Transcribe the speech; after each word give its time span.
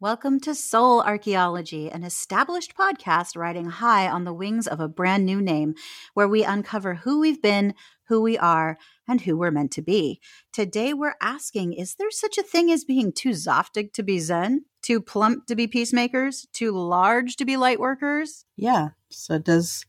Welcome 0.00 0.38
to 0.42 0.54
Soul 0.54 1.02
Archaeology, 1.02 1.90
an 1.90 2.04
established 2.04 2.76
podcast 2.76 3.36
riding 3.36 3.68
high 3.68 4.08
on 4.08 4.22
the 4.22 4.32
wings 4.32 4.68
of 4.68 4.78
a 4.78 4.86
brand 4.86 5.26
new 5.26 5.40
name, 5.40 5.74
where 6.14 6.28
we 6.28 6.44
uncover 6.44 6.94
who 6.94 7.18
we've 7.18 7.42
been, 7.42 7.74
who 8.04 8.22
we 8.22 8.38
are, 8.38 8.78
and 9.08 9.20
who 9.20 9.36
we're 9.36 9.50
meant 9.50 9.72
to 9.72 9.82
be. 9.82 10.20
Today, 10.52 10.94
we're 10.94 11.16
asking 11.20 11.72
Is 11.72 11.96
there 11.96 12.12
such 12.12 12.38
a 12.38 12.44
thing 12.44 12.70
as 12.70 12.84
being 12.84 13.10
too 13.10 13.30
zaftig 13.30 13.92
to 13.94 14.04
be 14.04 14.20
Zen? 14.20 14.66
Too 14.82 15.00
plump 15.00 15.46
to 15.46 15.56
be 15.56 15.66
peacemakers? 15.66 16.46
Too 16.52 16.70
large 16.70 17.34
to 17.34 17.44
be 17.44 17.56
light 17.56 17.80
workers? 17.80 18.44
Yeah. 18.56 18.90
So, 19.08 19.40
does 19.40 19.84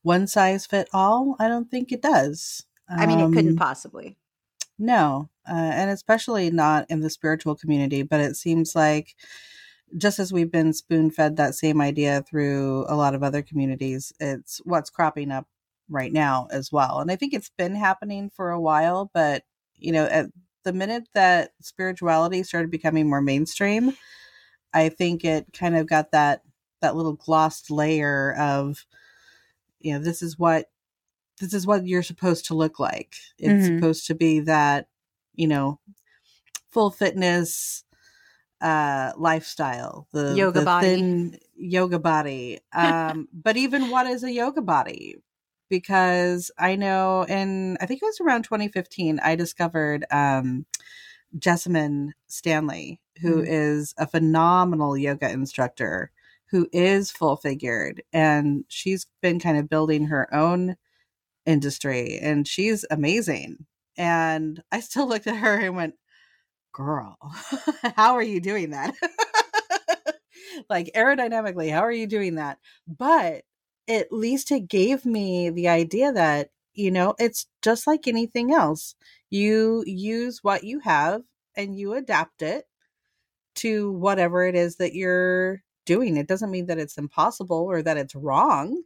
one 0.00 0.26
size 0.26 0.64
fit 0.64 0.88
all? 0.94 1.36
I 1.38 1.48
don't 1.48 1.70
think 1.70 1.92
it 1.92 2.00
does. 2.00 2.64
I 2.88 3.04
mean, 3.04 3.20
it 3.20 3.34
couldn't 3.34 3.50
Um, 3.50 3.56
possibly. 3.56 4.16
No, 4.78 5.28
uh, 5.50 5.54
and 5.54 5.90
especially 5.90 6.50
not 6.50 6.86
in 6.90 7.00
the 7.00 7.10
spiritual 7.10 7.56
community. 7.56 8.02
But 8.02 8.20
it 8.20 8.36
seems 8.36 8.74
like 8.76 9.16
just 9.96 10.18
as 10.18 10.32
we've 10.32 10.52
been 10.52 10.72
spoon 10.72 11.10
fed 11.10 11.36
that 11.36 11.54
same 11.54 11.80
idea 11.80 12.22
through 12.22 12.86
a 12.88 12.96
lot 12.96 13.14
of 13.14 13.22
other 13.22 13.42
communities, 13.42 14.12
it's 14.20 14.60
what's 14.64 14.90
cropping 14.90 15.30
up 15.32 15.46
right 15.88 16.12
now 16.12 16.46
as 16.52 16.70
well. 16.70 17.00
And 17.00 17.10
I 17.10 17.16
think 17.16 17.34
it's 17.34 17.50
been 17.58 17.74
happening 17.74 18.30
for 18.30 18.50
a 18.50 18.60
while, 18.60 19.10
but 19.12 19.42
you 19.76 19.92
know, 19.92 20.04
at 20.06 20.26
the 20.64 20.72
minute 20.72 21.08
that 21.14 21.52
spirituality 21.60 22.42
started 22.42 22.70
becoming 22.70 23.08
more 23.08 23.22
mainstream, 23.22 23.96
I 24.72 24.88
think 24.90 25.24
it 25.24 25.46
kind 25.52 25.76
of 25.76 25.88
got 25.88 26.12
that 26.12 26.42
that 26.80 26.96
little 26.96 27.14
glossed 27.14 27.70
layer 27.70 28.34
of 28.38 28.86
you 29.80 29.92
know, 29.94 29.98
this 29.98 30.22
is 30.22 30.38
what 30.38 30.66
this 31.40 31.54
is 31.54 31.66
what 31.66 31.86
you're 31.86 32.02
supposed 32.02 32.46
to 32.46 32.54
look 32.54 32.78
like. 32.78 33.16
It's 33.38 33.64
Mhm. 33.64 33.76
supposed 33.78 34.06
to 34.08 34.14
be 34.14 34.40
that, 34.40 34.88
you 35.34 35.46
know, 35.46 35.78
full 36.70 36.90
fitness 36.90 37.84
uh 38.60 39.12
lifestyle 39.16 40.06
the 40.12 40.34
Yoga 40.36 40.60
the 40.60 40.64
body. 40.66 40.86
thin 40.86 41.38
yoga 41.56 41.98
body 41.98 42.60
um 42.74 43.26
but 43.32 43.56
even 43.56 43.88
what 43.88 44.06
is 44.06 44.22
a 44.22 44.30
yoga 44.30 44.60
body 44.60 45.16
because 45.70 46.50
i 46.58 46.76
know 46.76 47.22
in 47.22 47.78
i 47.80 47.86
think 47.86 48.02
it 48.02 48.04
was 48.04 48.20
around 48.20 48.42
2015 48.42 49.18
i 49.20 49.34
discovered 49.34 50.04
um 50.10 50.66
Jessamyn 51.38 52.10
Stanley 52.26 53.00
who 53.22 53.40
Mhm. 53.40 53.46
is 53.48 53.94
a 53.96 54.06
phenomenal 54.06 54.94
yoga 54.96 55.30
instructor 55.30 56.10
who 56.50 56.68
is 56.72 57.10
full 57.10 57.36
figured 57.36 58.02
and 58.12 58.64
she's 58.68 59.06
been 59.22 59.40
kind 59.40 59.56
of 59.56 59.70
building 59.70 60.04
her 60.06 60.32
own 60.34 60.76
industry 61.46 62.18
and 62.20 62.46
she's 62.46 62.84
amazing 62.90 63.64
and 63.96 64.62
i 64.72 64.80
still 64.80 65.08
looked 65.08 65.26
at 65.26 65.36
her 65.36 65.58
and 65.60 65.76
went 65.76 65.94
girl 66.72 67.16
how 67.96 68.14
are 68.14 68.22
you 68.22 68.40
doing 68.40 68.70
that? 68.70 68.94
Like 70.68 70.90
aerodynamically 70.94 71.72
how 71.72 71.80
are 71.80 71.92
you 71.92 72.06
doing 72.06 72.34
that? 72.36 72.58
But 72.86 73.42
at 73.88 74.12
least 74.12 74.50
it 74.52 74.68
gave 74.68 75.04
me 75.04 75.50
the 75.50 75.68
idea 75.68 76.12
that 76.12 76.50
you 76.74 76.90
know 76.90 77.14
it's 77.18 77.46
just 77.62 77.86
like 77.86 78.06
anything 78.06 78.52
else 78.52 78.94
you 79.30 79.82
use 79.86 80.40
what 80.42 80.64
you 80.64 80.80
have 80.80 81.22
and 81.56 81.76
you 81.76 81.94
adapt 81.94 82.42
it 82.42 82.64
to 83.56 83.92
whatever 83.92 84.44
it 84.44 84.54
is 84.54 84.76
that 84.76 84.94
you're 84.94 85.62
doing. 85.86 86.16
It 86.16 86.28
doesn't 86.28 86.50
mean 86.50 86.66
that 86.66 86.78
it's 86.78 86.98
impossible 86.98 87.66
or 87.70 87.82
that 87.82 87.96
it's 87.96 88.14
wrong 88.14 88.82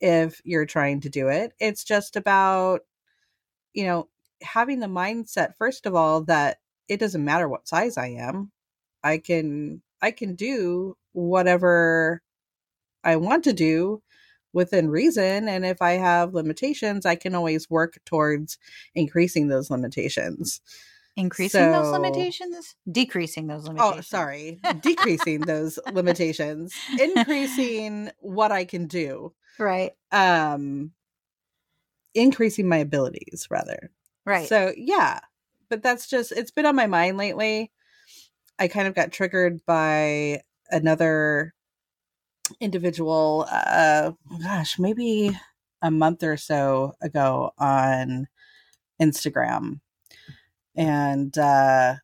if 0.00 0.40
you're 0.44 0.66
trying 0.66 1.00
to 1.02 1.10
do 1.10 1.28
it. 1.28 1.52
It's 1.60 1.84
just 1.84 2.16
about 2.16 2.80
you 3.74 3.84
know 3.84 4.08
having 4.42 4.80
the 4.80 4.86
mindset 4.86 5.54
first 5.56 5.86
of 5.86 5.94
all 5.94 6.22
that 6.22 6.58
it 6.88 6.98
doesn't 7.00 7.24
matter 7.24 7.48
what 7.48 7.66
size 7.68 7.96
i 7.96 8.06
am 8.08 8.50
i 9.02 9.18
can 9.18 9.82
i 10.00 10.10
can 10.10 10.34
do 10.34 10.96
whatever 11.12 12.22
i 13.04 13.16
want 13.16 13.44
to 13.44 13.52
do 13.52 14.02
within 14.52 14.88
reason 14.90 15.48
and 15.48 15.64
if 15.64 15.80
i 15.80 15.92
have 15.92 16.34
limitations 16.34 17.06
i 17.06 17.14
can 17.14 17.34
always 17.34 17.70
work 17.70 17.98
towards 18.04 18.58
increasing 18.94 19.48
those 19.48 19.70
limitations 19.70 20.60
Increasing 21.14 21.72
those 21.72 21.92
limitations? 21.92 22.74
Decreasing 22.90 23.46
those 23.46 23.64
limitations. 23.68 23.98
oh 23.98 24.00
sorry 24.00 24.60
decreasing 24.80 25.40
those 25.42 25.78
limitations 25.92 26.74
increasing 26.98 28.10
what 28.20 28.50
i 28.50 28.64
can 28.64 28.86
do 28.86 29.32
Right. 29.58 29.92
um 30.10 30.92
increasing 32.14 32.68
my 32.68 32.78
abilities 32.78 33.46
rather 33.50 33.90
Right. 34.24 34.48
So 34.48 34.72
yeah, 34.76 35.20
but 35.68 35.82
that's 35.82 36.08
just 36.08 36.32
it's 36.32 36.50
been 36.50 36.66
on 36.66 36.76
my 36.76 36.86
mind 36.86 37.16
lately. 37.16 37.72
I 38.58 38.68
kind 38.68 38.86
of 38.86 38.94
got 38.94 39.12
triggered 39.12 39.64
by 39.66 40.42
another 40.70 41.54
individual 42.60 43.46
uh 43.50 44.12
gosh, 44.42 44.78
maybe 44.78 45.38
a 45.80 45.90
month 45.90 46.22
or 46.22 46.36
so 46.36 46.94
ago 47.02 47.52
on 47.58 48.28
Instagram. 49.00 49.80
And 50.76 51.36
uh 51.38 51.96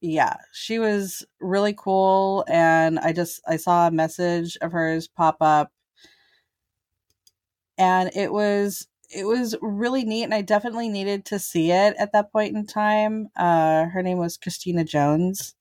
yeah, 0.00 0.36
she 0.52 0.78
was 0.78 1.24
really 1.40 1.74
cool 1.74 2.44
and 2.48 2.98
I 2.98 3.12
just 3.12 3.40
I 3.48 3.56
saw 3.56 3.88
a 3.88 3.92
message 3.92 4.58
of 4.60 4.72
hers 4.72 5.08
pop 5.08 5.38
up 5.40 5.72
and 7.78 8.10
it 8.14 8.32
was 8.32 8.86
it 9.14 9.24
was 9.26 9.56
really 9.62 10.04
neat 10.04 10.24
and 10.24 10.34
i 10.34 10.42
definitely 10.42 10.88
needed 10.88 11.24
to 11.26 11.38
see 11.38 11.70
it 11.70 11.94
at 11.98 12.12
that 12.12 12.32
point 12.32 12.56
in 12.56 12.66
time. 12.66 13.28
Uh 13.36 13.86
her 13.86 14.02
name 14.02 14.18
was 14.18 14.38
Kristina 14.38 14.84
Jones 14.86 15.54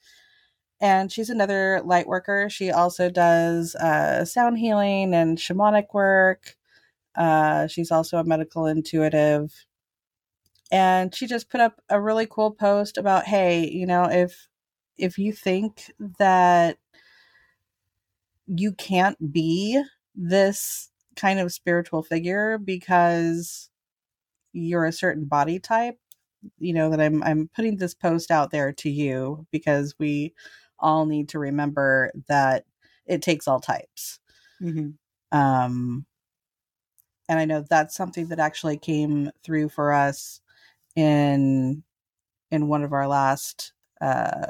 and 0.81 1.11
she's 1.11 1.29
another 1.29 1.81
light 1.85 2.07
worker. 2.07 2.49
She 2.49 2.71
also 2.71 3.09
does 3.09 3.75
uh 3.75 4.25
sound 4.25 4.59
healing 4.59 5.13
and 5.15 5.37
shamanic 5.37 5.87
work. 5.93 6.55
Uh 7.15 7.67
she's 7.67 7.91
also 7.91 8.17
a 8.19 8.23
medical 8.25 8.67
intuitive. 8.67 9.53
And 10.71 11.13
she 11.13 11.27
just 11.27 11.49
put 11.49 11.61
up 11.61 11.81
a 11.89 12.01
really 12.01 12.25
cool 12.25 12.51
post 12.51 12.97
about 12.97 13.25
hey 13.25 13.67
you 13.69 13.85
know 13.85 14.05
if 14.05 14.47
if 14.97 15.17
you 15.17 15.31
think 15.33 15.91
that 16.19 16.77
you 18.47 18.73
can't 18.73 19.31
be 19.31 19.81
this 20.15 20.89
kind 21.15 21.39
of 21.39 21.51
spiritual 21.53 22.03
figure 22.03 22.57
because 22.57 23.69
you're 24.53 24.85
a 24.85 24.91
certain 24.91 25.25
body 25.25 25.59
type 25.59 25.97
you 26.59 26.73
know 26.73 26.89
that 26.89 27.01
i'm 27.01 27.23
i'm 27.23 27.49
putting 27.55 27.77
this 27.77 27.93
post 27.93 28.31
out 28.31 28.51
there 28.51 28.71
to 28.73 28.89
you 28.89 29.45
because 29.51 29.95
we 29.99 30.33
all 30.79 31.05
need 31.05 31.29
to 31.29 31.39
remember 31.39 32.11
that 32.27 32.65
it 33.05 33.21
takes 33.21 33.47
all 33.47 33.59
types 33.59 34.19
Mhm. 34.61 34.97
um 35.31 36.05
and 37.29 37.39
i 37.39 37.45
know 37.45 37.63
that's 37.69 37.95
something 37.95 38.27
that 38.27 38.39
actually 38.39 38.77
came 38.77 39.31
through 39.43 39.69
for 39.69 39.93
us 39.93 40.41
in 40.95 41.83
in 42.51 42.67
one 42.67 42.83
of 42.83 42.93
our 42.93 43.07
last 43.07 43.73
uh 44.01 44.47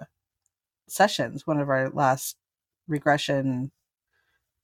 sessions 0.88 1.48
one 1.48 1.60
of 1.60 1.70
our 1.70 1.90
last 1.92 2.38
regression 2.88 3.72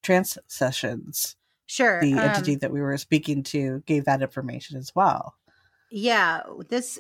trance 0.04 0.38
sessions 0.48 1.36
Sure. 1.70 2.02
the 2.02 2.14
um, 2.14 2.20
entity 2.20 2.56
that 2.56 2.72
we 2.72 2.82
were 2.82 2.98
speaking 2.98 3.44
to 3.44 3.84
gave 3.86 4.06
that 4.06 4.22
information 4.22 4.78
as 4.78 4.92
well 4.96 5.36
Yeah, 5.92 6.42
this 6.68 7.00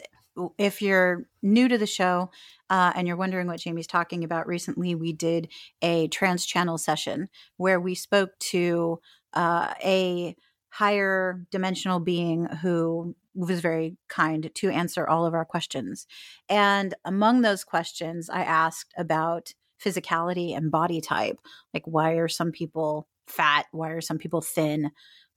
if 0.58 0.82
you're 0.82 1.26
new 1.42 1.68
to 1.68 1.78
the 1.78 1.86
show 1.86 2.30
uh, 2.70 2.94
and 2.96 3.08
you're 3.08 3.18
wondering 3.18 3.48
what 3.48 3.60
Jamie's 3.60 3.88
talking 3.88 4.24
about, 4.24 4.48
recently 4.48 4.96
we 4.96 5.12
did 5.14 5.50
a 5.82 6.08
trance 6.10 6.46
channel 6.46 6.78
session 6.78 7.30
where 7.58 7.80
we 7.80 7.96
spoke 7.96 8.38
to 8.40 9.00
uh, 9.34 9.74
a 9.84 10.36
higher 10.70 11.46
dimensional 11.52 12.00
being 12.00 12.46
who 12.62 13.16
was 13.36 13.60
very 13.60 13.98
kind 14.08 14.52
to 14.54 14.70
answer 14.70 15.08
all 15.08 15.26
of 15.26 15.34
our 15.34 15.46
questions. 15.46 16.08
And 16.48 16.94
among 17.06 17.42
those 17.42 17.64
questions, 17.64 18.30
I 18.30 18.44
asked 18.44 18.94
about 18.98 19.54
physicality 19.84 20.56
and 20.56 20.72
body 20.72 21.02
type. 21.02 21.40
Like, 21.74 21.84
why 21.86 22.14
are 22.14 22.28
some 22.28 22.52
people 22.52 23.08
fat? 23.30 23.66
Why 23.72 23.90
are 23.92 24.02
some 24.02 24.18
people 24.18 24.42
thin? 24.42 24.92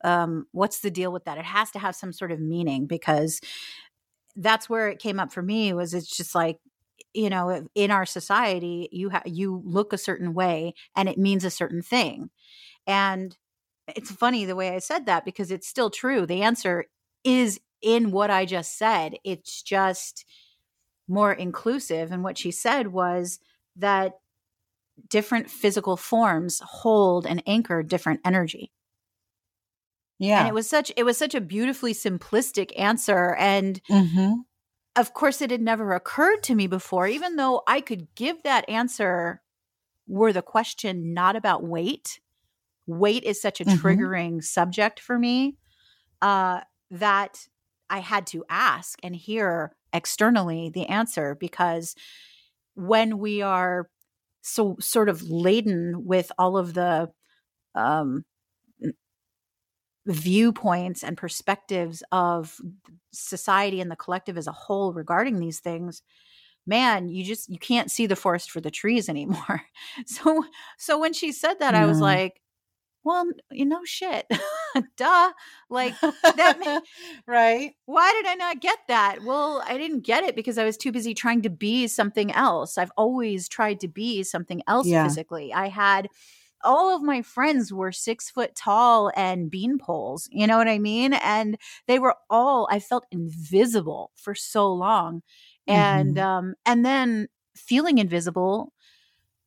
Um, 0.05 0.47
what's 0.53 0.81
the 0.81 0.91
deal 0.91 1.13
with 1.13 1.25
that? 1.25 1.39
It 1.39 1.45
has 1.45 1.71
to 1.73 1.79
have 1.79 1.95
some 1.95 2.13
sort 2.13 2.33
of 2.33 2.41
meaning 2.41 2.87
because 2.87 3.41
that's 4.37 4.69
where 4.69 4.89
it 4.89 4.99
came 4.99 5.21
up 5.21 5.33
for 5.33 5.43
me 5.43 5.73
was 5.73 5.95
it's 5.95 6.15
just 6.17 6.35
like 6.35 6.59
you 7.15 7.29
know 7.29 7.67
in 7.75 7.91
our 7.91 8.07
society 8.07 8.89
you 8.93 9.11
ha- 9.11 9.23
you 9.27 9.63
look 9.65 9.93
a 9.93 9.99
certain 9.99 10.35
way 10.35 10.75
and 10.97 11.09
it 11.09 11.19
means 11.19 11.45
a 11.45 11.51
certain 11.51 11.83
thing 11.83 12.31
and 12.87 13.37
it's 13.95 14.11
funny 14.11 14.45
the 14.45 14.57
way 14.57 14.71
i 14.71 14.79
said 14.79 15.07
that 15.07 15.25
because 15.25 15.51
it's 15.51 15.69
still 15.69 15.91
true 15.91 16.25
the 16.25 16.43
answer 16.43 16.87
is 17.25 17.61
in 17.83 18.11
what 18.11 18.31
i 18.31 18.45
just 18.45 18.79
said 18.79 19.17
it's 19.25 19.63
just 19.63 20.25
more 21.09 21.33
inclusive 21.33 22.11
and 22.11 22.25
what 22.25 22.39
she 22.39 22.51
said 22.51 22.89
was 22.89 23.39
that 23.77 24.15
different 25.09 25.51
physical 25.51 25.97
forms 25.97 26.61
hold 26.65 27.27
and 27.27 27.43
anchor 27.47 27.83
different 27.83 28.21
energy 28.25 28.73
yeah 30.19 30.39
and 30.39 30.49
it 30.49 30.55
was 30.55 30.69
such 30.69 30.91
it 30.97 31.05
was 31.05 31.19
such 31.19 31.35
a 31.35 31.41
beautifully 31.41 31.93
simplistic 31.93 32.73
answer 32.79 33.35
and 33.39 33.81
hmm 33.89 34.45
of 34.95 35.15
course 35.15 35.41
it 35.41 35.51
had 35.51 35.61
never 35.63 35.93
occurred 35.95 36.43
to 36.43 36.55
me 36.55 36.67
before 36.67 37.07
even 37.07 37.37
though 37.37 37.63
i 37.67 37.81
could 37.81 38.15
give 38.15 38.43
that 38.43 38.69
answer 38.69 39.41
were 40.09 40.33
the 40.33 40.43
question 40.43 41.15
not 41.15 41.37
about 41.37 41.65
weight. 41.65 42.21
Weight 42.87 43.25
is 43.25 43.41
such 43.41 43.61
a 43.61 43.65
Mhm. 43.65 44.13
triggering 44.13 44.43
subject 44.45 45.01
for 45.01 45.19
me 45.19 45.57
uh, 46.23 46.63
that 46.91 47.49
I 47.91 48.01
had 48.01 48.27
to 48.29 48.45
ask 48.51 48.99
and 49.03 49.17
hear 49.17 49.77
externally 49.93 50.71
the 50.71 50.87
answer 50.87 51.37
because 51.37 51.97
when 52.75 53.19
we 53.19 53.43
are 53.43 53.91
so 54.43 54.77
sort 54.81 55.09
of 55.09 55.23
laden 55.23 56.05
with 56.05 56.31
all 56.39 56.57
of 56.57 56.75
the 56.75 57.11
um, 57.75 58.25
viewpoints 60.07 61.05
and 61.05 61.17
perspectives 61.17 62.03
of 62.11 62.61
society 63.13 63.81
and 63.81 63.91
the 63.91 63.97
collective 63.97 64.37
as 64.37 64.49
a 64.49 64.53
whole 64.53 64.93
regarding 64.93 65.39
these 65.39 65.61
things 65.61 66.03
man 66.67 67.09
you 67.09 67.25
just 67.25 67.49
you 67.49 67.59
can't 67.59 67.91
see 67.91 68.07
the 68.07 68.17
forest 68.17 68.51
for 68.51 68.61
the 68.61 68.71
trees 68.71 69.09
anymore. 69.09 69.63
So 70.07 70.45
so 70.79 70.99
when 70.99 71.13
she 71.13 71.33
said 71.33 71.55
that 71.61 71.75
i 71.75 71.87
was 71.87 72.01
like 72.01 72.41
well 73.05 73.27
you 73.51 73.65
know 73.65 73.85
shit 73.85 74.27
duh 74.97 75.33
like 75.69 75.99
that 76.35 76.59
ma- 76.59 76.81
right? 77.27 77.73
why 77.87 78.11
did 78.13 78.27
I 78.31 78.35
not 78.35 78.61
get 78.61 78.79
that? 78.89 79.23
Well, 79.23 79.63
I 79.67 79.77
didn't 79.77 80.01
get 80.01 80.25
it 80.25 80.35
because 80.35 80.57
I 80.57 80.65
was 80.65 80.77
too 80.79 80.93
busy 80.93 81.13
trying 81.15 81.43
to 81.43 81.51
be 81.51 81.87
something 81.89 82.33
else. 82.33 82.79
I've 82.79 82.93
always 82.97 83.49
tried 83.49 83.81
to 83.81 83.89
be 83.89 84.23
something 84.23 84.63
else 84.67 84.89
Yeah. 84.89 85.03
physically. 85.03 85.53
I 85.53 85.69
had 85.69 86.09
all 86.65 86.95
of 86.95 87.03
my 87.03 87.23
friends 87.23 87.73
were 87.73 87.93
six 87.93 88.31
foot 88.31 88.55
tall 88.55 89.11
and 89.17 89.51
bean 89.51 89.79
poles. 89.79 90.29
You 90.31 90.47
know 90.47 90.57
what 90.59 90.69
I 90.69 90.79
mean? 90.79 91.13
And 91.15 91.59
they 91.89 91.99
were 91.99 92.15
all, 92.31 92.69
I 92.71 92.79
felt 92.79 93.05
invisible 93.11 94.13
for 94.17 94.35
so 94.35 94.73
long. 94.73 95.23
And 95.67 96.17
Mhm. 96.17 96.23
um, 96.23 96.55
and 96.65 96.85
then 96.85 97.29
feeling 97.57 97.99
invisible 97.99 98.73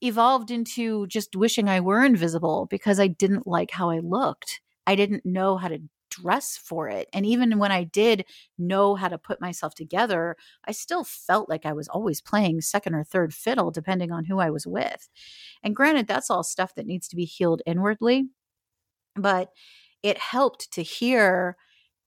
evolved 0.02 0.52
into 0.52 1.08
just 1.08 1.36
wishing 1.36 1.70
I 1.70 1.80
were 1.80 2.04
invisible 2.04 2.68
because 2.70 3.00
I 3.00 3.08
didn't 3.08 3.48
like 3.48 3.72
how 3.72 3.90
I 3.90 4.00
looked. 4.00 4.62
I 4.88 4.96
didn't 4.96 5.26
know 5.26 5.58
how 5.58 5.68
to 5.70 5.82
dress 6.10 6.58
for 6.58 6.88
it. 6.88 7.10
And 7.14 7.26
even 7.26 7.58
when 7.58 7.72
I 7.72 7.84
did 7.84 8.26
know 8.58 8.96
how 8.96 9.08
to 9.08 9.18
put 9.18 9.42
myself 9.42 9.76
together, 9.76 10.38
I 10.66 10.72
still 10.72 11.04
felt 11.04 11.50
like 11.50 11.66
I 11.66 11.74
was 11.74 11.88
always 11.88 12.22
playing 12.22 12.62
second 12.62 12.96
or 12.96 13.04
third 13.04 13.34
fiddle, 13.34 13.72
depending 13.72 14.12
on 14.12 14.26
who 14.26 14.40
I 14.40 14.50
was 14.50 14.66
with. 14.66 15.10
And 15.64 15.76
granted, 15.76 16.08
that's 16.08 16.30
all 16.30 16.44
stuff 16.44 16.76
that 16.76 16.86
needs 16.88 17.08
to 17.10 17.16
be 17.16 17.26
healed 17.26 17.62
inwardly. 17.66 18.30
But 19.16 19.52
it 20.04 20.18
helped 20.18 20.72
to 20.74 20.84
hear 20.84 21.58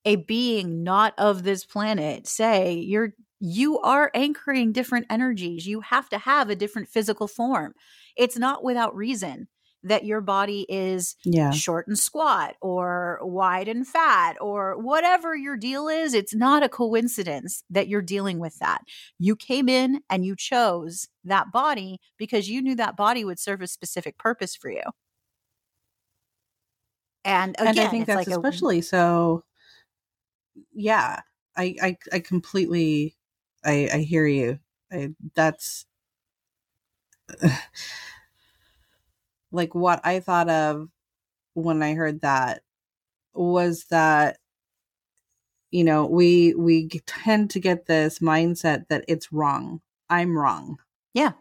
a 0.04 0.16
being 0.16 0.82
not 0.84 1.14
of 1.18 1.42
this 1.42 1.64
planet 1.64 2.26
say, 2.26 2.74
You're 2.74 3.14
you 3.40 3.78
are 3.80 4.10
anchoring 4.14 4.72
different 4.72 5.06
energies. 5.10 5.66
You 5.66 5.80
have 5.80 6.08
to 6.10 6.18
have 6.18 6.50
a 6.50 6.56
different 6.56 6.88
physical 6.88 7.28
form. 7.28 7.74
It's 8.16 8.36
not 8.38 8.64
without 8.64 8.96
reason 8.96 9.48
that 9.84 10.04
your 10.04 10.20
body 10.20 10.66
is 10.68 11.14
Yeah. 11.24 11.52
short 11.52 11.86
and 11.86 11.96
squat 11.96 12.56
or 12.60 13.20
wide 13.22 13.68
and 13.68 13.86
fat 13.86 14.36
or 14.40 14.76
whatever 14.76 15.36
your 15.36 15.56
deal 15.56 15.86
is. 15.86 16.14
It's 16.14 16.34
not 16.34 16.64
a 16.64 16.68
coincidence 16.68 17.62
that 17.70 17.86
you're 17.86 18.02
dealing 18.02 18.40
with 18.40 18.58
that. 18.58 18.80
You 19.20 19.36
came 19.36 19.68
in 19.68 20.00
and 20.10 20.24
you 20.24 20.34
chose 20.34 21.06
that 21.22 21.52
body 21.52 22.00
because 22.16 22.50
you 22.50 22.60
knew 22.60 22.74
that 22.74 22.96
body 22.96 23.24
would 23.24 23.38
serve 23.38 23.62
a 23.62 23.68
specific 23.68 24.18
purpose 24.18 24.56
for 24.56 24.68
you. 24.70 24.82
And 27.24 27.54
again, 27.58 27.68
and 27.68 27.78
I 27.80 27.88
think 27.88 28.02
it's 28.02 28.06
that's 28.08 28.26
like 28.26 28.36
a- 28.36 28.40
especially 28.40 28.80
so. 28.80 29.44
Yeah, 30.72 31.20
I, 31.56 31.76
I, 31.80 31.96
I 32.12 32.20
completely, 32.20 33.16
I, 33.68 33.88
I 33.92 33.98
hear 33.98 34.26
you. 34.26 34.58
I, 34.90 35.10
that's 35.34 35.84
like 39.52 39.74
what 39.74 40.00
I 40.04 40.20
thought 40.20 40.48
of 40.48 40.88
when 41.54 41.82
I 41.82 41.94
heard 41.94 42.22
that 42.22 42.62
was 43.34 43.84
that 43.90 44.38
you 45.70 45.84
know 45.84 46.06
we 46.06 46.54
we 46.54 46.88
tend 47.06 47.50
to 47.50 47.60
get 47.60 47.86
this 47.86 48.20
mindset 48.20 48.88
that 48.88 49.04
it's 49.06 49.32
wrong. 49.32 49.80
I'm 50.08 50.36
wrong. 50.36 50.78
yeah, 51.12 51.32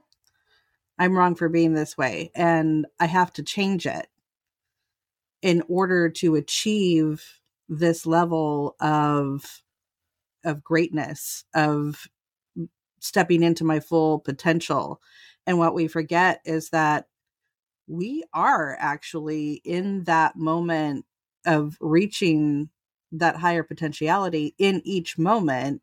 I'm 0.99 1.17
wrong 1.17 1.35
for 1.35 1.47
being 1.47 1.73
this 1.73 1.97
way 1.97 2.31
and 2.35 2.85
I 2.99 3.05
have 3.05 3.31
to 3.33 3.43
change 3.43 3.85
it 3.85 4.07
in 5.41 5.63
order 5.69 6.09
to 6.09 6.35
achieve 6.35 7.23
this 7.69 8.05
level 8.05 8.75
of 8.81 9.61
of 10.43 10.63
greatness 10.63 11.45
of 11.53 12.07
stepping 12.99 13.43
into 13.43 13.63
my 13.63 13.79
full 13.79 14.19
potential 14.19 15.01
and 15.45 15.57
what 15.59 15.73
we 15.73 15.87
forget 15.87 16.41
is 16.45 16.69
that 16.71 17.07
we 17.87 18.23
are 18.33 18.75
actually 18.79 19.61
in 19.65 20.03
that 20.05 20.35
moment 20.35 21.05
of 21.45 21.77
reaching 21.79 22.69
that 23.11 23.37
higher 23.37 23.63
potentiality 23.63 24.53
in 24.57 24.81
each 24.85 25.17
moment 25.17 25.81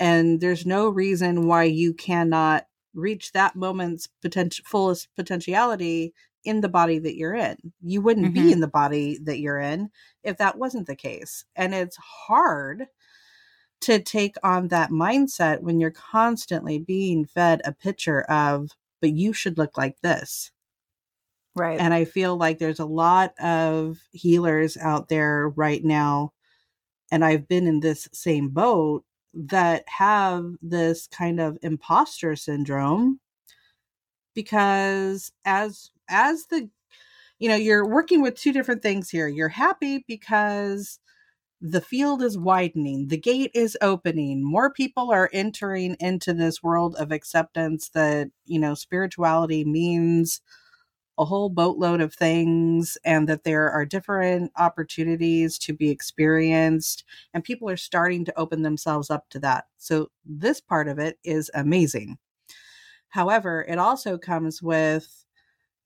and 0.00 0.40
there's 0.40 0.66
no 0.66 0.88
reason 0.88 1.46
why 1.46 1.64
you 1.64 1.94
cannot 1.94 2.66
reach 2.94 3.32
that 3.32 3.56
moment's 3.56 4.08
potential 4.22 4.64
fullest 4.66 5.08
potentiality 5.16 6.14
in 6.44 6.60
the 6.60 6.68
body 6.68 6.98
that 6.98 7.16
you're 7.16 7.34
in. 7.34 7.56
You 7.80 8.02
wouldn't 8.02 8.26
Mhm. 8.26 8.34
be 8.34 8.50
in 8.52 8.60
the 8.60 8.68
body 8.68 9.18
that 9.24 9.38
you're 9.38 9.58
in 9.58 9.90
if 10.22 10.36
that 10.38 10.58
wasn't 10.58 10.86
the 10.86 10.96
case. 10.96 11.44
And 11.56 11.74
it's 11.74 11.96
hard 11.96 12.86
to 13.82 13.98
take 14.00 14.36
on 14.42 14.68
that 14.68 14.90
mindset 14.90 15.60
when 15.60 15.80
you're 15.80 15.90
constantly 15.90 16.78
being 16.78 17.26
fed 17.26 17.60
a 17.64 17.72
picture 17.72 18.22
of 18.22 18.70
but 19.00 19.12
you 19.12 19.34
should 19.34 19.58
look 19.58 19.76
like 19.76 20.00
this. 20.00 20.50
right. 21.54 21.78
And 21.78 21.92
I 21.92 22.04
feel 22.06 22.36
like 22.36 22.58
there's 22.58 22.80
a 22.80 22.86
lot 22.86 23.38
of 23.38 23.98
healers 24.12 24.76
out 24.78 25.08
there 25.08 25.48
right 25.50 25.84
now, 25.84 26.32
and 27.12 27.24
I've 27.24 27.46
been 27.48 27.66
in 27.66 27.80
this 27.80 28.08
same 28.12 28.48
boat 28.48 29.04
that 29.34 29.84
have 29.88 30.54
this 30.62 31.06
kind 31.08 31.40
of 31.40 31.58
imposter 31.62 32.36
syndrome 32.36 33.20
because 34.34 35.32
as 35.44 35.90
as 36.08 36.46
the 36.46 36.68
you 37.38 37.48
know 37.48 37.56
you're 37.56 37.86
working 37.86 38.22
with 38.22 38.36
two 38.36 38.52
different 38.52 38.82
things 38.82 39.10
here 39.10 39.28
you're 39.28 39.48
happy 39.48 40.04
because 40.06 40.98
the 41.66 41.80
field 41.80 42.22
is 42.22 42.36
widening 42.36 43.08
the 43.08 43.16
gate 43.16 43.50
is 43.54 43.76
opening 43.80 44.44
more 44.44 44.70
people 44.70 45.10
are 45.10 45.30
entering 45.32 45.96
into 45.98 46.34
this 46.34 46.62
world 46.62 46.94
of 46.96 47.10
acceptance 47.10 47.88
that 47.88 48.28
you 48.44 48.58
know 48.58 48.74
spirituality 48.74 49.64
means 49.64 50.42
a 51.18 51.24
whole 51.24 51.48
boatload 51.48 52.00
of 52.00 52.12
things 52.12 52.98
and 53.04 53.28
that 53.28 53.44
there 53.44 53.70
are 53.70 53.84
different 53.84 54.50
opportunities 54.56 55.58
to 55.58 55.72
be 55.72 55.90
experienced 55.90 57.04
and 57.32 57.44
people 57.44 57.70
are 57.70 57.76
starting 57.76 58.24
to 58.24 58.38
open 58.38 58.62
themselves 58.62 59.10
up 59.10 59.28
to 59.30 59.38
that. 59.38 59.66
So 59.78 60.10
this 60.24 60.60
part 60.60 60.88
of 60.88 60.98
it 60.98 61.18
is 61.24 61.50
amazing. 61.54 62.18
However 63.08 63.64
it 63.68 63.78
also 63.78 64.18
comes 64.18 64.60
with 64.60 65.23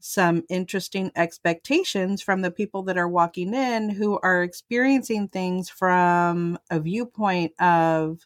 some 0.01 0.45
interesting 0.49 1.11
expectations 1.17 2.23
from 2.23 2.43
the 2.43 2.51
people 2.51 2.83
that 2.85 2.99
are 2.99 3.09
walking 3.09 3.53
in 3.55 3.91
who 3.91 4.19
are 4.23 4.43
experiencing 4.43 5.29
things 5.29 5.69
from 5.69 6.59
a 6.71 6.79
viewpoint 6.79 7.53
of 7.61 8.21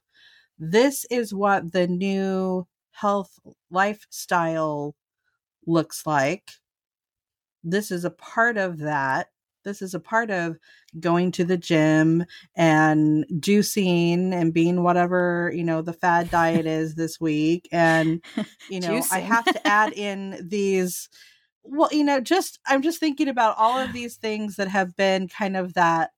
this 0.58 1.06
is 1.10 1.34
what 1.34 1.72
the 1.72 1.86
new 1.86 2.66
health 2.92 3.38
lifestyle 3.70 4.94
looks 5.66 6.06
like. 6.06 6.50
This 7.64 7.90
is 7.90 8.04
a 8.04 8.10
part 8.10 8.58
of 8.58 8.78
that. 8.78 9.28
This 9.64 9.80
is 9.80 9.94
a 9.94 10.00
part 10.00 10.30
of 10.30 10.58
going 10.98 11.30
to 11.32 11.44
the 11.44 11.56
gym 11.56 12.24
and 12.56 13.24
juicing 13.34 14.32
and 14.32 14.52
being 14.52 14.82
whatever, 14.82 15.52
you 15.54 15.64
know, 15.64 15.82
the 15.82 15.92
fad 15.92 16.30
diet 16.30 16.66
is 16.66 16.96
this 16.96 17.20
week. 17.20 17.68
And, 17.72 18.22
you 18.68 18.80
know, 18.80 19.02
I 19.10 19.20
have 19.20 19.44
to 19.44 19.66
add 19.66 19.92
in 19.96 20.46
these 20.48 21.08
well 21.64 21.88
you 21.92 22.04
know 22.04 22.20
just 22.20 22.58
i'm 22.66 22.82
just 22.82 22.98
thinking 23.00 23.28
about 23.28 23.56
all 23.58 23.78
of 23.78 23.92
these 23.92 24.16
things 24.16 24.56
that 24.56 24.68
have 24.68 24.96
been 24.96 25.28
kind 25.28 25.56
of 25.56 25.74
that 25.74 26.10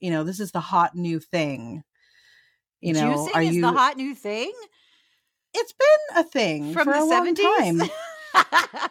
you 0.00 0.10
know 0.10 0.24
this 0.24 0.40
is 0.40 0.52
the 0.52 0.60
hot 0.60 0.94
new 0.94 1.18
thing 1.20 1.82
you 2.80 2.92
know 2.92 3.00
Juicing 3.28 3.34
are 3.34 3.42
is 3.42 3.54
you 3.54 3.60
the 3.62 3.72
hot 3.72 3.96
new 3.96 4.14
thing 4.14 4.52
it's 5.54 5.72
been 5.72 6.18
a 6.18 6.24
thing 6.24 6.72
from 6.72 6.84
for 6.84 6.92
the 6.92 7.00
a 7.00 7.04
long 7.04 7.34
70s. 7.34 7.88
time 8.34 8.90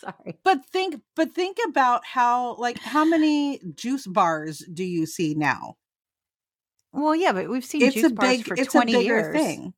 Sorry. 0.00 0.38
but 0.44 0.64
think 0.66 1.00
but 1.16 1.32
think 1.32 1.58
about 1.68 2.04
how 2.04 2.54
like 2.56 2.78
how 2.78 3.04
many 3.04 3.60
juice 3.74 4.06
bars 4.06 4.58
do 4.72 4.84
you 4.84 5.06
see 5.06 5.34
now 5.34 5.76
Well, 6.92 7.14
yeah, 7.14 7.32
but 7.32 7.50
we've 7.50 7.64
seen 7.64 7.82
it's 7.82 7.94
juice 7.96 8.06
a 8.06 8.10
bars 8.14 8.36
big 8.38 8.46
for 8.46 8.54
it's 8.54 8.68
a 8.68 8.78
20 8.78 8.92
bigger 8.92 9.14
years. 9.16 9.36
thing 9.42 9.74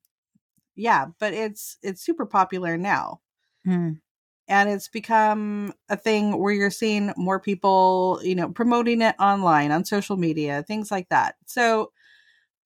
yeah 0.75 1.07
but 1.19 1.33
it's 1.33 1.77
it's 1.83 2.01
super 2.01 2.25
popular 2.25 2.77
now 2.77 3.19
Hmm. 3.65 3.91
And 4.51 4.69
it's 4.69 4.89
become 4.89 5.73
a 5.89 5.97
thing 5.97 6.39
where 6.39 6.53
you're 6.53 6.71
seeing 6.71 7.13
more 7.17 7.41
people 7.41 8.21
you 8.23 8.35
know 8.35 8.49
promoting 8.49 9.01
it 9.01 9.15
online 9.19 9.71
on 9.71 9.85
social 9.85 10.17
media 10.17 10.63
things 10.67 10.91
like 10.91 11.09
that 11.09 11.35
so 11.47 11.91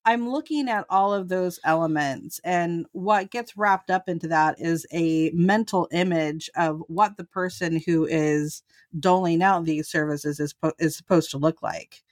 I'm 0.05 0.29
looking 0.29 0.69
at 0.69 0.85
all 0.89 1.13
of 1.13 1.29
those 1.29 1.59
elements, 1.63 2.39
and 2.43 2.85
what 2.91 3.31
gets 3.31 3.57
wrapped 3.57 3.89
up 3.89 4.07
into 4.07 4.27
that 4.27 4.59
is 4.59 4.85
a 4.93 5.31
mental 5.33 5.87
image 5.91 6.49
of 6.55 6.83
what 6.87 7.17
the 7.17 7.23
person 7.23 7.81
who 7.85 8.05
is 8.05 8.61
doling 8.99 9.41
out 9.41 9.65
these 9.65 9.89
services 9.89 10.39
is, 10.39 10.53
po- 10.53 10.73
is 10.79 10.95
supposed 10.95 11.31
to 11.31 11.39
look 11.39 11.63
like. 11.63 12.03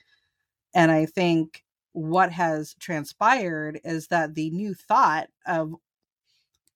And 0.76 0.92
I 0.92 1.06
think 1.06 1.64
what 1.94 2.32
has 2.32 2.76
transpired 2.80 3.80
is 3.84 4.08
that 4.08 4.36
the 4.36 4.50
new 4.52 4.74
thought 4.74 5.28
of 5.48 5.76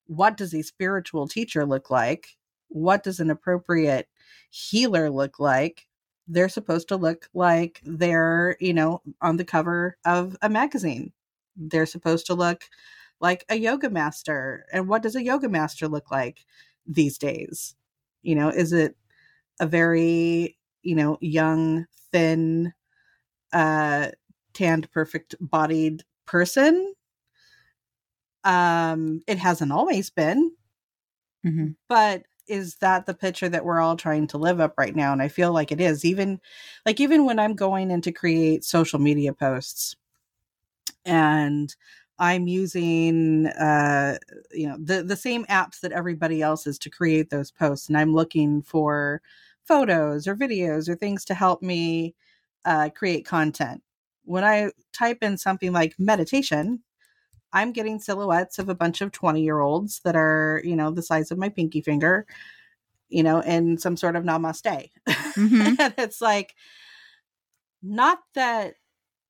what 0.08 0.38
does 0.38 0.54
a 0.54 0.62
spiritual 0.62 1.28
teacher 1.28 1.66
look 1.66 1.90
like? 1.90 2.38
What 2.70 3.04
does 3.04 3.20
an 3.20 3.30
appropriate 3.30 4.08
healer 4.50 5.10
look 5.10 5.40
like? 5.40 5.88
They're 6.28 6.50
supposed 6.50 6.90
to 6.90 6.98
look 6.98 7.30
like 7.34 7.82
they're, 7.86 8.58
you 8.60 8.74
know, 8.74 9.02
on 9.22 9.38
the 9.38 9.46
cover 9.46 9.98
of 10.06 10.36
a 10.42 10.50
magazine. 10.50 11.14
They're 11.56 11.86
supposed 11.86 12.26
to 12.28 12.34
look 12.36 12.66
like 13.20 13.46
a 13.50 13.56
yoga 13.56 13.90
master. 13.90 14.66
And 14.74 14.88
what 14.88 15.02
does 15.04 15.16
a 15.16 15.24
yoga 15.24 15.50
master 15.50 15.88
look 15.88 16.12
like 16.12 16.46
these 16.86 17.18
days? 17.18 17.76
You 18.22 18.36
know, 18.36 18.50
is 18.50 18.74
it 18.74 18.96
a 19.60 19.68
very, 19.68 20.58
you 20.84 20.96
know, 20.96 21.18
young, 21.22 21.88
thin, 22.12 22.74
uh, 23.54 24.12
tanned, 24.54 24.92
perfect 24.92 25.36
bodied 25.40 26.04
person? 26.26 26.94
Um, 28.44 29.24
it 29.28 29.38
hasn't 29.38 29.72
always 29.72 30.10
been, 30.10 30.52
Mm-hmm. 31.46 31.68
but 31.90 32.24
is 32.48 32.76
that 32.78 33.06
the 33.06 33.14
picture 33.14 33.50
that 33.50 33.66
we're 33.66 33.80
all 33.82 33.96
trying 33.98 34.28
to 34.28 34.38
live 34.38 34.60
up 34.60 34.74
right 34.78 34.96
now? 34.96 35.12
And 35.14 35.22
i 35.22 35.28
feel 35.28 35.52
like 35.54 35.72
it 35.72 35.82
is 35.82 36.06
even 36.06 36.40
like 36.86 37.00
even 37.00 37.26
when 37.26 37.40
i'm 37.40 37.56
going 37.56 37.92
in 37.92 38.02
to 38.02 38.12
create 38.12 38.64
social 38.64 39.00
media 39.00 39.34
posts 39.34 39.96
and 41.06 41.76
i'm 42.20 42.48
using 42.48 43.48
uh 43.48 44.18
you 44.52 44.68
know 44.68 44.78
the 44.80 45.04
the 45.04 45.16
same 45.16 45.46
apps 45.46 45.80
that 45.82 45.92
everybody 45.92 46.42
else 46.42 46.66
is 46.68 46.80
to 46.80 46.90
create 46.90 47.30
those 47.30 47.52
posts 47.52 47.88
and 47.88 47.98
i'm 47.98 48.14
looking 48.14 48.62
for 48.62 49.22
photos 49.66 50.28
or 50.28 50.36
videos 50.36 50.88
or 50.90 50.96
things 50.96 51.26
to 51.26 51.34
help 51.34 51.62
me 51.62 52.16
uh, 52.66 52.90
create 52.96 53.26
content. 53.26 53.82
When 54.24 54.44
i 54.44 54.72
type 54.94 55.20
in 55.22 55.38
something 55.38 55.72
like 55.74 55.96
meditation 56.00 56.82
I'm 57.54 57.72
getting 57.72 58.00
silhouettes 58.00 58.60
of 58.60 58.70
a 58.70 58.76
bunch 58.76 59.02
of 59.02 59.12
20 59.12 59.42
year 59.42 59.60
olds 59.60 60.02
that 60.04 60.16
are, 60.16 60.62
you 60.64 60.76
know, 60.76 60.92
the 60.92 61.02
size 61.02 61.32
of 61.32 61.38
my 61.38 61.50
pinky 61.50 61.82
finger, 61.82 62.26
you 63.10 63.24
know, 63.24 63.42
in 63.42 63.78
some 63.78 63.98
sort 63.98 64.16
of 64.16 64.24
namaste. 64.24 64.90
Mhm. 65.08 65.76
and 65.80 65.94
it's 65.98 66.22
like, 66.22 66.56
not 67.82 68.20
that 68.36 68.76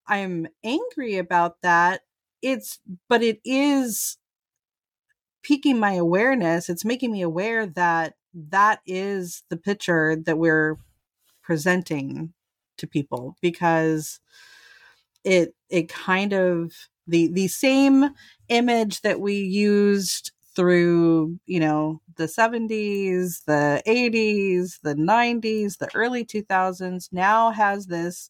I'm 0.07 0.47
angry 0.63 1.17
about 1.17 1.61
that. 1.63 2.01
It's, 2.41 2.79
but 3.09 3.23
it 3.23 3.41
is 3.45 4.17
piquing 5.43 5.79
my 5.79 5.93
awareness. 5.93 6.69
It's 6.69 6.85
making 6.85 7.11
me 7.11 7.21
aware 7.21 7.65
that 7.65 8.15
that 8.33 8.81
is 8.85 9.43
the 9.49 9.57
picture 9.57 10.15
that 10.25 10.37
we're 10.37 10.77
presenting 11.43 12.33
to 12.77 12.87
people 12.87 13.37
because 13.41 14.19
it 15.23 15.55
it 15.69 15.89
kind 15.89 16.33
of 16.33 16.71
the 17.07 17.27
the 17.31 17.47
same 17.47 18.09
image 18.49 19.01
that 19.01 19.19
we 19.19 19.35
used 19.35 20.31
through 20.55 21.39
you 21.45 21.59
know 21.59 22.01
the 22.15 22.25
70s 22.25 23.43
the 23.45 23.81
80s 23.87 24.79
the 24.81 24.95
90s 24.95 25.77
the 25.77 25.89
early 25.93 26.25
2000s 26.25 27.09
now 27.11 27.51
has 27.51 27.85
this 27.87 28.29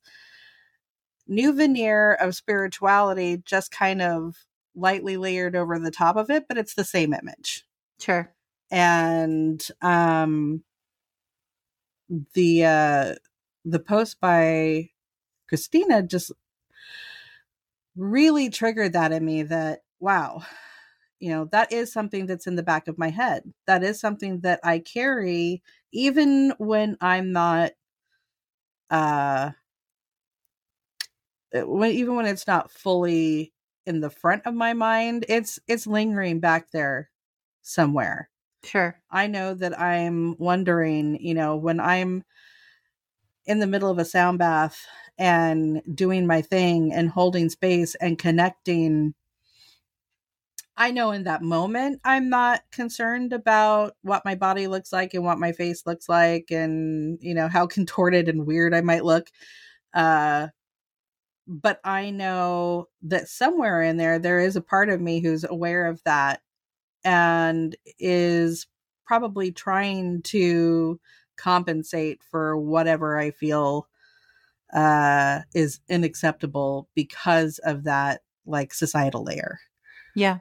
new 1.28 1.54
veneer 1.54 2.14
of 2.14 2.36
spirituality 2.36 3.42
just 3.46 3.72
kind 3.72 4.02
of 4.02 4.36
lightly 4.76 5.18
layered 5.18 5.56
over 5.56 5.80
the 5.80 5.92
top 5.92 6.16
of 6.18 6.30
it 6.30 6.48
but 6.48 6.58
it's 6.58 6.76
the 6.76 6.84
same 6.84 7.14
image 7.14 7.66
Sure. 8.00 8.34
and 8.72 9.68
um 9.82 10.64
the 12.34 12.66
uh 12.66 13.16
the 13.66 13.80
post 13.80 14.20
by 14.20 14.90
Kristina 15.52 16.08
just 16.08 16.32
really 17.98 18.50
triggered 18.50 18.94
that 18.94 19.12
in 19.12 19.26
me 19.26 19.44
that 19.44 19.82
wow 20.00 20.42
you 21.20 21.30
know 21.32 21.46
that 21.46 21.72
is 21.72 21.92
something 21.92 22.26
that's 22.28 22.48
in 22.48 22.56
the 22.56 22.64
back 22.64 22.88
of 22.88 22.98
my 22.98 23.10
head 23.10 23.44
that 23.68 23.84
is 23.84 24.00
something 24.00 24.42
that 24.42 24.60
i 24.64 24.80
carry 24.80 25.62
even 25.94 26.54
when 26.60 26.98
i'm 27.02 27.32
not 27.32 27.72
uh 28.90 29.52
when 31.54 31.92
even 31.92 32.16
when 32.16 32.26
it's 32.26 32.48
not 32.48 32.72
fully 32.72 33.54
in 33.86 34.02
the 34.02 34.10
front 34.10 34.44
of 34.46 34.54
my 34.54 34.74
mind 34.74 35.26
it's 35.30 35.60
it's 35.68 35.88
lingering 35.88 36.40
back 36.40 36.70
there 36.72 37.10
somewhere 37.62 38.30
Sure. 38.64 39.00
I 39.10 39.28
know 39.28 39.54
that 39.54 39.80
I'm 39.80 40.36
wondering, 40.40 41.18
you 41.22 41.34
know, 41.36 41.56
when 41.56 41.80
I'm 41.80 42.26
in 43.46 43.60
the 43.60 43.68
middle 43.68 43.90
of 43.90 43.98
a 44.00 44.06
sound 44.06 44.40
bath 44.40 44.86
and 45.18 45.82
doing 45.94 46.28
my 46.28 46.42
thing 46.42 46.94
and 46.94 47.10
holding 47.10 47.50
space 47.50 47.96
and 47.96 48.18
connecting, 48.18 49.14
I 50.76 50.92
know 50.92 51.12
in 51.12 51.24
that 51.24 51.42
moment 51.42 52.02
I'm 52.04 52.30
not 52.30 52.62
concerned 52.72 53.34
about 53.34 53.96
what 54.04 54.26
my 54.26 54.36
body 54.36 54.68
looks 54.68 54.94
like 54.94 55.14
and 55.14 55.24
what 55.24 55.40
my 55.40 55.52
face 55.52 55.86
looks 55.86 56.08
like 56.08 56.52
and, 56.52 57.18
you 57.22 57.34
know, 57.34 57.48
how 57.48 57.66
contorted 57.68 58.30
and 58.30 58.46
weird 58.46 58.74
I 58.74 58.82
might 58.82 59.04
look. 59.04 59.30
Uh, 59.94 60.48
but 61.48 61.80
I 61.84 62.10
know 62.10 62.90
that 63.04 63.30
somewhere 63.30 63.82
in 63.82 63.98
there, 63.98 64.20
there 64.20 64.40
is 64.40 64.56
a 64.56 64.62
part 64.62 64.90
of 64.90 65.02
me 65.02 65.22
who's 65.22 65.46
aware 65.46 65.88
of 65.88 66.04
that 66.04 66.42
and 67.04 67.76
is 68.00 68.68
probably 69.06 69.52
trying 69.52 70.22
to 70.24 71.00
compensate 71.38 72.22
for 72.30 72.58
whatever 72.58 73.18
I 73.18 73.32
feel 73.32 73.88
uh 74.74 75.42
is 75.54 75.80
unacceptable 75.90 76.90
because 76.96 77.60
of 77.60 77.84
that 77.86 78.22
like 78.46 78.74
societal 78.74 79.24
layer 79.24 79.60
Yeah. 80.16 80.40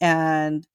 and 0.00 0.66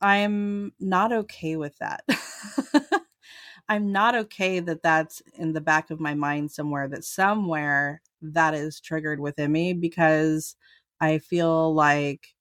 i'm 0.00 0.72
not 0.80 1.12
okay 1.12 1.56
with 1.56 1.76
that 1.78 2.02
i'm 3.68 3.92
not 3.92 4.14
okay 4.14 4.60
that 4.60 4.82
that's 4.82 5.22
in 5.38 5.52
the 5.52 5.60
back 5.60 5.90
of 5.90 6.00
my 6.00 6.14
mind 6.14 6.50
somewhere 6.50 6.88
that 6.88 7.04
somewhere 7.04 8.02
that 8.20 8.54
is 8.54 8.80
triggered 8.80 9.20
within 9.20 9.52
me 9.52 9.72
because 9.72 10.56
i 11.00 11.18
feel 11.18 11.74
like 11.74 12.34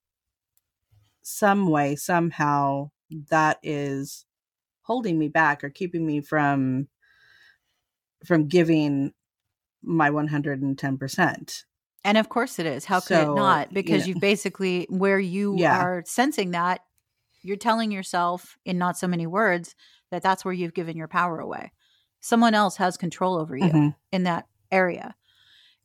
some 1.21 1.67
way 1.67 1.95
somehow 1.95 2.89
that 3.29 3.57
is 3.63 4.25
holding 4.81 5.17
me 5.17 5.27
back 5.27 5.63
or 5.63 5.69
keeping 5.69 6.05
me 6.05 6.21
from 6.21 6.87
from 8.25 8.47
giving 8.47 9.11
my 9.85 10.09
110%. 10.09 11.63
And 12.03 12.17
of 12.17 12.29
course 12.29 12.59
it 12.59 12.65
is. 12.65 12.85
How 12.85 12.99
could 12.99 13.07
So, 13.07 13.31
it 13.33 13.35
not? 13.35 13.69
you 13.69 13.73
Because 13.73 14.01
know- 14.01 14.07
you've 14.13 14.19
basically, 14.21 14.85
where 14.89 15.19
you 15.19 15.55
Yeah. 15.57 15.77
are 15.81 16.03
sensing 16.05 16.51
that, 16.51 16.81
you're 17.41 17.57
telling 17.57 17.91
yourself 17.91 18.57
in 18.65 18.77
not 18.77 18.97
so 18.97 19.07
many 19.07 19.27
words 19.27 19.75
that 20.11 20.21
that's 20.23 20.43
where 20.45 20.53
you've 20.53 20.73
given 20.73 20.97
your 20.97 21.07
power 21.07 21.39
away. 21.39 21.71
Someone 22.21 22.53
else 22.55 22.77
has 22.77 22.97
control 22.97 23.37
over 23.37 23.55
you 23.55 23.71
Mhm, 23.71 23.95
in 24.11 24.23
that 24.23 24.47
area. 24.71 25.15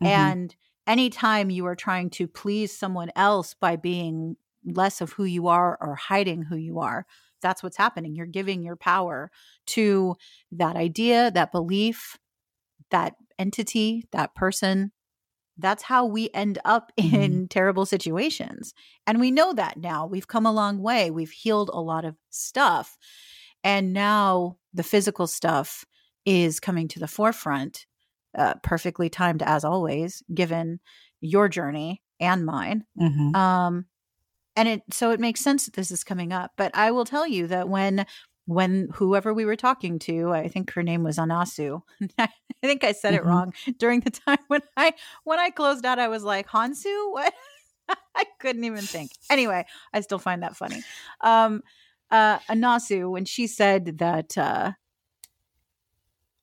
mhm. 0.02 0.07
And 0.07 0.57
anytime 0.87 1.50
you 1.50 1.66
are 1.66 1.76
trying 1.76 2.11
to 2.11 2.26
please 2.26 2.76
someone 2.76 3.11
else 3.14 3.54
by 3.54 3.76
being 3.76 4.37
less 4.64 5.00
of 5.00 5.12
who 5.12 5.25
you 5.25 5.49
are 5.49 5.78
or 5.80 5.95
hiding 5.95 6.42
who 6.42 6.57
you 6.57 6.80
are, 6.80 7.07
that's 7.40 7.62
what's 7.62 7.76
happening. 7.78 8.14
You're 8.14 8.26
giving 8.26 8.62
your 8.62 8.76
power 8.76 9.30
to 9.66 10.16
that 10.52 10.76
idea, 10.76 11.30
that 11.30 11.52
belief, 11.52 12.19
that 12.90 13.16
entity, 13.40 14.04
that 14.12 14.37
person. 14.37 14.92
That's 15.59 15.82
how 15.85 16.06
we 16.06 16.30
end 16.35 16.59
up 16.64 16.92
Mhm. 17.00 17.14
in 17.14 17.49
terrible 17.49 17.87
situations. 17.87 18.75
And 19.06 19.20
we 19.20 19.30
know 19.30 19.52
that 19.54 19.76
now. 19.78 20.06
We've 20.06 20.28
come 20.28 20.47
a 20.47 20.52
long 20.52 20.80
way. 20.82 21.11
We've 21.11 21.30
healed 21.30 21.70
a 21.73 21.80
lot 21.80 22.04
of 22.04 22.16
stuff. 22.30 22.97
And 23.64 23.92
now 23.92 24.59
the 24.75 24.82
physical 24.82 25.26
stuff 25.26 25.85
is 26.25 26.61
coming 26.61 26.88
to 26.88 27.00
the 27.00 27.09
forefront, 27.09 27.87
uh, 28.38 28.54
perfectly 28.62 29.11
timed 29.11 29.42
as 29.42 29.64
always, 29.64 30.23
given 30.35 30.80
your 31.20 31.49
journey 31.49 32.02
and 32.20 32.47
mine. 32.47 32.85
Mhm. 33.00 33.35
Um, 33.37 33.87
and 34.56 34.68
it 34.68 34.82
so 34.92 35.11
it 35.12 35.20
makes 35.20 35.40
sense 35.40 35.64
that 35.66 35.75
this 35.75 35.90
is 35.90 36.04
coming 36.04 36.32
up. 36.32 36.52
But 36.56 36.75
I 36.76 36.90
will 36.90 37.04
tell 37.04 37.26
you 37.26 37.47
that 37.49 37.68
when 37.68 38.06
when 38.50 38.88
whoever 38.95 39.33
we 39.33 39.45
were 39.45 39.54
talking 39.57 39.99
to, 40.00 40.33
I 40.33 40.49
think 40.49 40.73
her 40.73 40.83
name 40.83 41.04
was 41.04 41.19
Anasu. 41.19 41.83
I 42.19 42.28
think 42.62 42.83
I 42.85 42.92
said 42.92 43.14
it 43.14 43.23
Mhm. 43.23 43.26
wrong 43.26 43.54
during 43.78 44.00
the 44.00 44.11
time 44.11 44.38
when 44.49 44.61
I 44.76 44.92
when 45.25 45.38
I 45.38 45.50
closed 45.50 45.87
out. 45.87 45.99
I 46.00 46.09
was 46.09 46.25
like 46.25 46.49
Hansu. 46.49 47.12
What? 47.12 47.33
I 48.14 48.25
couldn't 48.40 48.64
even 48.64 48.83
think. 48.83 49.12
Anyway, 49.30 49.64
I 49.92 50.00
still 50.00 50.19
find 50.19 50.42
that 50.42 50.57
funny. 50.57 50.83
Um, 51.21 51.62
uh, 52.11 52.38
Anasu 52.50 53.09
when 53.11 53.25
she 53.25 53.47
said 53.47 53.99
that 53.99 54.37
uh, 54.37 54.73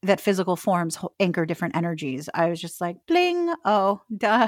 that 0.04 0.22
physical 0.22 0.56
forms 0.56 0.98
anchor 1.20 1.46
different 1.46 1.76
energies, 1.76 2.30
I 2.34 2.50
was 2.50 2.62
just 2.62 2.80
like, 2.80 2.98
bling. 3.08 3.54
Oh, 3.66 4.02
duh. 4.16 4.48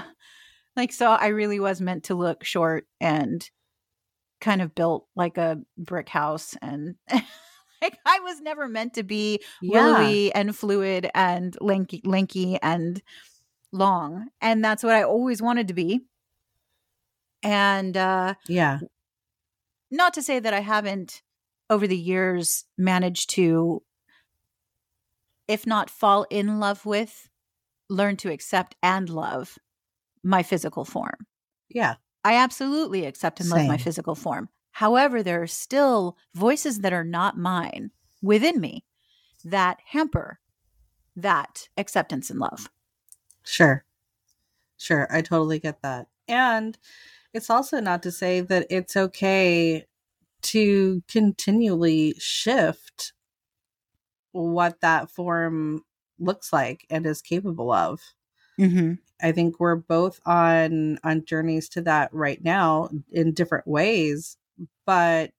like 0.78 0.94
so 0.94 1.12
I 1.12 1.28
really 1.28 1.60
was 1.60 1.82
meant 1.82 2.06
to 2.06 2.16
look 2.16 2.44
short 2.46 2.88
and 3.02 3.48
kind 4.40 4.62
of 4.62 4.74
built 4.74 5.06
like 5.18 5.38
a 5.38 5.60
brick 5.78 6.08
house 6.08 6.56
and 6.62 6.96
like 7.82 7.98
I 8.06 8.20
was 8.20 8.42
never 8.42 8.68
meant 8.68 8.94
to 8.96 9.04
be 9.04 9.42
Yeah. 9.62 9.72
willowy 9.72 10.34
and 10.34 10.56
fluid 10.56 11.10
and 11.14 11.56
lanky 11.62 12.02
lanky 12.06 12.58
and 12.62 13.02
long. 13.72 14.30
And 14.42 14.64
that's 14.64 14.84
what 14.84 14.96
I 14.96 15.04
always 15.04 15.42
wanted 15.42 15.68
to 15.70 15.74
be. 15.74 16.02
And 17.44 17.96
uh 17.96 18.36
Yeah. 18.48 18.80
not 19.92 20.14
to 20.16 20.22
say 20.22 20.40
that 20.40 20.54
I 20.54 20.60
haven't 20.60 21.22
over 21.70 21.88
the 21.88 21.98
years 21.98 22.66
managed 22.78 23.30
to 23.32 23.84
if 25.48 25.66
not 25.66 25.90
fall 25.90 26.26
in 26.30 26.60
love 26.60 26.86
with 26.86 27.28
learn 27.90 28.16
to 28.18 28.32
accept 28.32 28.76
and 28.84 29.10
love 29.10 29.58
my 30.24 30.44
physical 30.44 30.86
form. 30.86 31.16
Yeah. 31.70 31.96
I 32.24 32.36
absolutely 32.36 33.06
accept 33.06 33.40
and 33.40 33.50
love 33.50 33.68
my 33.68 33.78
physical 33.78 34.16
form. 34.16 34.50
However, 34.72 35.22
there 35.24 35.42
are 35.42 35.48
still 35.48 36.18
voices 36.34 36.80
that 36.80 36.94
are 36.94 37.04
not 37.04 37.38
mine 37.38 37.92
within 38.22 38.60
me 38.60 38.84
that 39.44 39.80
hamper 39.86 40.40
that 41.16 41.70
acceptance 41.78 42.30
and 42.30 42.40
love. 42.40 42.70
Sure. 43.44 43.84
Sure. 44.78 45.08
I 45.12 45.22
totally 45.22 45.60
get 45.60 45.82
that. 45.82 46.08
And 46.28 46.78
it's 47.34 47.50
also 47.50 47.80
not 47.80 48.04
to 48.04 48.12
say 48.12 48.42
that 48.42 48.68
it's 48.70 48.96
okay 48.96 49.86
to 50.42 51.04
continually 51.08 52.16
shift 52.18 53.14
what 54.32 54.80
that 54.82 55.10
form 55.10 55.84
looks 56.20 56.54
like 56.54 56.86
and 56.90 57.06
is 57.06 57.22
capable 57.22 57.72
of. 57.72 58.00
Mm-hmm. 58.60 58.94
I 59.22 59.32
think 59.32 59.60
we're 59.60 59.76
both 59.76 60.20
on 60.26 60.98
on 61.04 61.26
journeys 61.26 61.68
to 61.70 61.82
that 61.82 62.14
right 62.14 62.42
now 62.44 62.90
in 63.12 63.34
different 63.34 63.68
ways, 63.68 64.38
but 64.86 65.32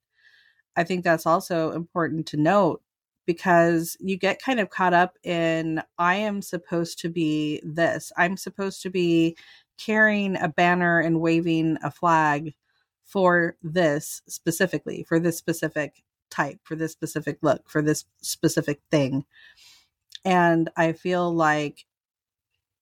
I 0.75 0.83
think 0.83 1.03
that's 1.03 1.25
also 1.25 1.71
important 1.71 2.27
to 2.27 2.37
note 2.37 2.81
because 3.25 3.97
you 3.99 4.17
get 4.17 4.41
kind 4.41 4.59
of 4.59 4.69
caught 4.69 4.93
up 4.93 5.17
in 5.23 5.81
I 5.97 6.15
am 6.15 6.41
supposed 6.41 6.99
to 6.99 7.09
be 7.09 7.61
this. 7.63 8.11
I'm 8.17 8.37
supposed 8.37 8.81
to 8.83 8.89
be 8.89 9.37
carrying 9.77 10.35
a 10.37 10.49
banner 10.49 10.99
and 10.99 11.21
waving 11.21 11.77
a 11.83 11.91
flag 11.91 12.53
for 13.05 13.57
this 13.61 14.21
specifically, 14.27 15.03
for 15.07 15.19
this 15.19 15.37
specific 15.37 16.03
type, 16.29 16.59
for 16.63 16.75
this 16.75 16.91
specific 16.93 17.37
look, 17.41 17.69
for 17.69 17.81
this 17.81 18.05
specific 18.21 18.79
thing. 18.89 19.25
And 20.23 20.69
I 20.77 20.93
feel 20.93 21.33
like 21.33 21.85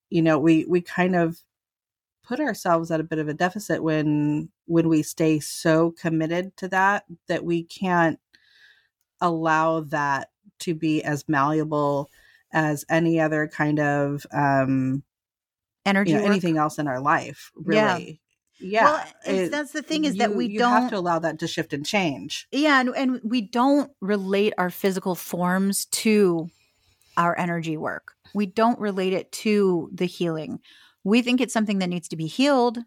you 0.10 0.22
know, 0.22 0.40
we 0.40 0.66
we 0.66 0.82
kind 0.82 1.16
of 1.16 1.40
put 2.30 2.40
ourselves 2.40 2.92
at 2.92 3.00
a 3.00 3.04
bit 3.04 3.18
of 3.18 3.28
a 3.28 3.34
deficit 3.34 3.82
when 3.84 4.50
when 4.68 4.88
we 4.88 5.02
stay 5.02 5.40
so 5.40 5.92
committed 5.92 6.56
to 6.58 6.68
that 6.68 7.04
that 7.28 7.44
we 7.44 7.64
can't 7.64 8.20
allow 9.20 9.82
that 9.82 10.30
to 10.60 10.76
be 10.76 11.04
as 11.04 11.28
malleable 11.28 12.10
as 12.54 12.86
any 12.90 13.20
other 13.20 13.48
kind 13.48 13.80
of 13.80 14.26
um 14.32 15.04
Energy 15.86 16.12
you 16.12 16.18
know 16.18 16.26
anything 16.26 16.58
else 16.58 16.78
in 16.78 16.88
our 16.88 17.00
life 17.02 17.52
really. 17.56 18.22
Yeah, 18.62 18.84
well, 18.84 19.08
it- 19.26 19.52
that's 19.52 19.72
the 19.72 19.82
thing 19.82 20.04
is 20.06 20.18
that 20.18 20.36
we 20.36 20.48
you 20.48 20.60
don't 20.60 20.74
have 20.74 20.90
to 20.92 20.98
allow 20.98 21.18
that 21.20 21.40
to 21.40 21.48
shift 21.48 21.74
and 21.74 21.86
change. 21.86 22.46
Yeah, 22.52 22.80
and, 22.82 22.90
and 22.96 23.22
we 23.24 23.40
don't 23.42 23.90
relate 24.02 24.54
our 24.58 24.70
physical 24.70 25.16
forms 25.16 25.86
to 25.86 26.50
our 27.16 27.38
energy 27.40 27.78
work. 27.78 28.16
We 28.34 28.46
don't 28.46 28.78
relate 28.80 29.14
it 29.14 29.32
to 29.32 29.90
the 29.94 30.06
healing. 30.06 30.60
We 31.04 31.22
think 31.22 31.42
it's 31.42 31.54
something 31.54 31.80
that 31.80 31.88
needs 31.90 32.08
to 32.10 32.16
be 32.16 32.28
healed, 32.28 32.80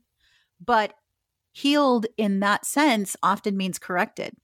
but 0.65 0.95
healed 1.53 2.07
in 2.17 2.41
that 2.41 2.65
sense 2.65 3.17
often 3.23 3.57
means 3.57 3.79
corrected, 3.79 4.35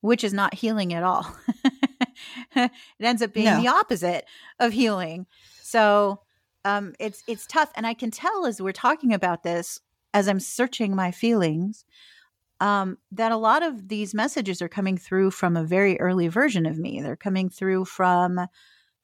which 0.00 0.24
is 0.24 0.32
not 0.32 0.54
healing 0.54 0.92
at 0.94 1.02
all. 1.02 1.36
it 2.56 2.70
ends 3.00 3.22
up 3.22 3.32
being 3.32 3.46
No. 3.46 3.60
the 3.60 3.68
opposite 3.68 4.24
of 4.58 4.72
healing. 4.72 5.26
So 5.62 6.20
um, 6.64 6.94
it's 6.98 7.22
it's 7.26 7.46
tough, 7.46 7.70
and 7.76 7.86
I 7.86 7.94
can 7.94 8.10
tell 8.10 8.46
as 8.46 8.60
we're 8.60 8.72
talking 8.72 9.12
about 9.14 9.42
this, 9.42 9.80
as 10.12 10.28
I'm 10.28 10.40
searching 10.40 10.94
my 10.94 11.10
feelings, 11.10 11.84
um, 12.60 12.98
that 13.12 13.32
a 13.32 13.36
lot 13.36 13.62
of 13.62 13.88
these 13.88 14.14
messages 14.14 14.60
are 14.60 14.68
coming 14.68 14.98
through 14.98 15.30
from 15.30 15.56
a 15.56 15.64
very 15.64 15.98
early 16.00 16.28
version 16.28 16.66
of 16.66 16.78
me. 16.78 17.00
They're 17.00 17.16
coming 17.16 17.48
through 17.48 17.84
from 17.84 18.40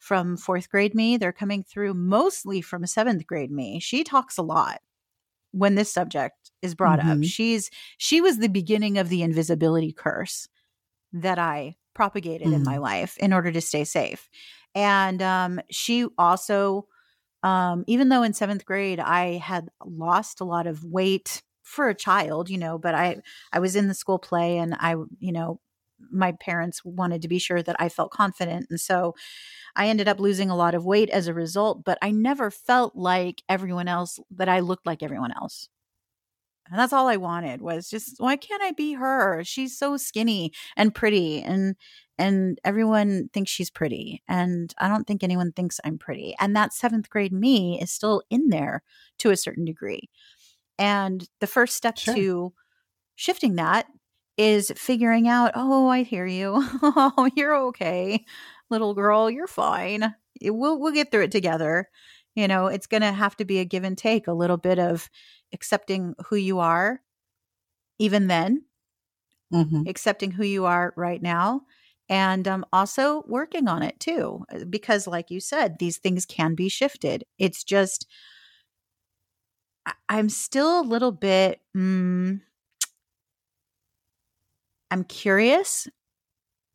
from 0.04 0.36
fourth 0.36 0.68
grade 0.70 0.94
me. 0.94 1.16
They're 1.16 1.32
coming 1.32 1.64
through 1.64 1.94
mostly 1.94 2.60
from 2.60 2.86
seventh 2.86 3.26
grade 3.26 3.50
me. 3.50 3.80
She 3.80 4.04
talks 4.04 4.36
a 4.38 4.42
lot 4.42 4.82
when 5.52 5.74
this 5.76 5.92
subject 5.92 6.50
is 6.62 6.74
brought 6.74 7.00
up. 7.00 7.20
Mhm. 7.20 7.24
She's 7.24 7.70
she 7.98 8.20
was 8.20 8.38
the 8.38 8.48
beginning 8.48 8.98
of 8.98 9.08
the 9.08 9.22
invisibility 9.22 9.92
curse 9.92 10.48
that 11.12 11.38
I 11.38 11.76
propagated 11.94 12.52
in 12.52 12.64
my 12.64 12.78
life 12.78 13.16
in 13.18 13.32
order 13.32 13.52
to 13.52 13.60
stay 13.60 13.84
safe. 13.84 14.28
And 14.74 15.22
um, 15.22 15.60
she 15.70 16.06
also, 16.18 16.88
um, 17.42 17.84
even 17.88 18.10
though 18.10 18.22
in 18.24 18.34
seventh 18.34 18.64
grade 18.66 19.00
I 19.00 19.34
had 19.38 19.68
lost 19.84 20.40
a 20.40 20.44
lot 20.44 20.66
of 20.66 20.84
weight 20.84 21.42
for 21.62 21.88
a 21.88 21.94
child, 21.94 22.50
you 22.50 22.58
know, 22.58 22.78
but 22.78 22.94
I 22.94 23.22
I 23.52 23.60
was 23.60 23.76
in 23.76 23.88
the 23.88 23.94
school 23.94 24.18
play 24.18 24.58
and 24.58 24.74
I, 24.74 24.92
you 25.20 25.32
know, 25.32 25.60
my 26.10 26.32
parents 26.32 26.84
wanted 26.84 27.22
to 27.22 27.28
be 27.28 27.38
sure 27.38 27.62
that 27.62 27.76
I 27.80 27.88
felt 27.88 28.10
confident, 28.12 28.66
and 28.70 28.80
so 28.80 29.14
I 29.76 29.88
ended 29.88 30.08
up 30.08 30.20
losing 30.20 30.50
a 30.50 30.56
lot 30.56 30.74
of 30.74 30.84
weight 30.86 31.10
as 31.10 31.28
a 31.28 31.34
result. 31.34 31.84
But 31.84 31.98
I 32.02 32.10
never 32.12 32.50
felt 32.50 32.96
like 32.96 33.42
everyone 33.48 33.88
else 33.88 34.20
that 34.32 34.48
I 34.48 34.60
looked 34.60 34.86
like 34.86 35.02
everyone 35.02 35.32
else. 35.32 35.68
And 36.70 36.78
that's 36.78 36.94
all 36.94 37.08
I 37.08 37.16
wanted 37.16 37.60
was 37.60 37.90
just 37.90 38.16
why 38.18 38.36
can't 38.36 38.62
I 38.62 38.72
be 38.72 38.94
her? 38.94 39.44
She's 39.44 39.76
so 39.76 39.96
skinny 39.98 40.52
and 40.76 40.94
pretty 40.94 41.42
and 41.42 41.76
and 42.16 42.58
everyone 42.64 43.28
thinks 43.34 43.50
she's 43.50 43.70
pretty 43.70 44.22
and 44.28 44.72
I 44.78 44.88
don't 44.88 45.06
think 45.06 45.22
anyone 45.22 45.52
thinks 45.52 45.78
I'm 45.84 45.98
pretty. 45.98 46.34
And 46.40 46.56
that 46.56 46.72
7th 46.72 47.10
grade 47.10 47.32
me 47.32 47.80
is 47.80 47.90
still 47.92 48.22
in 48.30 48.48
there 48.48 48.82
to 49.18 49.30
a 49.30 49.36
certain 49.36 49.64
degree. 49.66 50.08
And 50.78 51.28
the 51.40 51.46
first 51.48 51.76
step 51.76 51.98
Sure. 51.98 52.16
to 52.16 52.54
shifting 53.16 53.56
that 53.56 53.86
is 54.36 54.72
figuring 54.76 55.28
out, 55.28 55.52
"Oh, 55.54 55.88
I 55.88 56.02
hear 56.02 56.26
you. 56.26 56.54
Oh, 56.82 57.30
you're 57.36 57.56
okay. 57.68 58.24
Little 58.70 58.94
girl, 58.94 59.30
you're 59.30 59.46
fine. 59.46 60.14
We'll 60.42 60.78
we'll 60.80 60.92
get 60.92 61.10
through 61.10 61.24
it 61.24 61.32
together." 61.32 61.88
You 62.34 62.48
know, 62.48 62.66
it's 62.66 62.86
going 62.88 63.02
to 63.02 63.12
have 63.12 63.36
to 63.36 63.44
be 63.44 63.60
a 63.60 63.64
give 63.64 63.84
and 63.84 63.96
take, 63.96 64.26
a 64.26 64.32
little 64.32 64.56
bit 64.56 64.78
of 64.80 65.08
accepting 65.52 66.14
who 66.28 66.36
you 66.36 66.58
are 66.60 67.00
even 67.98 68.28
then, 68.28 68.64
Mhm. 69.52 69.84
accepting 69.86 70.32
who 70.32 70.44
you 70.44 70.64
are 70.64 70.92
right 70.96 71.22
now 71.22 71.62
and 72.08 72.46
um, 72.48 72.64
also 72.72 73.22
working 73.26 73.68
on 73.68 73.82
it 73.82 73.98
too 74.00 74.44
uh, 74.52 74.64
because 74.68 75.06
like 75.06 75.30
you 75.30 75.40
said 75.40 75.76
these 75.78 75.98
things 75.98 76.26
can 76.26 76.54
be 76.54 76.68
shifted 76.68 77.24
it's 77.38 77.64
just 77.64 78.06
I- 79.86 79.94
i'm 80.08 80.28
still 80.28 80.80
a 80.80 80.82
little 80.82 81.12
bit 81.12 81.60
mm, 81.76 82.40
i'm 84.94 85.04
curious 85.04 85.88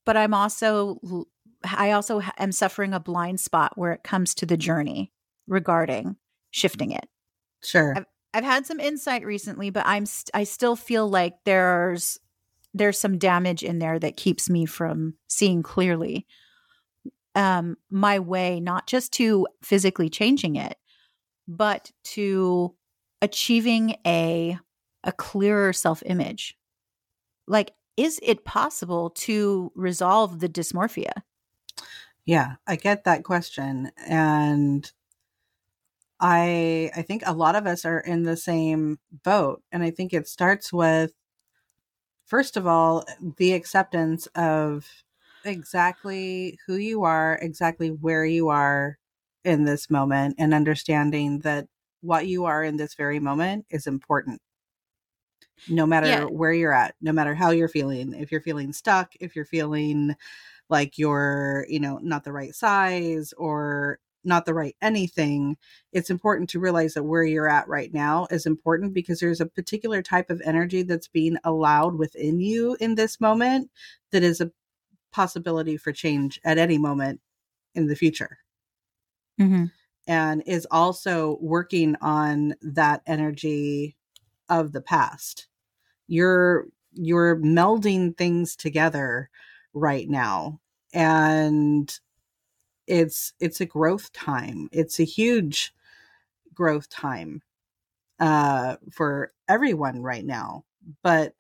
but 0.06 0.16
i'm 0.18 0.34
also 0.34 1.00
I 1.62 1.92
also 1.92 2.22
am 2.38 2.54
suffering 2.54 2.94
a 2.94 3.02
blind 3.02 3.42
spot 3.42 3.74
where 3.76 3.92
it 3.92 4.02
comes 4.02 4.34
to 4.36 4.46
the 4.46 4.56
journey 4.56 5.12
regarding 5.46 6.16
shifting 6.52 6.92
it 6.92 7.10
sure 7.62 7.96
I've 8.34 8.44
had 8.44 8.66
some 8.66 8.80
insight 8.80 9.26
recently, 9.26 9.70
but 9.70 9.86
I'm 9.86 10.06
st- 10.06 10.30
I 10.34 10.44
still 10.44 10.76
feel 10.76 11.10
like 11.10 11.36
there's 11.46 12.20
there's 12.74 13.00
some 13.00 13.18
damage 13.18 13.64
in 13.64 13.80
there 13.80 13.98
that 13.98 14.18
keeps 14.18 14.50
me 14.50 14.66
from 14.66 15.16
seeing 15.28 15.64
clearly 15.64 16.28
um 17.36 17.78
my 17.90 18.20
way 18.20 18.60
not 18.60 18.88
just 18.88 19.14
to 19.14 19.48
physically 19.64 20.10
changing 20.10 20.56
it, 20.56 20.78
but 21.48 21.92
to 22.04 22.76
achieving 23.22 23.96
a 24.06 24.58
a 25.04 25.12
clearer 25.12 25.74
self-image. 25.74 26.56
Like 27.48 27.72
is 28.00 28.18
it 28.24 28.46
possible 28.46 29.10
to 29.10 29.74
resolve 29.76 30.40
the 30.40 30.48
dysmorphia? 30.48 31.12
Yeah, 32.26 32.56
I 32.66 32.78
get 32.78 33.04
that 33.04 33.26
question 33.26 33.92
and 34.08 34.90
I 36.22 36.92
I 36.96 37.02
think 37.02 37.24
a 37.26 37.34
lot 37.34 37.56
of 37.56 37.68
us 37.68 37.84
are 37.84 38.00
in 38.00 38.24
the 38.24 38.38
same 38.38 39.00
boat 39.24 39.62
and 39.74 39.84
I 39.84 39.92
think 39.92 40.14
it 40.14 40.30
starts 40.30 40.72
with 40.72 41.12
first 42.26 42.56
of 42.56 42.66
all 42.66 43.04
the 43.38 43.52
acceptance 43.52 44.28
of 44.28 44.88
exactly 45.44 46.58
who 46.68 46.76
you 46.76 47.04
are, 47.04 47.38
exactly 47.42 47.90
where 47.90 48.26
you 48.26 48.48
are 48.48 48.98
in 49.44 49.66
this 49.66 49.90
moment 49.90 50.36
and 50.38 50.54
understanding 50.54 51.40
that 51.40 51.68
what 52.02 52.28
you 52.28 52.46
are 52.46 52.64
in 52.64 52.78
this 52.78 52.94
very 52.94 53.20
moment 53.20 53.66
is 53.70 53.88
important. 53.88 54.42
No 55.68 55.86
matter 55.86 56.08
Yeah. 56.08 56.24
where 56.26 56.54
you're 56.54 56.74
at, 56.74 56.96
no 57.02 57.12
matter 57.12 57.36
how 57.36 57.52
you're 57.52 57.68
feeling, 57.68 58.14
if 58.14 58.32
you're 58.32 58.42
feeling 58.42 58.74
stuck, 58.74 59.14
if 59.20 59.36
you're 59.36 59.46
feeling 59.46 60.16
like 60.70 60.98
you're, 60.98 61.66
you 61.68 61.80
know, 61.80 62.00
not 62.02 62.24
the 62.24 62.32
right 62.32 62.54
size 62.56 63.34
or 63.34 64.00
not 64.24 64.46
the 64.46 64.54
right 64.54 64.76
anything, 64.82 65.58
it's 65.94 66.10
important 66.10 66.50
to 66.50 66.60
realize 66.60 66.94
that 66.94 67.04
where 67.04 67.24
you're 67.24 67.50
at 67.50 67.68
right 67.68 67.94
now 67.94 68.28
is 68.30 68.46
important 68.46 68.94
because 68.94 69.20
there's 69.20 69.42
a 69.42 69.46
particular 69.46 70.02
type 70.02 70.30
of 70.30 70.42
energy 70.44 70.84
that's 70.84 71.08
being 71.08 71.38
allowed 71.44 71.96
within 71.96 72.40
you 72.40 72.76
in 72.80 72.96
this 72.96 73.20
moment 73.20 73.72
that 74.12 74.22
is 74.22 74.42
a 74.42 74.52
possibility 75.12 75.78
for 75.78 75.92
change 75.92 76.40
at 76.44 76.58
any 76.58 76.78
moment 76.78 77.22
in 77.74 77.88
the 77.88 77.96
future. 77.96 78.40
Mm-hmm. 79.40 79.66
And 80.08 80.44
is 80.46 80.68
also 80.70 81.38
working 81.40 81.96
on 82.02 82.56
that 82.62 83.02
energy 83.06 83.96
of 84.50 84.72
the 84.72 84.82
past. 84.82 85.48
You're 86.10 86.66
you're 86.94 87.38
melding 87.38 88.18
things 88.18 88.56
together 88.56 89.30
right 89.74 90.10
now 90.10 90.60
and 90.94 91.98
it's 92.88 93.34
it's 93.40 93.62
a 93.62 93.66
growth 93.66 94.12
time. 94.12 94.70
It's 94.72 95.00
a 95.00 95.04
huge 95.06 95.74
growth 96.54 96.90
time 96.90 97.42
uh 98.20 98.76
for 98.92 99.32
everyone 99.48 100.02
right 100.02 100.26
now. 100.26 100.66
But 101.04 101.34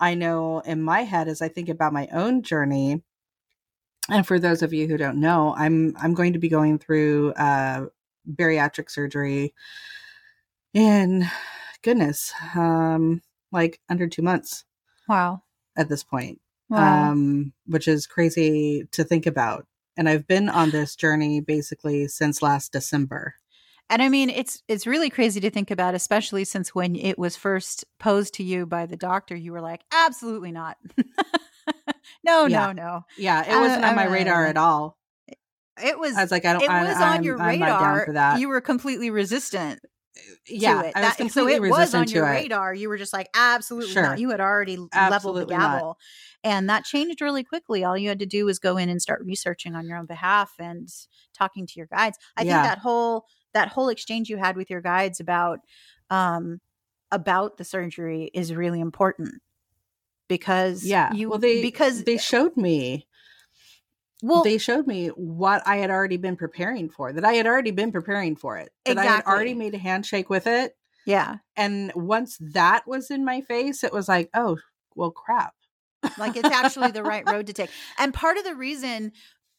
i 0.00 0.14
know 0.14 0.60
in 0.60 0.82
my 0.82 1.02
head 1.02 1.28
as 1.28 1.40
i 1.42 1.48
think 1.48 1.68
about 1.68 1.92
my 1.92 2.08
own 2.12 2.42
journey 2.42 3.02
and 4.10 4.26
for 4.26 4.38
those 4.38 4.62
of 4.62 4.72
you 4.72 4.86
who 4.86 4.96
don't 4.96 5.20
know 5.20 5.54
i'm 5.56 5.94
i'm 5.98 6.14
going 6.14 6.32
to 6.32 6.38
be 6.38 6.48
going 6.48 6.78
through 6.78 7.32
uh 7.32 7.86
bariatric 8.34 8.90
surgery 8.90 9.54
in 10.74 11.26
goodness 11.82 12.32
um 12.54 13.22
like 13.52 13.80
under 13.88 14.06
2 14.06 14.22
months 14.22 14.64
wow 15.08 15.42
at 15.76 15.88
this 15.88 16.02
point 16.04 16.40
wow. 16.68 17.10
um 17.10 17.52
which 17.66 17.86
is 17.88 18.06
crazy 18.06 18.86
to 18.92 19.04
think 19.04 19.26
about 19.26 19.66
and 19.96 20.08
I've 20.08 20.26
been 20.26 20.48
on 20.48 20.70
this 20.70 20.94
journey 20.94 21.40
basically 21.40 22.06
since 22.08 22.42
last 22.42 22.70
December. 22.72 23.34
And 23.88 24.02
I 24.02 24.08
mean, 24.08 24.28
it's 24.30 24.62
it's 24.68 24.86
really 24.86 25.10
crazy 25.10 25.40
to 25.40 25.48
think 25.50 25.70
about, 25.70 25.94
especially 25.94 26.44
since 26.44 26.74
when 26.74 26.96
it 26.96 27.18
was 27.18 27.36
first 27.36 27.84
posed 27.98 28.34
to 28.34 28.42
you 28.42 28.66
by 28.66 28.86
the 28.86 28.96
doctor, 28.96 29.34
you 29.36 29.52
were 29.52 29.60
like, 29.60 29.82
absolutely 29.92 30.52
not. 30.52 30.76
no, 32.24 32.46
Yeah. 32.46 32.66
no, 32.66 32.72
no. 32.72 33.04
Yeah, 33.16 33.42
it 33.48 33.54
Uh, 33.56 33.60
wasn't 33.60 33.84
on 33.84 33.94
my 33.96 34.06
uh, 34.06 34.10
radar 34.10 34.46
at 34.46 34.56
all. 34.56 34.98
It 35.82 35.98
was 35.98 36.16
I 36.16 36.22
was 36.22 36.30
like, 36.30 36.44
I 36.44 36.52
don't. 36.54 36.62
it 36.62 36.70
I, 36.70 36.84
was 36.84 36.96
I'm, 36.96 37.18
on 37.18 37.22
your 37.22 37.40
I'm 37.40 37.60
radar. 37.62 38.06
for 38.06 38.12
that. 38.14 38.40
You 38.40 38.48
were 38.48 38.60
completely 38.60 39.10
resistant 39.10 39.80
yeah, 40.46 40.82
it. 40.82 40.92
I 40.96 41.00
was 41.00 41.08
That- 41.10 41.16
completely 41.18 41.54
so 41.54 41.64
it 41.64 41.70
was 41.70 41.94
on 41.94 42.08
your 42.08 42.26
it. 42.26 42.30
radar. 42.30 42.74
You 42.74 42.88
were 42.88 42.96
just 42.98 43.12
like, 43.12 43.28
absolutely 43.34 43.92
Sure. 43.92 44.02
not. 44.02 44.18
You 44.18 44.30
had 44.30 44.40
already 44.40 44.76
leveled 44.76 44.90
the 44.92 44.98
Absolutely 45.14 45.56
not. 45.56 45.72
gavel. 45.78 45.98
And 46.44 46.68
that 46.70 46.84
changed 46.84 47.20
really 47.20 47.42
quickly. 47.44 47.84
All 47.84 47.96
you 47.98 48.08
had 48.08 48.18
to 48.20 48.26
do 48.26 48.44
was 48.44 48.58
go 48.58 48.76
in 48.76 48.88
and 48.88 49.02
start 49.02 49.24
researching 49.24 49.74
on 49.74 49.86
your 49.86 49.98
own 49.98 50.06
behalf 50.06 50.52
and 50.58 50.88
talking 51.36 51.66
to 51.66 51.72
your 51.76 51.86
guides. 51.86 52.18
I 52.36 52.42
Yeah. 52.42 52.62
think 52.62 52.70
that 52.74 52.78
whole 52.80 53.26
that 53.54 53.68
whole 53.68 53.88
exchange 53.88 54.28
you 54.28 54.36
had 54.36 54.54
with 54.56 54.68
your 54.68 54.82
guides 54.82 55.18
about 55.18 55.60
um 56.10 56.60
about 57.10 57.56
the 57.56 57.64
surgery 57.64 58.30
is 58.34 58.54
really 58.54 58.80
important 58.80 59.40
because 60.28 60.84
Yeah, 60.84 61.12
you 61.12 61.30
well, 61.30 61.38
they 61.38 61.62
because 61.62 62.04
they 62.04 62.18
showed 62.18 62.56
me 62.56 63.05
well 64.22 64.42
they 64.42 64.58
showed 64.58 64.86
me 64.86 65.08
what 65.08 65.62
I 65.66 65.76
had 65.76 65.90
already 65.90 66.16
been 66.16 66.36
preparing 66.36 66.88
for. 66.88 67.12
That 67.12 67.24
I 67.24 67.34
had 67.34 67.46
already 67.46 67.70
been 67.70 67.92
preparing 67.92 68.36
for 68.36 68.56
it. 68.58 68.70
That 68.84 68.98
I 68.98 69.04
had 69.04 69.24
already 69.24 69.54
made 69.54 69.74
a 69.74 69.78
handshake 69.78 70.30
with 70.30 70.46
it. 70.46 70.76
yeah 71.04 71.36
And 71.56 71.92
once 71.94 72.38
that 72.40 72.86
was 72.86 73.10
in 73.10 73.24
my 73.24 73.40
face, 73.42 73.84
it 73.84 73.92
was 73.92 74.08
like, 74.08 74.30
oh, 74.34 74.58
well, 74.94 75.10
crap. 75.10 75.54
like 76.18 76.36
it's 76.36 76.48
actually 76.48 76.90
the 76.90 77.02
right 77.02 77.28
road 77.28 77.46
to 77.46 77.52
take 77.52 77.70
and 77.98 78.12
part 78.12 78.36
of 78.36 78.44
the 78.44 78.54
reason 78.54 79.12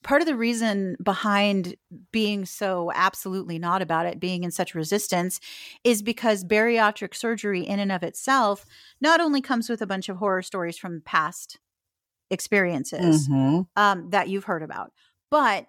part 0.04 0.22
of 0.22 0.28
the 0.28 0.36
reason 0.36 0.96
behind 1.04 1.76
being 2.12 2.46
so 2.46 2.92
absolutely 2.94 3.58
not 3.60 3.82
about 3.82 4.06
it 4.06 4.20
being 4.20 4.44
in 4.44 4.52
such 4.52 4.76
resistance 4.76 5.40
is 5.84 6.02
because 6.02 6.46
bariatric 6.46 7.16
surgery 7.16 7.62
in 7.62 7.80
and 7.80 7.92
of 7.92 8.04
itself 8.04 8.66
not 9.02 9.20
only 9.20 9.42
comes 9.42 9.70
with 9.70 9.82
a 9.82 9.88
bunch 9.88 10.08
of 10.10 10.18
horror 10.18 10.42
stories 10.42 10.78
from 10.78 11.02
past 11.02 11.60
experiences 12.30 13.30
Mhm. 13.30 13.68
um, 13.76 14.10
that 14.12 14.30
you've 14.30 14.46
heard 14.46 14.64
about 14.64 14.92
but 15.30 15.68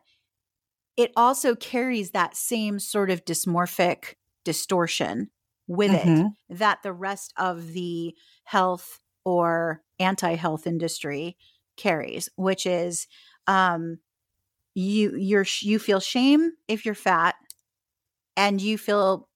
it 0.96 1.12
also 1.16 1.54
carries 1.54 2.10
that 2.10 2.36
same 2.36 2.78
sort 2.78 3.10
of 3.10 3.24
dysmorphic 3.24 4.14
distortion 4.44 5.30
with 5.66 5.94
it 5.94 6.22
Mhm. 6.22 6.36
that 6.48 6.82
the 6.82 6.92
rest 6.92 7.32
of 7.36 7.72
the 7.72 8.14
health 8.44 9.00
or 9.24 9.82
anti-health 9.98 10.66
industry 10.66 11.36
carries 11.76 12.28
which 12.36 12.66
is 12.66 13.06
um 13.46 13.98
you 14.74 15.16
you're 15.16 15.46
you 15.62 15.78
feel 15.78 16.00
shame 16.00 16.52
if 16.68 16.84
you're 16.86 16.94
fat 16.94 17.36
and 18.36 18.60
you 18.60 18.78
feel 18.78 19.28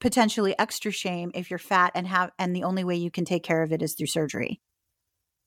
potentially 0.00 0.58
extra 0.58 0.90
shame 0.92 1.30
if 1.34 1.50
you're 1.50 1.58
fat 1.58 1.92
and 1.94 2.06
have 2.06 2.32
and 2.38 2.56
the 2.56 2.64
only 2.64 2.84
way 2.84 2.96
you 2.96 3.10
can 3.10 3.24
take 3.24 3.44
care 3.44 3.62
of 3.62 3.72
it 3.72 3.82
is 3.82 3.94
through 3.94 4.06
surgery 4.08 4.60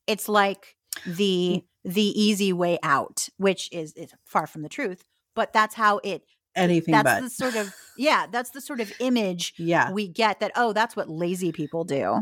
it's 0.08 0.30
like 0.30 0.76
the 1.06 1.64
mm. 1.64 1.92
the 1.94 2.22
easy 2.22 2.54
way 2.54 2.80
out 2.84 3.30
which 3.38 3.72
is 3.72 3.94
is 3.94 4.12
far 4.26 4.48
from 4.48 4.62
the 4.62 4.70
truth 4.70 5.04
but 5.36 5.54
that's 5.54 5.76
how 5.76 6.00
it 6.04 6.24
Anything 6.56 6.92
that's 6.92 7.04
but. 7.04 7.22
the 7.22 7.30
sort 7.30 7.56
of 7.56 7.74
yeah 7.98 8.28
that's 8.32 8.52
the 8.52 8.62
sort 8.62 8.80
of 8.80 8.92
image 9.00 9.54
yeah. 9.58 9.92
we 9.92 10.08
get 10.08 10.40
that 10.40 10.52
oh 10.56 10.72
that's 10.72 10.96
what 10.96 11.10
lazy 11.10 11.52
people 11.52 11.84
do 11.84 12.22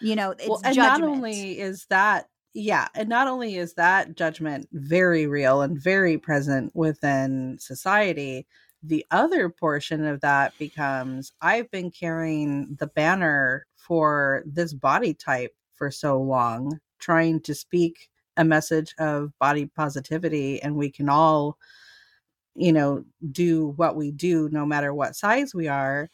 you 0.00 0.16
know 0.16 0.32
it's 0.32 0.48
well, 0.48 0.60
and 0.64 0.74
judgment. 0.74 1.00
not 1.00 1.08
only 1.08 1.60
is 1.60 1.86
that 1.90 2.28
yeah, 2.58 2.88
and 2.94 3.10
not 3.10 3.28
only 3.28 3.56
is 3.56 3.74
that 3.74 4.16
judgment 4.16 4.66
very 4.72 5.26
real 5.26 5.60
and 5.60 5.78
very 5.78 6.16
present 6.16 6.74
within 6.74 7.58
society, 7.60 8.46
the 8.82 9.04
other 9.10 9.50
portion 9.50 10.06
of 10.06 10.22
that 10.22 10.54
becomes 10.58 11.32
I've 11.42 11.70
been 11.70 11.90
carrying 11.90 12.74
the 12.78 12.86
banner 12.86 13.66
for 13.76 14.42
this 14.46 14.72
body 14.72 15.12
type 15.12 15.54
for 15.74 15.90
so 15.90 16.18
long, 16.18 16.80
trying 16.98 17.40
to 17.42 17.54
speak 17.54 18.08
a 18.36 18.44
message 18.44 18.94
of 18.98 19.32
body 19.38 19.66
positivity, 19.66 20.62
and 20.62 20.76
we 20.76 20.90
can 20.90 21.08
all, 21.08 21.58
you 22.54 22.72
know, 22.72 23.04
do 23.32 23.68
what 23.76 23.96
we 23.96 24.10
do 24.12 24.48
no 24.50 24.66
matter 24.66 24.94
what 24.94 25.16
size 25.16 25.54
we 25.54 25.68
are, 25.68 26.10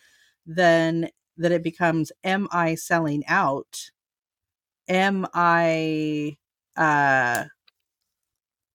then 0.46 1.08
that 1.38 1.52
it 1.52 1.62
becomes 1.62 2.12
am 2.24 2.48
I 2.52 2.74
selling 2.76 3.24
out? 3.28 3.90
am 4.88 5.26
i 5.34 6.36
uh 6.76 7.44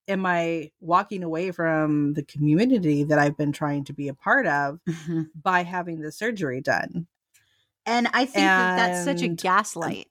am 0.08 0.26
i 0.26 0.72
walking 0.80 1.24
away 1.24 1.52
from 1.52 2.14
the 2.14 2.24
community 2.24 3.04
that 3.04 3.20
i've 3.20 3.38
been 3.38 3.52
trying 3.52 3.84
to 3.84 3.94
be 3.94 4.08
a 4.08 4.14
part 4.14 4.48
of 4.48 4.80
Mhm. 4.88 5.30
by 5.42 5.64
having 5.64 6.00
the 6.02 6.12
surgery 6.12 6.62
done 6.62 7.08
and 7.86 8.08
i 8.14 8.26
think 8.26 8.56
that 8.58 8.76
that's 8.76 9.00
such 9.00 9.24
a 9.24 9.30
gaslight 9.30 10.08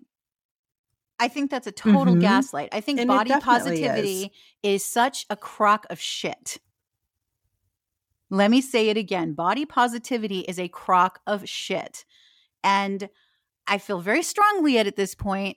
i 1.18 1.28
think 1.28 1.50
that's 1.50 1.66
a 1.66 1.72
total 1.72 2.14
Mhm. 2.14 2.20
gaslight. 2.20 2.68
I 2.72 2.80
think 2.80 3.00
And 3.00 3.08
body 3.08 3.30
positivity 3.40 4.32
is. 4.62 4.84
such 4.84 5.26
a 5.30 5.36
crock 5.36 5.86
of 5.90 5.98
shit. 6.00 6.58
Let 8.30 8.50
me 8.50 8.60
say 8.60 8.88
it 8.88 8.96
again. 8.96 9.34
Body 9.34 9.64
positivity 9.64 10.40
is 10.40 10.58
a 10.58 10.68
crock 10.68 11.20
of 11.26 11.48
shit. 11.48 12.04
And 12.64 13.08
i 13.68 13.78
feel 13.78 14.00
very 14.00 14.22
strongly 14.22 14.78
at, 14.78 14.86
at 14.86 14.94
this 14.96 15.14
point 15.14 15.56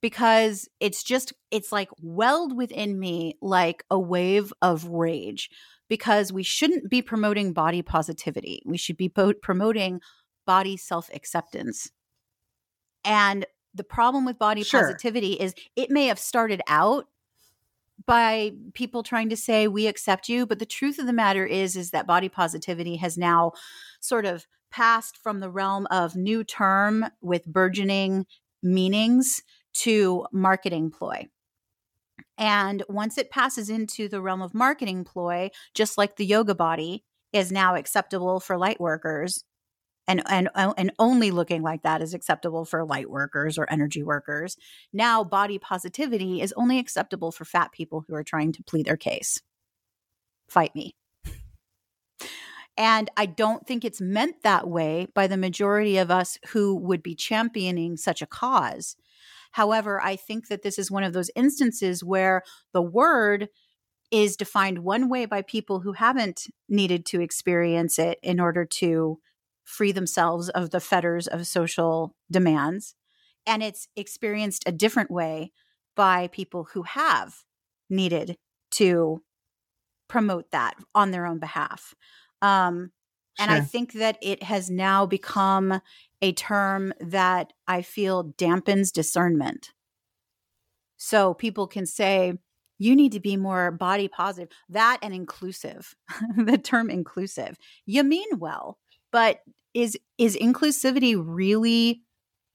because 0.00 0.66
it's 0.80 1.02
just 1.02 1.32
it's 1.50 1.72
like 1.72 1.90
welled 2.00 2.56
within 2.56 2.98
me 2.98 3.36
like 3.42 3.84
a 3.90 3.98
wave 3.98 4.50
of 4.62 4.86
rage 4.86 5.50
because 5.88 6.32
we 6.32 6.42
shouldn't 6.42 6.88
be 6.88 7.02
promoting 7.02 7.52
body 7.52 7.82
positivity. 7.82 8.62
We 8.64 8.78
should 8.78 8.96
be 8.96 9.08
po- 9.10 9.34
promoting 9.42 10.00
body 10.46 10.76
self-acceptance. 10.76 11.90
And 13.04 13.44
the 13.74 13.84
problem 13.84 14.24
with 14.24 14.38
body 14.38 14.62
Sure. 14.62 14.80
positivity 14.82 15.34
is 15.34 15.54
it 15.76 15.90
may 15.90 16.06
have 16.06 16.18
started 16.18 16.60
out 16.66 17.06
by 18.06 18.52
people 18.74 19.02
trying 19.02 19.28
to 19.28 19.36
say 19.36 19.68
we 19.68 19.86
accept 19.86 20.28
you 20.28 20.46
but 20.46 20.58
the 20.58 20.66
truth 20.66 20.98
of 20.98 21.06
the 21.06 21.12
matter 21.12 21.44
is 21.44 21.76
is 21.76 21.90
that 21.90 22.06
body 22.06 22.28
positivity 22.28 22.96
has 22.96 23.18
now 23.18 23.52
sort 24.00 24.24
of 24.24 24.46
passed 24.70 25.16
from 25.16 25.40
the 25.40 25.50
realm 25.50 25.86
of 25.90 26.16
new 26.16 26.42
term 26.44 27.04
with 27.20 27.44
burgeoning 27.46 28.24
meanings 28.62 29.42
to 29.72 30.26
marketing 30.32 30.90
ploy 30.90 31.28
and 32.38 32.82
once 32.88 33.18
it 33.18 33.30
passes 33.30 33.68
into 33.68 34.08
the 34.08 34.20
realm 34.20 34.42
of 34.42 34.54
marketing 34.54 35.04
ploy 35.04 35.50
just 35.74 35.98
like 35.98 36.16
the 36.16 36.26
yoga 36.26 36.54
body 36.54 37.04
is 37.32 37.52
now 37.52 37.74
acceptable 37.76 38.40
for 38.40 38.56
light 38.58 38.80
workers 38.80 39.44
and 40.10 40.22
and 40.28 40.48
uh, 40.54 40.74
and 40.76 40.92
only 40.98 41.30
looking 41.30 41.62
like 41.62 41.82
that 41.82 42.02
is 42.02 42.14
acceptable 42.14 42.64
for 42.64 42.84
light 42.84 43.08
workers 43.08 43.56
or 43.58 43.70
energy 43.70 44.02
workers 44.02 44.56
now 44.92 45.22
body 45.22 45.58
positivity 45.58 46.40
is 46.40 46.52
only 46.56 46.78
acceptable 46.78 47.30
for 47.30 47.44
fat 47.44 47.70
people 47.72 48.04
who 48.06 48.14
are 48.14 48.24
trying 48.24 48.52
to 48.52 48.62
plead 48.64 48.86
their 48.86 48.96
case. 48.96 49.40
Fight 50.48 50.74
me. 50.74 50.96
And 52.76 53.10
I 53.16 53.26
don't 53.26 53.66
think 53.66 53.84
it's 53.84 54.00
meant 54.00 54.42
that 54.42 54.66
way 54.66 55.06
by 55.14 55.26
the 55.26 55.36
majority 55.36 55.98
of 55.98 56.10
us 56.10 56.38
who 56.48 56.74
would 56.76 57.02
be 57.02 57.14
championing 57.14 57.96
such 57.96 58.22
a 58.22 58.26
cause. 58.26 58.96
However, 59.52 60.00
I 60.00 60.16
think 60.16 60.48
that 60.48 60.62
this 60.62 60.78
is 60.78 60.90
one 60.90 61.04
of 61.04 61.12
those 61.12 61.30
instances 61.36 62.02
where 62.02 62.42
the 62.72 62.82
word 62.82 63.48
is 64.10 64.36
defined 64.36 64.80
one 64.80 65.08
way 65.08 65.26
by 65.26 65.42
people 65.42 65.80
who 65.80 65.92
haven't 65.92 66.46
needed 66.68 67.06
to 67.06 67.20
experience 67.20 67.98
it 67.98 68.18
in 68.22 68.40
order 68.40 68.64
to 68.64 69.20
free 69.70 69.92
themselves 69.92 70.48
of 70.48 70.70
the 70.70 70.80
fetters 70.80 71.26
of 71.26 71.46
social 71.46 72.14
demands. 72.30 72.94
And 73.46 73.62
it's 73.62 73.88
experienced 73.96 74.64
a 74.66 74.72
different 74.72 75.10
way 75.10 75.52
by 75.96 76.28
people 76.28 76.68
who 76.72 76.82
have 76.82 77.34
needed 77.88 78.36
to 78.72 79.22
promote 80.08 80.50
that 80.50 80.74
on 80.94 81.10
their 81.10 81.24
own 81.24 81.38
behalf. 81.38 81.94
Um, 82.42 82.90
and 83.38 83.50
I 83.50 83.60
think 83.60 83.94
that 83.94 84.18
it 84.20 84.42
has 84.42 84.68
now 84.68 85.06
become 85.06 85.80
a 86.20 86.32
term 86.32 86.92
that 87.00 87.52
I 87.66 87.80
feel 87.80 88.34
dampens 88.36 88.92
discernment. 88.92 89.70
So 90.98 91.32
people 91.32 91.66
can 91.66 91.86
say, 91.86 92.34
you 92.78 92.96
need 92.96 93.12
to 93.12 93.20
be 93.20 93.36
more 93.36 93.70
body 93.70 94.08
positive. 94.08 94.50
That 94.68 94.98
and 95.02 95.14
inclusive, 95.14 95.94
the 96.36 96.58
term 96.58 96.90
inclusive. 96.90 97.56
You 97.86 98.04
mean 98.04 98.38
well, 98.38 98.78
but 99.12 99.40
is 99.74 99.98
is 100.18 100.36
inclusivity 100.36 101.20
really 101.22 102.02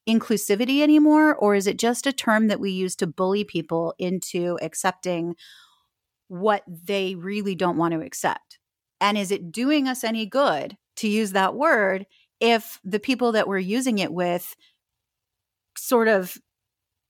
inclusivity 0.07 0.81
anymore 0.81 1.35
or 1.35 1.55
is 1.55 1.65
it 1.67 1.79
just 1.79 2.05
a 2.05 2.13
term 2.13 2.47
that 2.47 2.59
we 2.59 2.71
use 2.71 2.95
to 2.95 3.07
bully 3.07 3.43
people 3.43 3.93
into 3.97 4.57
accepting 4.61 5.35
what 6.27 6.63
they 6.67 7.15
really 7.15 7.55
don't 7.55 7.77
want 7.77 7.93
to 7.93 8.01
accept? 8.01 8.59
And 9.01 9.17
is 9.17 9.31
it 9.31 9.51
doing 9.51 9.87
us 9.87 10.03
any 10.03 10.25
good 10.25 10.77
to 10.97 11.07
use 11.07 11.31
that 11.31 11.55
word 11.55 12.05
if 12.39 12.79
the 12.83 12.99
people 12.99 13.31
that 13.33 13.47
we're 13.47 13.57
using 13.57 13.97
it 13.97 14.11
with 14.13 14.55
sort 15.77 16.07
of 16.07 16.37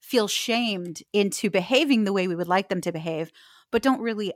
feel 0.02 0.28
shamed 0.28 1.02
into 1.14 1.50
behaving 1.50 2.04
the 2.04 2.14
way 2.14 2.28
we 2.28 2.36
would 2.36 2.48
like 2.48 2.70
them 2.70 2.82
to 2.82 2.92
behave 2.92 3.32
but 3.72 3.82
don't 3.82 4.02
really 4.02 4.32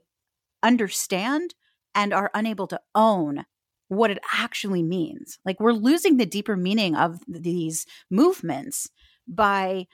understand 0.64 1.54
and 1.94 2.14
are 2.14 2.32
unable 2.34 2.68
to 2.68 2.80
own 2.96 3.46
what 3.90 4.12
it 4.12 4.20
actually 4.34 4.84
means. 4.84 5.40
Like 5.46 5.60
we're 5.60 5.74
losing 5.74 6.18
the 6.18 6.26
deeper 6.26 6.56
meaning 6.56 6.96
of 6.96 7.20
these 7.28 7.86
movements 8.10 8.90
by 9.28 9.88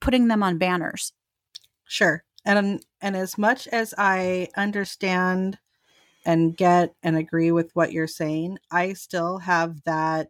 putting 0.00 0.28
them 0.28 0.42
on 0.42 0.58
banners. 0.58 1.12
Sure. 1.86 2.24
And 2.44 2.84
and 3.00 3.16
as 3.16 3.38
much 3.38 3.66
as 3.68 3.94
I 3.96 4.48
understand 4.56 5.58
and 6.26 6.56
get 6.56 6.94
and 7.02 7.16
agree 7.16 7.52
with 7.52 7.70
what 7.74 7.92
you're 7.92 8.06
saying, 8.06 8.58
I 8.70 8.92
still 8.92 9.38
have 9.38 9.82
that 9.84 10.28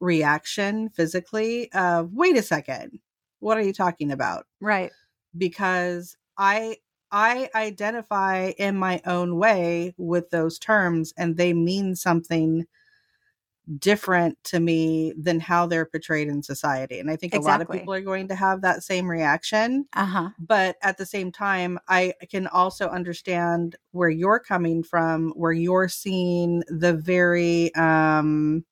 reaction 0.00 0.88
physically 0.88 1.70
of 1.72 2.12
wait 2.12 2.36
a 2.36 2.42
second. 2.42 2.98
What 3.40 3.58
are 3.58 3.62
you 3.62 3.72
talking 3.72 4.10
about? 4.10 4.46
Right. 4.60 4.90
Because 5.36 6.16
I 6.38 6.76
I 7.12 7.50
identify 7.54 8.52
in 8.56 8.76
my 8.76 9.02
own 9.06 9.36
way 9.36 9.94
with 9.98 10.30
those 10.30 10.58
terms 10.58 11.12
and 11.16 11.36
they 11.36 11.52
mean 11.52 11.94
something 11.94 12.66
different 13.78 14.42
to 14.42 14.58
me 14.58 15.12
than 15.16 15.38
how 15.38 15.66
they're 15.66 15.86
portrayed 15.86 16.28
in 16.28 16.42
society. 16.42 16.98
And 16.98 17.10
I 17.10 17.16
think 17.16 17.34
exactly. 17.34 17.48
a 17.48 17.52
lot 17.52 17.60
of 17.60 17.70
people 17.70 17.94
are 17.94 18.00
going 18.00 18.28
to 18.28 18.34
have 18.34 18.62
that 18.62 18.82
same 18.82 19.08
reaction. 19.08 19.86
Uh-huh. 19.92 20.30
But 20.38 20.76
at 20.82 20.98
the 20.98 21.06
same 21.06 21.30
time, 21.30 21.78
I 21.88 22.14
can 22.30 22.48
also 22.48 22.88
understand 22.88 23.76
where 23.92 24.10
you're 24.10 24.40
coming 24.40 24.82
from, 24.82 25.32
where 25.36 25.52
you're 25.52 25.88
seeing 25.88 26.64
the 26.68 26.94
very 26.94 27.74
um 27.74 28.64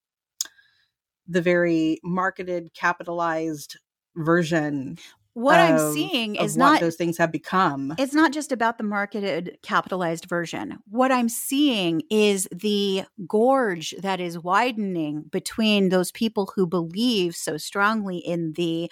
the 1.29 1.43
very 1.43 2.01
marketed 2.03 2.75
capitalized 2.75 3.79
version 4.17 4.99
what 5.35 5.59
I'm 5.59 5.93
seeing 5.93 6.37
is 6.37 6.57
not 6.57 6.81
those 6.81 6.97
things 6.97 7.17
have 7.19 7.31
become. 7.31 7.95
It's 7.99 8.15
not 8.15 8.33
just 8.33 8.51
about 8.51 8.79
the 8.79 8.85
marketed 8.85 9.59
capitalized 9.63 10.27
version. 10.27 10.79
What 10.89 11.13
I'm 11.13 11.29
seeing 11.29 12.03
is 12.11 12.49
the 12.53 13.05
gorge 13.29 13.95
that 14.01 14.21
is 14.21 14.39
widening 14.39 15.25
between 15.31 15.89
those 15.89 16.11
people 16.11 16.53
who 16.55 16.67
believe 16.67 17.37
so 17.37 17.57
strongly 17.57 18.19
in 18.19 18.55
the 18.55 18.91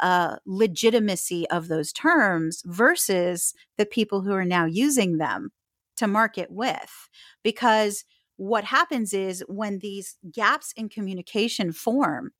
uh, 0.00 0.36
legitimacy 0.46 1.48
of 1.50 1.68
those 1.68 1.92
terms 1.92 2.62
versus 2.64 3.54
the 3.76 3.86
people 3.86 4.22
who 4.22 4.32
are 4.32 4.44
now 4.44 4.64
using 4.64 5.18
them 5.18 5.50
to 5.96 6.06
market 6.06 6.50
with. 6.50 7.08
Because 7.42 8.04
what 8.36 8.64
happens 8.64 9.12
is 9.12 9.44
when 9.48 9.78
these 9.78 10.16
gaps 10.30 10.72
in 10.76 10.88
communication 10.88 11.72
form 11.72 12.32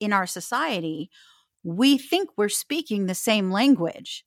in 0.00 0.12
our 0.12 0.26
society, 0.26 1.10
we 1.62 1.98
think 1.98 2.30
we're 2.36 2.48
speaking 2.48 3.06
the 3.06 3.14
same 3.14 3.50
language. 3.50 4.24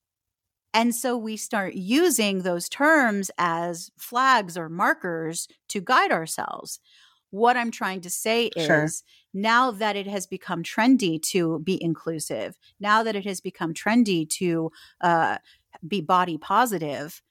And 0.73 0.95
so 0.95 1.17
we 1.17 1.37
start 1.37 1.75
using 1.75 2.41
those 2.41 2.67
terms 2.67 3.29
as 3.37 3.91
flags 3.97 4.57
or 4.57 4.69
markers 4.69 5.47
to 5.69 5.81
guide 5.81 6.11
ourselves. 6.11 6.79
What 7.29 7.57
I'm 7.57 7.71
trying 7.71 8.01
to 8.01 8.09
say 8.09 8.47
is 8.55 8.65
sure. 8.65 8.87
now 9.33 9.71
that 9.71 9.95
it 9.95 10.07
has 10.07 10.27
become 10.27 10.63
trendy 10.63 11.21
to 11.29 11.59
be 11.59 11.81
inclusive, 11.81 12.57
now 12.79 13.03
that 13.03 13.15
it 13.15 13.25
has 13.25 13.41
become 13.41 13.73
trendy 13.73 14.27
to 14.31 14.71
uh, 15.01 15.37
be 15.87 16.01
body 16.01 16.37
positive, 16.37 17.21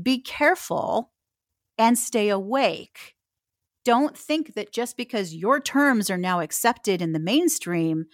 be 0.00 0.20
careful 0.20 1.10
and 1.76 1.98
stay 1.98 2.28
awake. 2.28 3.14
Don't 3.84 4.16
think 4.16 4.54
that 4.54 4.72
just 4.72 4.96
because 4.96 5.34
your 5.34 5.60
terms 5.60 6.10
are 6.10 6.18
now 6.18 6.40
accepted 6.40 7.00
in 7.00 7.12
the 7.12 7.18
mainstream, 7.18 8.06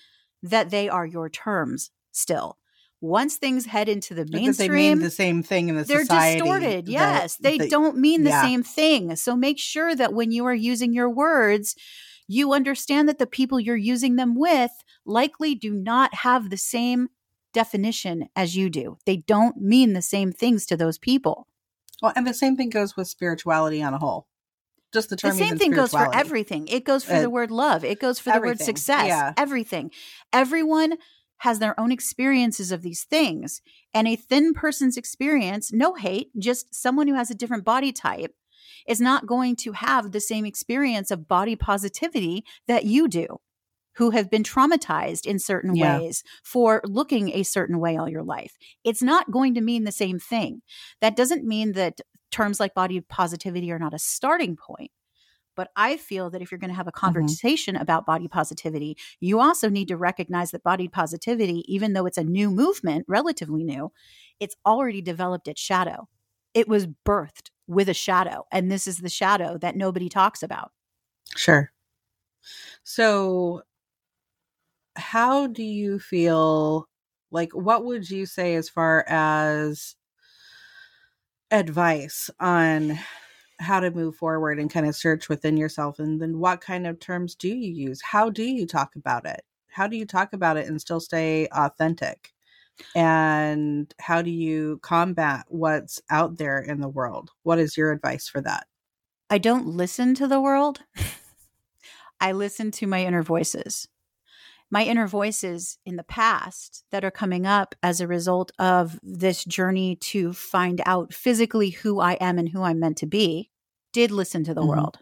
that 0.43 0.71
they 0.71 0.89
are 0.89 1.07
your 1.07 1.29
terms 1.29 1.91
still. 2.13 2.59
Once 3.01 3.37
things 3.37 3.67
head 3.67 3.89
into 3.89 4.15
the 4.15 4.27
mainstream, 4.31 4.73
they 4.73 4.89
mean 4.89 4.99
the 5.01 5.11
same 5.11 5.43
thing 5.43 5.69
in 5.69 5.77
the 5.77 5.85
they're 5.85 6.01
society. 6.01 6.41
distorted. 6.41 6.89
Yes, 6.89 7.37
they 7.37 7.59
don't 7.59 7.99
mean 7.99 8.25
the 8.25 8.31
yeah. 8.31 8.43
same 8.43 8.63
thing. 8.63 9.15
So 9.17 9.37
make 9.37 9.59
sure 9.59 9.95
that 9.95 10.15
when 10.15 10.33
you 10.33 10.47
are 10.47 10.55
using 10.55 10.95
your 10.95 11.11
words, 11.11 11.77
you 12.27 12.53
understand 12.53 13.09
that 13.09 13.19
the 13.19 13.27
people 13.27 13.61
you're 13.61 13.77
using 13.77 14.17
them 14.17 14.35
with 14.35 14.71
likely 15.05 15.55
do 15.55 15.73
not 15.73 16.15
have 16.15 16.49
the 16.49 16.57
same 16.57 17.09
definition 17.53 18.29
as 18.35 18.57
you 18.57 18.71
do. 18.71 18.97
They 19.05 19.19
don't 19.19 19.59
mean 19.59 19.93
the 19.93 20.03
same 20.03 20.33
things 20.33 20.67
to 20.67 20.77
those 20.77 20.99
people. 20.99 21.47
Well, 22.03 22.13
and 22.17 22.27
the 22.27 22.35
same 22.35 22.57
thing 22.57 22.71
goes 22.71 22.97
with 22.97 23.09
spirituality 23.09 23.83
on 23.83 23.95
a 23.95 23.99
whole 23.99 24.27
just 24.97 25.11
the 25.11 25.17
term. 25.17 25.33
The 25.33 25.37
same 25.37 25.59
thing 25.59 25.73
goes 25.73 25.91
for 25.91 26.15
everything. 26.15 26.67
It 26.69 26.85
goes 26.85 27.05
for 27.05 27.15
uh, 27.15 27.21
the 27.21 27.31
word 27.31 27.51
love. 27.51 27.85
It 27.85 28.01
goes 28.01 28.19
for 28.19 28.31
everything. 28.31 28.57
the 28.57 28.63
word 28.63 28.65
success. 28.65 29.09
Yeah. 29.09 29.33
Everything. 29.37 29.91
Everyone 30.33 30.95
has 31.39 31.59
their 31.59 31.79
own 31.79 31.93
experiences 31.93 32.73
of 32.73 32.83
these 32.83 33.05
things. 33.05 33.61
And 33.93 34.09
a 34.09 34.17
thin 34.17 34.55
person's 34.55 34.97
experience, 34.97 35.73
no 35.73 35.95
hate, 35.95 36.31
just 36.39 36.75
someone 36.75 37.09
who 37.09 37.15
has 37.15 37.31
a 37.31 37.35
different 37.35 37.65
body 37.65 37.93
type, 37.93 38.35
is 38.89 39.01
not 39.01 39.27
going 39.27 39.57
to 39.57 39.73
have 39.73 40.13
the 40.13 40.21
same 40.21 40.47
experience 40.47 41.11
of 41.11 41.29
body 41.29 41.57
positivity 41.57 42.45
that 42.67 42.85
you 42.85 43.07
do, 43.07 43.27
who 43.97 44.11
have 44.11 44.31
been 44.31 44.43
traumatized 44.43 45.27
in 45.27 45.39
certain 45.39 45.75
yeah. 45.75 45.99
ways 45.99 46.23
for 46.43 46.81
looking 46.85 47.31
a 47.31 47.43
certain 47.43 47.81
way 47.81 47.97
all 47.97 48.09
your 48.09 48.23
life. 48.23 48.57
It's 48.85 49.03
not 49.03 49.31
going 49.31 49.55
to 49.55 49.61
mean 49.61 49.85
the 49.85 49.93
same 49.93 50.19
thing. 50.19 50.63
That 51.01 51.17
doesn't 51.17 51.45
mean 51.45 51.73
that 51.73 52.01
terms 52.37 52.61
like 52.61 52.75
body 52.75 53.01
positivity 53.01 53.73
are 53.73 53.79
not 53.79 53.95
a 53.95 53.99
starting 53.99 54.57
point. 54.57 54.91
But 55.57 55.71
I 55.75 55.97
feel 55.97 56.29
that 56.31 56.43
if 56.43 56.51
you're 56.51 56.59
going 56.59 56.71
to 56.71 56.77
have 56.77 56.87
a 56.87 56.93
mm-hmm. 56.93 57.07
conversation 57.07 57.75
mm-hmm. 57.75 57.83
about 57.83 58.05
body 58.05 58.29
positivity, 58.29 58.97
you 59.21 59.41
also 59.41 59.71
need 59.71 59.89
to 59.89 59.97
recognize 59.97 60.51
that 60.51 60.63
body 60.63 60.87
positivity, 60.87 61.65
even 61.67 61.95
though 61.95 62.05
it's 62.05 62.19
a 62.19 62.25
new 62.25 62.51
movement, 62.51 63.07
relatively 63.09 63.65
new, 63.65 63.91
it's 64.39 64.55
already 64.67 65.01
developed 65.01 65.49
its 65.49 65.61
shadow. 65.61 66.09
It 66.53 66.69
was 66.69 66.87
birthed 66.87 67.51
with 67.67 67.89
a 67.89 67.95
shadow. 67.95 68.45
And 68.53 68.71
this 68.71 68.87
is 68.87 68.99
the 68.99 69.09
shadow 69.09 69.57
that 69.59 69.77
nobody 69.77 70.11
talks 70.11 70.43
about. 70.43 70.73
Sure. 71.35 71.73
So, 72.85 73.63
how 74.95 75.47
do 75.47 75.63
you 75.63 75.99
feel 75.99 76.87
like 77.31 77.53
what 77.55 77.85
would 77.85 78.09
you 78.09 78.25
say 78.25 78.55
as 78.55 78.69
far 78.69 79.05
as 79.09 79.97
advice 81.51 82.31
on 82.41 82.99
how 83.59 83.81
to 83.81 83.91
move 83.91 84.17
forward 84.17 84.59
and 84.59 84.71
kind 84.71 84.87
of 84.87 84.95
search 84.95 85.29
within 85.29 85.57
yourself 85.57 85.99
and 85.99 86.21
then 86.21 86.39
what 86.39 86.61
kind 86.61 86.87
of 86.87 87.01
terms 87.01 87.35
do 87.35 87.49
you 87.49 87.73
use? 87.73 88.03
How 88.03 88.29
do 88.29 88.45
you 88.45 88.67
talk 88.67 88.97
about 88.97 89.27
it? 89.27 89.43
How 89.69 89.87
do 89.87 89.97
you 89.97 90.07
talk 90.07 90.33
about 90.33 90.57
it 90.57 90.67
and 90.67 90.81
still 90.81 91.01
stay 91.01 91.49
authentic? 91.53 92.33
And 92.95 93.93
how 93.99 94.21
do 94.21 94.31
you 94.31 94.79
combat 94.83 95.47
what's 95.49 96.01
out 96.11 96.37
there 96.37 96.59
in 96.59 96.81
the 96.81 96.89
world? 96.89 97.31
What 97.43 97.59
is 97.59 97.77
your 97.77 97.93
advice 97.93 98.29
for 98.29 98.41
that? 98.43 98.67
I 99.31 99.39
don't 99.39 99.67
listen 99.67 100.15
to 100.17 100.29
the 100.29 100.41
world. 100.41 100.81
I 102.21 102.33
listen 102.33 102.71
to 102.73 102.87
my 102.87 103.05
inner 103.05 103.23
voices 103.23 103.89
my 104.71 104.85
inner 104.85 105.07
voices 105.07 105.79
in 105.87 105.97
the 105.97 106.03
past 106.03 106.85
that 106.91 107.05
are 107.05 107.11
coming 107.11 107.47
up 107.47 107.75
as 107.83 108.01
a 108.01 108.07
result 108.07 108.51
of 108.59 108.99
this 109.03 109.45
journey 109.45 109.97
to 109.97 110.33
find 110.33 110.81
out 110.85 111.15
physically 111.15 111.71
who 111.71 112.01
I 112.01 112.15
am 112.15 112.39
and 112.39 112.49
who 112.49 112.63
I'm 112.63 112.81
meant 112.81 112.99
to 112.99 113.07
be 113.07 113.51
did 113.93 114.11
listen 114.11 114.45
to 114.45 114.55
the 114.55 114.61
mm-hmm. 114.61 114.71
world. 114.71 114.99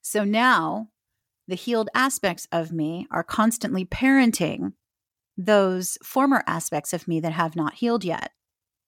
So 0.00 0.24
now 0.24 0.88
the 1.46 1.54
healed 1.54 1.90
aspects 1.94 2.48
of 2.50 2.72
me 2.72 3.06
are 3.10 3.22
constantly 3.22 3.84
parenting 3.84 4.72
those 5.36 5.98
former 6.02 6.42
aspects 6.46 6.92
of 6.92 7.06
me 7.06 7.20
that 7.20 7.32
have 7.32 7.56
not 7.56 7.74
healed 7.74 8.04
yet. 8.04 8.32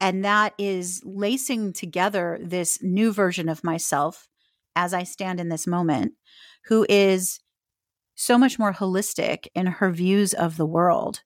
And 0.01 0.25
that 0.25 0.55
is 0.59 1.01
lacing 1.05 1.73
together 1.73 2.39
this 2.43 2.83
new 2.83 3.13
version 3.13 3.49
of 3.49 3.65
myself 3.65 4.29
as 4.77 4.93
I 4.93 5.05
stand 5.05 5.41
in 5.41 5.49
this 5.49 5.67
moment, 5.67 6.15
who 6.67 6.85
is 6.89 7.41
so 8.15 8.39
much 8.39 8.59
more 8.59 8.73
holistic 8.73 9.47
in 9.55 9.67
her 9.67 9.91
views 9.91 10.35
of 10.35 10.57
the 10.57 10.67
world. 10.67 11.23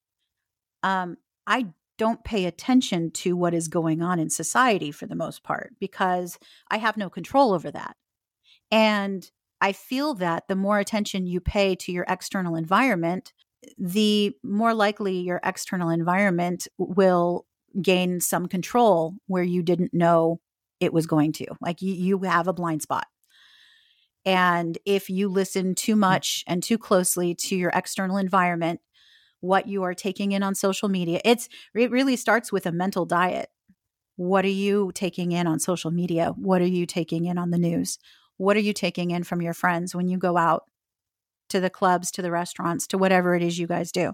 Um, 0.83 1.16
I 1.46 1.66
don't 1.98 2.22
pay 2.24 2.46
attention 2.46 3.11
to 3.11 3.37
what 3.37 3.55
is 3.55 3.68
going 3.68 4.03
on 4.03 4.18
in 4.18 4.31
society 4.31 4.92
for 4.92 5.07
the 5.07 5.16
most 5.16 5.42
part 5.42 5.74
because 5.81 6.38
I 6.70 6.79
have 6.79 6.96
no 6.96 7.11
control 7.11 7.53
over 7.53 7.70
that. 7.70 7.96
And 8.70 9.29
I 9.61 9.72
feel 9.72 10.14
that 10.14 10.44
the 10.48 10.57
more 10.57 10.79
attention 10.79 11.27
you 11.27 11.40
pay 11.40 11.74
to 11.77 11.92
your 11.92 12.05
external 12.09 12.55
environment, 12.55 13.33
the 13.77 14.33
more 14.44 14.72
likely 14.72 15.18
your 15.18 15.40
external 15.42 15.90
environment 15.90 16.68
will 16.79 17.44
gain 17.83 18.20
some 18.20 18.46
control 18.46 19.14
where 19.27 19.42
you 19.42 19.62
didn't 19.62 19.92
know 19.92 20.40
it 20.81 20.92
was 20.92 21.07
going 21.07 21.33
to. 21.33 21.46
Like 21.61 21.83
you, 21.83 21.92
you 21.92 22.18
have 22.20 22.46
a 22.46 22.53
blind 22.53 22.83
spot. 22.83 23.07
And 24.29 24.77
if 24.85 25.09
you 25.09 25.31
listen 25.31 25.75
too 25.75 25.95
mm. 25.95 26.01
much 26.01 26.45
and 26.47 26.62
too 26.62 26.77
closely 26.77 27.35
to 27.35 27.57
your 27.57 27.71
external 27.75 28.19
environment, 28.19 28.81
what 29.41 29.67
you 29.67 29.85
are 29.85 29.95
taking 29.95 30.33
in 30.33 30.43
on 30.43 30.55
social 30.55 30.91
media, 30.91 31.23
it's 31.25 31.49
it 31.75 31.91
really 31.91 32.14
starts 32.14 32.53
with 32.53 32.67
a 32.67 32.73
mental 32.73 33.07
diet. 33.07 33.49
What 34.17 34.45
are 34.45 34.49
you 34.49 34.93
taking 34.95 35.33
in 35.33 35.47
on 35.47 35.59
social 35.59 35.91
media? 35.91 36.35
What 36.37 36.61
are 36.61 36.67
you 36.67 36.85
taking 36.85 37.25
in 37.25 37.38
on 37.38 37.51
the 37.51 37.57
news? 37.57 37.99
What 38.37 38.55
are 38.59 38.61
you 38.61 38.75
taking 38.75 39.12
in 39.12 39.25
from 39.25 39.41
your 39.41 39.55
friends 39.55 39.95
when 39.95 40.09
you 40.09 40.19
go 40.19 40.37
out 40.37 40.64
to 41.49 41.59
the 41.59 41.71
clubs, 41.71 42.11
to 42.11 42.21
the 42.21 42.31
restaurants, 42.31 42.87
to 42.88 42.99
whatever 42.99 43.35
it 43.35 43.43
is 43.43 43.59
you 43.59 43.67
guys 43.67 43.91
do? 43.93 44.12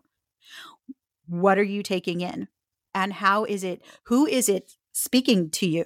What 1.26 1.58
are 1.58 1.64
you 1.64 1.82
taking 1.82 2.20
in? 2.20 2.46
And 2.94 3.14
how 3.14 3.44
is 3.46 3.64
it, 3.64 3.82
who 4.04 4.26
is 4.26 4.48
it 4.48 4.74
speaking 4.92 5.50
to 5.50 5.66
you? 5.66 5.84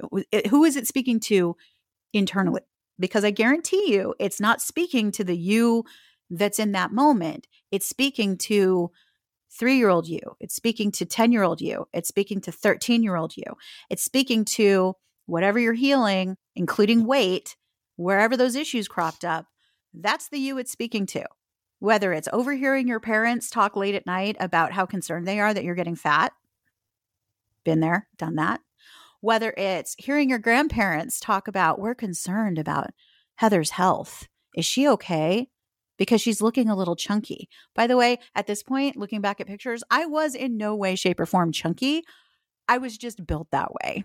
Who 0.50 0.64
is 0.64 0.76
it 0.76 0.86
speaking 0.86 1.18
to 1.20 1.56
internally? 2.12 2.60
Because 2.98 3.24
I 3.24 3.30
guarantee 3.30 3.92
you, 3.92 4.14
it's 4.18 4.40
not 4.40 4.60
speaking 4.60 5.10
to 5.12 5.24
the 5.24 5.36
you 5.36 5.84
that's 6.30 6.58
in 6.58 6.72
that 6.72 6.92
moment. 6.92 7.46
It's 7.70 7.86
speaking 7.86 8.36
to 8.38 8.90
three 9.50 9.76
year 9.76 9.88
old 9.88 10.08
you. 10.08 10.20
It's 10.40 10.54
speaking 10.54 10.90
to 10.92 11.06
10 11.06 11.32
year 11.32 11.42
old 11.42 11.60
you. 11.60 11.86
It's 11.92 12.08
speaking 12.08 12.40
to 12.42 12.52
13 12.52 13.02
year 13.02 13.16
old 13.16 13.36
you. 13.36 13.44
It's 13.90 14.04
speaking 14.04 14.44
to 14.46 14.94
whatever 15.26 15.58
you're 15.58 15.74
healing, 15.74 16.36
including 16.56 17.06
weight, 17.06 17.56
wherever 17.96 18.36
those 18.36 18.54
issues 18.54 18.88
cropped 18.88 19.24
up. 19.24 19.46
That's 19.94 20.28
the 20.28 20.38
you 20.38 20.58
it's 20.58 20.72
speaking 20.72 21.06
to. 21.06 21.24
Whether 21.80 22.12
it's 22.12 22.28
overhearing 22.32 22.88
your 22.88 23.00
parents 23.00 23.50
talk 23.50 23.76
late 23.76 23.94
at 23.94 24.06
night 24.06 24.36
about 24.40 24.72
how 24.72 24.84
concerned 24.84 25.28
they 25.28 25.38
are 25.38 25.54
that 25.54 25.64
you're 25.64 25.76
getting 25.76 25.94
fat, 25.94 26.32
been 27.64 27.80
there, 27.80 28.08
done 28.16 28.34
that. 28.36 28.60
Whether 29.20 29.52
it's 29.56 29.94
hearing 29.98 30.30
your 30.30 30.38
grandparents 30.38 31.18
talk 31.18 31.48
about, 31.48 31.80
we're 31.80 31.94
concerned 31.94 32.58
about 32.58 32.90
Heather's 33.36 33.70
health. 33.70 34.28
Is 34.54 34.64
she 34.64 34.88
okay? 34.88 35.48
Because 35.96 36.20
she's 36.20 36.40
looking 36.40 36.68
a 36.68 36.76
little 36.76 36.96
chunky. 36.96 37.48
By 37.74 37.88
the 37.88 37.96
way, 37.96 38.18
at 38.34 38.46
this 38.46 38.62
point, 38.62 38.96
looking 38.96 39.20
back 39.20 39.40
at 39.40 39.48
pictures, 39.48 39.82
I 39.90 40.06
was 40.06 40.34
in 40.34 40.56
no 40.56 40.76
way, 40.76 40.94
shape, 40.94 41.18
or 41.18 41.26
form 41.26 41.50
chunky. 41.50 42.04
I 42.68 42.78
was 42.78 42.96
just 42.96 43.26
built 43.26 43.48
that 43.50 43.72
way. 43.82 44.04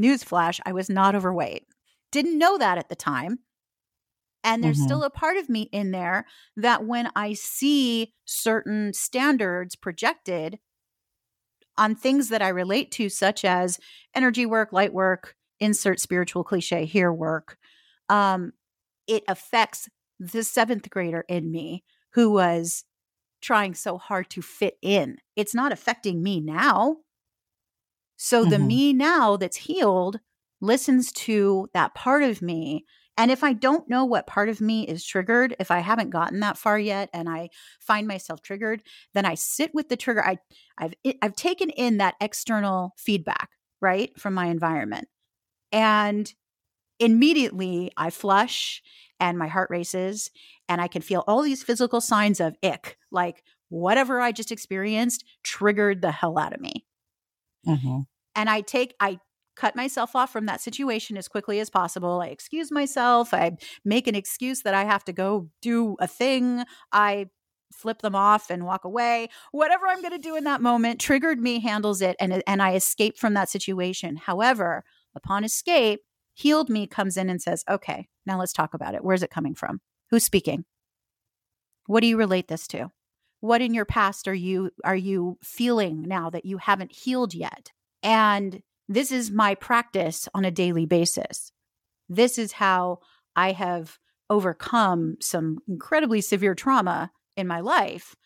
Newsflash, 0.00 0.60
I 0.66 0.72
was 0.72 0.88
not 0.88 1.14
overweight. 1.14 1.66
Didn't 2.10 2.38
know 2.38 2.58
that 2.58 2.78
at 2.78 2.88
the 2.88 2.96
time. 2.96 3.40
And 4.44 4.62
there's 4.62 4.78
mm-hmm. 4.78 4.86
still 4.86 5.02
a 5.02 5.10
part 5.10 5.36
of 5.36 5.48
me 5.48 5.62
in 5.72 5.90
there 5.90 6.24
that 6.56 6.84
when 6.84 7.10
I 7.14 7.34
see 7.34 8.14
certain 8.24 8.92
standards 8.92 9.76
projected 9.76 10.58
on 11.78 11.94
things 11.94 12.28
that 12.28 12.42
I 12.42 12.48
relate 12.48 12.90
to, 12.92 13.08
such 13.08 13.44
as 13.44 13.78
energy 14.14 14.44
work, 14.44 14.72
light 14.72 14.92
work, 14.92 15.34
insert 15.60 16.00
spiritual 16.00 16.44
cliche 16.44 16.84
here 16.84 17.12
work, 17.12 17.56
um, 18.08 18.52
it 19.06 19.22
affects 19.28 19.88
the 20.20 20.44
seventh 20.44 20.90
grader 20.90 21.24
in 21.28 21.50
me 21.50 21.84
who 22.12 22.30
was 22.30 22.84
trying 23.40 23.74
so 23.74 23.96
hard 23.98 24.28
to 24.30 24.42
fit 24.42 24.76
in. 24.82 25.18
It's 25.36 25.54
not 25.54 25.72
affecting 25.72 26.22
me 26.22 26.40
now. 26.40 26.96
So 28.16 28.42
mm-hmm. 28.42 28.50
the 28.50 28.58
me 28.58 28.92
now 28.92 29.36
that's 29.36 29.56
healed 29.56 30.18
listens 30.60 31.12
to 31.12 31.68
that 31.72 31.94
part 31.94 32.24
of 32.24 32.42
me. 32.42 32.84
And 33.18 33.32
if 33.32 33.42
I 33.42 33.52
don't 33.52 33.88
know 33.88 34.04
what 34.04 34.28
part 34.28 34.48
of 34.48 34.60
me 34.60 34.86
is 34.86 35.04
triggered, 35.04 35.56
if 35.58 35.72
I 35.72 35.80
haven't 35.80 36.10
gotten 36.10 36.38
that 36.40 36.56
far 36.56 36.78
yet 36.78 37.10
and 37.12 37.28
I 37.28 37.50
find 37.80 38.06
myself 38.06 38.42
triggered, 38.42 38.80
then 39.12 39.26
I 39.26 39.34
sit 39.34 39.74
with 39.74 39.88
the 39.88 39.96
trigger. 39.96 40.24
I 40.24 40.38
I've 40.78 40.94
I've 41.20 41.34
taken 41.34 41.68
in 41.70 41.98
that 41.98 42.14
external 42.20 42.94
feedback, 42.96 43.50
right, 43.80 44.16
from 44.18 44.34
my 44.34 44.46
environment. 44.46 45.08
And 45.72 46.32
immediately 47.00 47.90
I 47.96 48.10
flush 48.10 48.82
and 49.18 49.36
my 49.36 49.48
heart 49.48 49.68
races 49.68 50.30
and 50.68 50.80
I 50.80 50.86
can 50.86 51.02
feel 51.02 51.24
all 51.26 51.42
these 51.42 51.64
physical 51.64 52.00
signs 52.00 52.38
of 52.38 52.56
ick, 52.62 52.98
like 53.10 53.42
whatever 53.68 54.20
I 54.20 54.30
just 54.30 54.52
experienced 54.52 55.24
triggered 55.42 56.02
the 56.02 56.12
hell 56.12 56.38
out 56.38 56.52
of 56.52 56.60
me. 56.60 56.86
Mm-hmm. 57.66 58.00
And 58.36 58.48
I 58.48 58.60
take 58.60 58.94
I 59.00 59.18
cut 59.58 59.74
myself 59.74 60.14
off 60.14 60.32
from 60.32 60.46
that 60.46 60.60
situation 60.60 61.16
as 61.16 61.26
quickly 61.26 61.58
as 61.58 61.68
possible. 61.68 62.20
I 62.20 62.28
excuse 62.28 62.70
myself. 62.70 63.34
I 63.34 63.56
make 63.84 64.06
an 64.06 64.14
excuse 64.14 64.62
that 64.62 64.74
I 64.74 64.84
have 64.84 65.04
to 65.04 65.12
go 65.12 65.50
do 65.60 65.96
a 66.00 66.06
thing. 66.06 66.64
I 66.92 67.26
flip 67.72 68.00
them 68.00 68.14
off 68.14 68.50
and 68.50 68.64
walk 68.64 68.84
away. 68.84 69.28
Whatever 69.50 69.88
I'm 69.88 70.00
going 70.00 70.12
to 70.12 70.18
do 70.18 70.36
in 70.36 70.44
that 70.44 70.62
moment 70.62 71.00
triggered 71.00 71.40
me, 71.40 71.60
handles 71.60 72.00
it, 72.00 72.16
and 72.20 72.42
and 72.46 72.62
I 72.62 72.74
escape 72.74 73.18
from 73.18 73.34
that 73.34 73.50
situation. 73.50 74.16
However, 74.16 74.84
upon 75.14 75.44
escape, 75.44 76.00
healed 76.34 76.70
me 76.70 76.86
comes 76.86 77.16
in 77.16 77.28
and 77.28 77.42
says, 77.42 77.64
"Okay, 77.68 78.08
now 78.24 78.38
let's 78.38 78.52
talk 78.52 78.74
about 78.74 78.94
it. 78.94 79.04
Where's 79.04 79.24
it 79.24 79.30
coming 79.30 79.54
from? 79.54 79.80
Who's 80.10 80.24
speaking? 80.24 80.64
What 81.86 82.00
do 82.00 82.06
you 82.06 82.16
relate 82.16 82.48
this 82.48 82.68
to? 82.68 82.90
What 83.40 83.60
in 83.60 83.74
your 83.74 83.84
past 83.84 84.28
are 84.28 84.34
you 84.34 84.70
are 84.84 84.96
you 84.96 85.38
feeling 85.42 86.02
now 86.02 86.30
that 86.30 86.44
you 86.44 86.58
haven't 86.58 86.92
healed 86.92 87.34
yet?" 87.34 87.72
And 88.04 88.62
this 88.88 89.12
is 89.12 89.30
my 89.30 89.54
practice 89.54 90.28
on 90.34 90.44
a 90.44 90.50
daily 90.50 90.86
basis. 90.86 91.52
This 92.08 92.38
is 92.38 92.52
how 92.52 93.00
I 93.36 93.52
have 93.52 93.98
overcome 94.30 95.16
some 95.20 95.58
incredibly 95.68 96.20
severe 96.20 96.54
trauma 96.54 97.10
in 97.36 97.46
my 97.46 97.60
life 97.60 98.16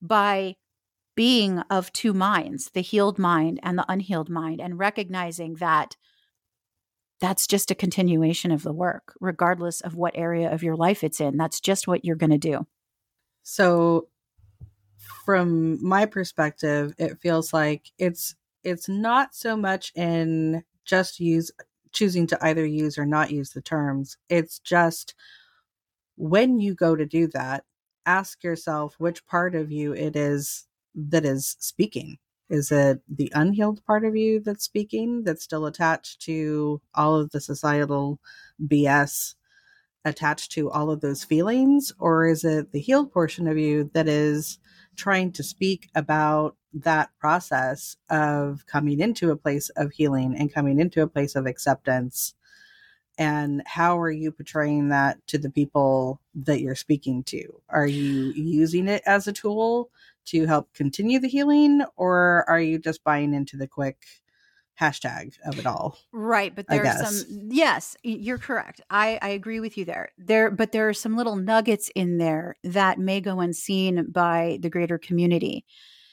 by 0.00 0.56
being 1.14 1.58
of 1.70 1.92
two 1.92 2.12
minds, 2.12 2.70
the 2.70 2.80
healed 2.80 3.18
mind 3.18 3.60
and 3.62 3.78
the 3.78 3.84
unhealed 3.88 4.28
mind, 4.28 4.60
and 4.60 4.78
recognizing 4.78 5.54
that 5.54 5.96
that's 7.20 7.46
just 7.46 7.70
a 7.70 7.76
continuation 7.76 8.50
of 8.50 8.62
the 8.62 8.72
work, 8.72 9.14
regardless 9.20 9.80
of 9.80 9.94
what 9.94 10.16
area 10.16 10.52
of 10.52 10.62
your 10.62 10.74
life 10.74 11.04
it's 11.04 11.20
in. 11.20 11.36
That's 11.36 11.60
just 11.60 11.86
what 11.86 12.04
you're 12.04 12.16
going 12.16 12.30
to 12.30 12.38
do. 12.38 12.66
So, 13.44 14.08
from 15.24 15.84
my 15.86 16.06
perspective, 16.06 16.94
it 16.98 17.18
feels 17.20 17.52
like 17.52 17.92
it's 17.98 18.34
it's 18.64 18.88
not 18.88 19.34
so 19.34 19.56
much 19.56 19.92
in 19.94 20.62
just 20.84 21.20
use 21.20 21.50
choosing 21.92 22.26
to 22.26 22.38
either 22.44 22.64
use 22.64 22.98
or 22.98 23.06
not 23.06 23.30
use 23.30 23.50
the 23.50 23.60
terms. 23.62 24.16
It's 24.28 24.58
just 24.58 25.14
when 26.16 26.58
you 26.58 26.74
go 26.74 26.96
to 26.96 27.06
do 27.06 27.26
that, 27.28 27.64
ask 28.06 28.42
yourself 28.42 28.94
which 28.98 29.26
part 29.26 29.54
of 29.54 29.70
you 29.70 29.92
it 29.92 30.16
is 30.16 30.66
that 30.94 31.24
is 31.24 31.56
speaking. 31.58 32.18
Is 32.50 32.70
it 32.70 33.00
the 33.08 33.32
unhealed 33.34 33.84
part 33.86 34.04
of 34.04 34.14
you 34.14 34.40
that's 34.40 34.64
speaking, 34.64 35.22
that's 35.24 35.42
still 35.44 35.66
attached 35.66 36.20
to 36.22 36.80
all 36.94 37.16
of 37.16 37.30
the 37.30 37.40
societal 37.40 38.20
BS, 38.66 39.34
attached 40.04 40.52
to 40.52 40.70
all 40.70 40.90
of 40.90 41.00
those 41.00 41.24
feelings? 41.24 41.92
Or 41.98 42.26
is 42.26 42.44
it 42.44 42.72
the 42.72 42.80
healed 42.80 43.12
portion 43.12 43.46
of 43.46 43.58
you 43.58 43.90
that 43.94 44.08
is 44.08 44.58
trying 44.96 45.32
to 45.32 45.42
speak 45.42 45.88
about 45.94 46.56
that 46.74 47.10
process 47.18 47.96
of 48.10 48.64
coming 48.66 49.00
into 49.00 49.30
a 49.30 49.36
place 49.36 49.68
of 49.70 49.92
healing 49.92 50.34
and 50.36 50.52
coming 50.52 50.78
into 50.80 51.02
a 51.02 51.08
place 51.08 51.34
of 51.34 51.46
acceptance 51.46 52.34
and 53.18 53.62
how 53.66 53.98
are 53.98 54.10
you 54.10 54.32
portraying 54.32 54.88
that 54.88 55.18
to 55.26 55.36
the 55.36 55.50
people 55.50 56.20
that 56.34 56.60
you're 56.60 56.74
speaking 56.74 57.22
to 57.22 57.60
are 57.68 57.86
you 57.86 58.32
using 58.32 58.88
it 58.88 59.02
as 59.04 59.26
a 59.26 59.32
tool 59.32 59.90
to 60.24 60.46
help 60.46 60.72
continue 60.72 61.18
the 61.18 61.28
healing 61.28 61.82
or 61.96 62.44
are 62.48 62.60
you 62.60 62.78
just 62.78 63.04
buying 63.04 63.34
into 63.34 63.56
the 63.56 63.66
quick 63.66 63.98
hashtag 64.80 65.34
of 65.46 65.58
it 65.58 65.66
all 65.66 65.98
right 66.12 66.56
but 66.56 66.66
there's 66.68 66.98
some 66.98 67.48
yes 67.50 67.96
you're 68.02 68.38
correct. 68.38 68.80
I 68.90 69.18
i 69.22 69.28
agree 69.28 69.60
with 69.60 69.76
you 69.76 69.84
there. 69.84 70.10
There 70.18 70.50
but 70.50 70.72
there 70.72 70.88
are 70.88 70.94
some 70.94 71.16
little 71.16 71.36
nuggets 71.36 71.90
in 71.94 72.18
there 72.18 72.56
that 72.64 72.98
may 72.98 73.20
go 73.20 73.40
unseen 73.40 74.06
by 74.10 74.58
the 74.60 74.70
greater 74.70 74.98
community 74.98 75.64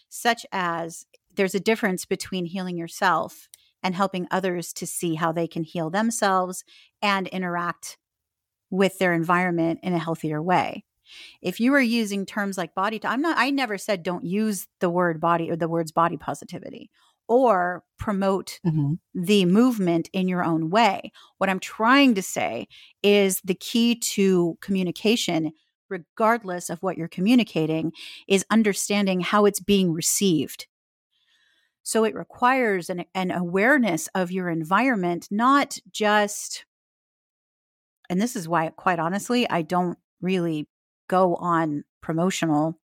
such 0.10 0.45
as 0.51 1.05
there's 1.36 1.55
a 1.55 1.60
difference 1.60 2.05
between 2.05 2.45
healing 2.45 2.78
yourself 2.78 3.47
and 3.82 3.95
helping 3.95 4.28
others 4.30 4.74
to 4.74 4.86
see 4.86 5.16
how 5.16 5.32
they 5.32 5.47
can 5.47 5.64
heal 5.64 5.89
themselves 5.89 6.64
and 7.01 7.28
interact 7.28 7.97
with 8.70 8.97
their 8.99 9.14
environment 9.14 9.80
in 9.82 9.93
a 9.93 9.99
healthier 9.99 10.41
way. 10.41 10.84
If 11.41 11.60
you 11.60 11.74
are 11.74 11.82
using 11.82 12.26
terms 12.26 12.57
like 12.57 12.76
body, 12.76 12.99
I'm 13.03 13.22
not, 13.22 13.38
I 13.38 13.49
never 13.49 13.78
said 13.78 14.03
don't 14.03 14.26
use 14.26 14.68
the 14.80 14.89
word 14.89 15.20
body 15.20 15.49
or 15.49 15.55
the 15.55 15.68
words 15.68 15.91
body 15.91 16.18
positivity 16.18 16.89
or 17.30 17.84
promote 17.98 18.60
hmm 18.66 18.96
the 19.14 19.46
movement 19.46 20.10
in 20.14 20.28
your 20.28 20.44
own 20.44 20.70
way. 20.70 21.12
What 21.38 21.50
I'm 21.50 21.60
trying 21.60 22.16
to 22.16 22.22
say 22.22 22.68
is 23.02 23.42
the 23.44 23.56
key 23.56 23.96
to 23.96 24.58
communication, 24.62 25.52
regardless 25.90 26.70
of 26.70 26.82
what 26.82 26.98
you're 26.98 27.08
communicating, 27.08 27.92
is 28.28 28.46
understanding 28.50 29.20
how 29.20 29.46
it's 29.46 29.60
being 29.60 29.94
received. 29.94 30.68
So 31.84 32.04
it 32.04 32.16
requires 32.16 32.90
an, 32.90 33.06
an 33.16 33.32
awareness 33.32 34.08
of 34.14 34.32
your 34.32 34.50
environment, 34.50 35.28
not 35.32 35.78
just, 35.92 36.66
and 38.10 38.22
this 38.22 38.36
is 38.36 38.48
why, 38.48 38.70
quite 38.70 39.00
honestly, 39.00 39.50
I 39.50 39.64
don't 39.64 39.98
really 40.22 40.68
go 41.08 41.36
on 41.36 41.84
promotional 42.02 42.80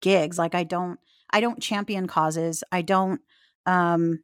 gigs. 0.00 0.38
Like 0.38 0.54
I 0.54 0.64
don't, 0.64 1.00
I 1.30 1.40
don't 1.40 1.62
champion 1.62 2.06
causes. 2.06 2.62
I 2.70 2.82
don't, 2.82 3.20
um, 3.66 4.22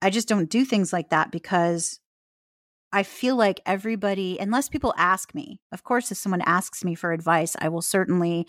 I 0.00 0.10
just 0.10 0.28
don't 0.28 0.50
do 0.50 0.64
things 0.64 0.92
like 0.92 1.10
that 1.10 1.30
because 1.30 2.00
I 2.92 3.04
feel 3.04 3.36
like 3.36 3.60
everybody, 3.64 4.36
unless 4.38 4.68
people 4.68 4.92
ask 4.96 5.34
me, 5.34 5.60
of 5.72 5.82
course, 5.82 6.10
if 6.10 6.18
someone 6.18 6.42
asks 6.42 6.84
me 6.84 6.94
for 6.94 7.12
advice, 7.12 7.56
I 7.58 7.68
will 7.68 7.80
certainly 7.80 8.46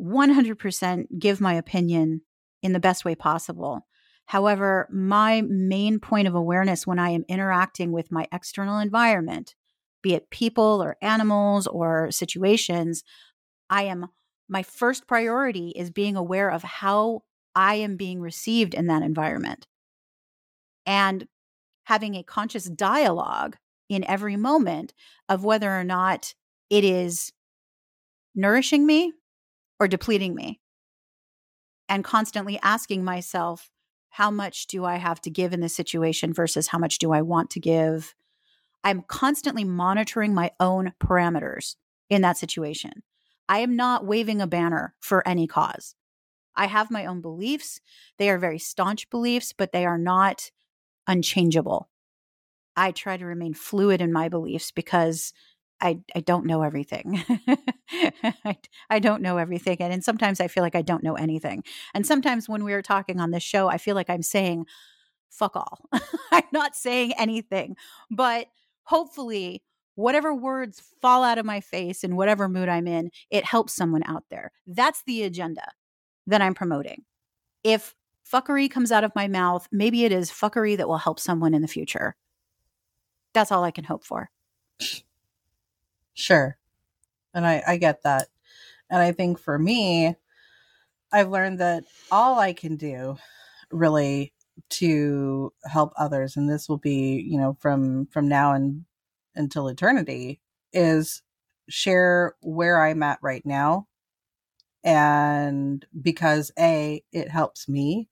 100% 0.00 1.04
give 1.18 1.40
my 1.40 1.54
opinion 1.54 2.22
in 2.62 2.72
the 2.72 2.80
best 2.80 3.04
way 3.04 3.14
possible. 3.14 3.86
However, 4.26 4.88
my 4.90 5.42
main 5.42 6.00
point 6.00 6.26
of 6.26 6.34
awareness 6.34 6.86
when 6.86 6.98
I 6.98 7.10
am 7.10 7.24
interacting 7.28 7.92
with 7.92 8.10
my 8.10 8.26
external 8.32 8.78
environment, 8.78 9.54
be 10.02 10.14
it 10.14 10.30
people 10.30 10.82
or 10.82 10.96
animals 11.02 11.66
or 11.66 12.10
situations, 12.10 13.04
I 13.68 13.84
am 13.84 14.06
my 14.48 14.62
first 14.62 15.06
priority 15.06 15.70
is 15.70 15.90
being 15.90 16.16
aware 16.16 16.50
of 16.50 16.62
how 16.62 17.22
I 17.54 17.76
am 17.76 17.96
being 17.96 18.20
received 18.20 18.74
in 18.74 18.86
that 18.86 19.02
environment 19.02 19.66
and 20.86 21.26
having 21.84 22.14
a 22.14 22.22
conscious 22.22 22.64
dialogue 22.64 23.56
in 23.88 24.04
every 24.04 24.36
moment 24.36 24.94
of 25.28 25.44
whether 25.44 25.70
or 25.70 25.84
not 25.84 26.34
it 26.70 26.84
is 26.84 27.32
nourishing 28.34 28.86
me 28.86 29.12
or 29.78 29.88
depleting 29.88 30.34
me. 30.34 30.60
And 31.88 32.04
constantly 32.04 32.58
asking 32.62 33.04
myself, 33.04 33.70
how 34.10 34.30
much 34.30 34.66
do 34.66 34.84
I 34.84 34.96
have 34.96 35.20
to 35.22 35.30
give 35.30 35.52
in 35.52 35.60
this 35.60 35.74
situation 35.74 36.32
versus 36.32 36.68
how 36.68 36.78
much 36.78 36.98
do 36.98 37.12
I 37.12 37.22
want 37.22 37.50
to 37.50 37.60
give? 37.60 38.14
I'm 38.84 39.02
constantly 39.02 39.64
monitoring 39.64 40.34
my 40.34 40.50
own 40.60 40.92
parameters 41.02 41.76
in 42.08 42.22
that 42.22 42.36
situation. 42.36 43.02
I 43.48 43.58
am 43.58 43.76
not 43.76 44.06
waving 44.06 44.40
a 44.40 44.46
banner 44.46 44.94
for 45.00 45.26
any 45.26 45.46
cause. 45.46 45.94
I 46.56 46.66
have 46.66 46.90
my 46.90 47.06
own 47.06 47.20
beliefs. 47.20 47.80
They 48.18 48.30
are 48.30 48.38
very 48.38 48.58
staunch 48.58 49.08
beliefs, 49.10 49.52
but 49.56 49.72
they 49.72 49.86
are 49.86 49.98
not 49.98 50.50
unchangeable. 51.06 51.88
I 52.76 52.92
try 52.92 53.16
to 53.16 53.26
remain 53.26 53.54
fluid 53.54 54.00
in 54.00 54.12
my 54.12 54.28
beliefs 54.28 54.70
because 54.70 55.32
I, 55.80 55.98
I 56.14 56.20
don't 56.20 56.46
know 56.46 56.62
everything. 56.62 57.22
I, 58.44 58.56
I 58.88 58.98
don't 59.00 59.20
know 59.20 59.36
everything. 59.36 59.78
And, 59.80 59.92
and 59.92 60.04
sometimes 60.04 60.40
I 60.40 60.48
feel 60.48 60.62
like 60.62 60.76
I 60.76 60.82
don't 60.82 61.02
know 61.02 61.14
anything. 61.14 61.64
And 61.92 62.06
sometimes 62.06 62.48
when 62.48 62.64
we 62.64 62.72
are 62.72 62.82
talking 62.82 63.20
on 63.20 63.32
this 63.32 63.42
show, 63.42 63.68
I 63.68 63.78
feel 63.78 63.96
like 63.96 64.08
I'm 64.08 64.22
saying, 64.22 64.66
fuck 65.28 65.56
all. 65.56 65.80
I'm 66.32 66.44
not 66.52 66.76
saying 66.76 67.14
anything. 67.18 67.76
But 68.10 68.46
hopefully, 68.84 69.64
whatever 69.96 70.32
words 70.34 70.80
fall 71.00 71.24
out 71.24 71.38
of 71.38 71.44
my 71.44 71.60
face 71.60 72.04
in 72.04 72.16
whatever 72.16 72.48
mood 72.48 72.68
I'm 72.68 72.86
in, 72.86 73.10
it 73.30 73.44
helps 73.44 73.74
someone 73.74 74.04
out 74.06 74.24
there. 74.30 74.52
That's 74.66 75.02
the 75.04 75.24
agenda 75.24 75.64
that 76.26 76.42
I'm 76.42 76.54
promoting. 76.54 77.04
If 77.64 77.94
fuckery 78.30 78.70
comes 78.70 78.92
out 78.92 79.04
of 79.04 79.14
my 79.14 79.28
mouth, 79.28 79.68
maybe 79.72 80.04
it 80.04 80.12
is 80.12 80.30
fuckery 80.30 80.76
that 80.76 80.88
will 80.88 80.98
help 80.98 81.20
someone 81.20 81.54
in 81.54 81.62
the 81.62 81.68
future. 81.68 82.16
That's 83.32 83.52
all 83.52 83.64
I 83.64 83.70
can 83.70 83.84
hope 83.84 84.04
for. 84.04 84.30
Sure. 86.14 86.56
And 87.34 87.46
I, 87.46 87.62
I 87.66 87.76
get 87.76 88.02
that. 88.02 88.28
And 88.90 89.00
I 89.00 89.12
think 89.12 89.38
for 89.38 89.58
me, 89.58 90.14
I've 91.12 91.30
learned 91.30 91.58
that 91.60 91.84
all 92.10 92.38
I 92.38 92.52
can 92.52 92.76
do 92.76 93.16
really 93.70 94.32
to 94.70 95.52
help 95.64 95.92
others, 95.96 96.36
and 96.36 96.48
this 96.48 96.68
will 96.68 96.78
be, 96.78 97.24
you 97.26 97.38
know, 97.38 97.56
from 97.60 98.06
from 98.06 98.28
now 98.28 98.52
and 98.52 98.84
until 99.34 99.68
eternity, 99.68 100.40
is 100.72 101.22
share 101.68 102.34
where 102.42 102.82
I'm 102.82 103.02
at 103.02 103.18
right 103.22 103.44
now. 103.46 103.86
And 104.84 105.84
because 106.00 106.50
A, 106.58 107.04
it 107.12 107.28
helps 107.28 107.68
me. 107.68 108.08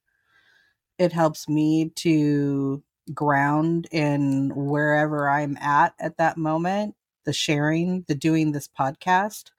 It 0.99 1.13
helps 1.13 1.49
me 1.49 1.91
to 1.97 2.83
ground 3.15 3.89
in 3.91 4.53
wherever 4.55 5.29
I'm 5.29 5.57
at 5.57 5.95
at 5.99 6.19
that 6.19 6.37
moment 6.37 6.95
the 7.25 7.33
sharing, 7.33 8.05
the 8.09 8.15
doing 8.15 8.53
this 8.53 8.69
podcast 8.69 9.51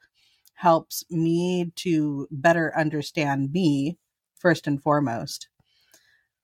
helps 0.54 1.04
me 1.10 1.72
to 1.76 2.28
better 2.30 2.72
understand 2.76 3.52
me 3.52 3.98
first 4.38 4.66
and 4.66 4.82
foremost. 4.82 5.48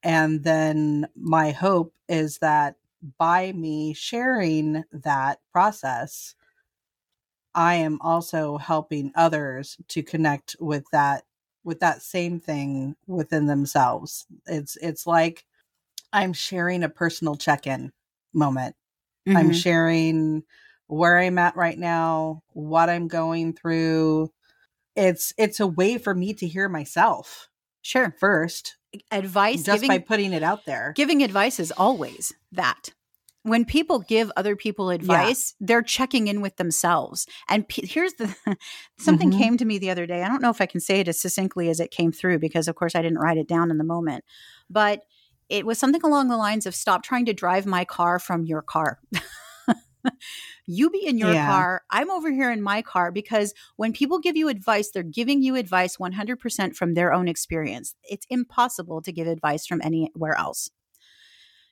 And 0.02 0.44
then 0.44 1.08
my 1.16 1.50
hope 1.50 1.94
is 2.08 2.38
that 2.38 2.76
by 3.18 3.52
me 3.52 3.94
sharing 3.94 4.84
that 4.92 5.40
process, 5.52 6.34
I 7.58 7.74
am 7.74 7.98
also 8.00 8.56
helping 8.56 9.10
others 9.16 9.76
to 9.88 10.04
connect 10.04 10.54
with 10.60 10.84
that 10.92 11.24
with 11.64 11.80
that 11.80 12.02
same 12.02 12.38
thing 12.38 12.94
within 13.08 13.46
themselves. 13.46 14.26
It's 14.46 14.76
it's 14.76 15.08
like 15.08 15.44
I'm 16.12 16.32
sharing 16.32 16.84
a 16.84 16.88
personal 16.88 17.34
check-in 17.34 17.92
moment. 18.32 18.76
Mm-hmm. 19.28 19.36
I'm 19.36 19.52
sharing 19.52 20.44
where 20.86 21.18
I'm 21.18 21.36
at 21.36 21.56
right 21.56 21.76
now, 21.76 22.44
what 22.52 22.88
I'm 22.88 23.08
going 23.08 23.54
through. 23.54 24.30
It's 24.94 25.34
it's 25.36 25.58
a 25.58 25.66
way 25.66 25.98
for 25.98 26.14
me 26.14 26.34
to 26.34 26.46
hear 26.46 26.68
myself. 26.68 27.48
Sure. 27.82 28.14
First, 28.20 28.76
advice 29.10 29.64
just 29.64 29.82
giving, 29.82 29.88
by 29.88 29.98
putting 29.98 30.32
it 30.32 30.44
out 30.44 30.64
there. 30.64 30.92
Giving 30.94 31.24
advice 31.24 31.58
is 31.58 31.72
always 31.72 32.32
that. 32.52 32.90
When 33.48 33.64
people 33.64 34.00
give 34.00 34.30
other 34.36 34.56
people 34.56 34.90
advice, 34.90 35.54
yeah. 35.58 35.66
they're 35.66 35.82
checking 35.82 36.28
in 36.28 36.40
with 36.40 36.56
themselves. 36.56 37.26
And 37.48 37.66
p- 37.68 37.86
here's 37.86 38.14
the 38.14 38.34
something 38.98 39.30
mm-hmm. 39.30 39.40
came 39.40 39.56
to 39.56 39.64
me 39.64 39.78
the 39.78 39.90
other 39.90 40.06
day. 40.06 40.22
I 40.22 40.28
don't 40.28 40.42
know 40.42 40.50
if 40.50 40.60
I 40.60 40.66
can 40.66 40.80
say 40.80 41.00
it 41.00 41.08
as 41.08 41.20
succinctly 41.20 41.68
as 41.68 41.80
it 41.80 41.90
came 41.90 42.12
through 42.12 42.38
because 42.38 42.68
of 42.68 42.76
course 42.76 42.94
I 42.94 43.02
didn't 43.02 43.18
write 43.18 43.38
it 43.38 43.48
down 43.48 43.70
in 43.70 43.78
the 43.78 43.84
moment. 43.84 44.24
But 44.70 45.02
it 45.48 45.64
was 45.64 45.78
something 45.78 46.02
along 46.02 46.28
the 46.28 46.36
lines 46.36 46.66
of 46.66 46.74
stop 46.74 47.02
trying 47.02 47.26
to 47.26 47.32
drive 47.32 47.66
my 47.66 47.84
car 47.84 48.18
from 48.18 48.44
your 48.44 48.62
car. 48.62 49.00
you 50.66 50.90
be 50.90 51.04
in 51.04 51.18
your 51.18 51.32
yeah. 51.32 51.46
car. 51.46 51.82
I'm 51.90 52.10
over 52.10 52.30
here 52.30 52.50
in 52.50 52.62
my 52.62 52.82
car 52.82 53.10
because 53.10 53.54
when 53.76 53.92
people 53.92 54.18
give 54.18 54.36
you 54.36 54.48
advice, 54.48 54.90
they're 54.90 55.02
giving 55.02 55.42
you 55.42 55.56
advice 55.56 55.96
100% 55.96 56.76
from 56.76 56.94
their 56.94 57.12
own 57.12 57.28
experience. 57.28 57.94
It's 58.04 58.26
impossible 58.28 59.00
to 59.02 59.12
give 59.12 59.26
advice 59.26 59.66
from 59.66 59.80
anywhere 59.82 60.34
else. 60.34 60.70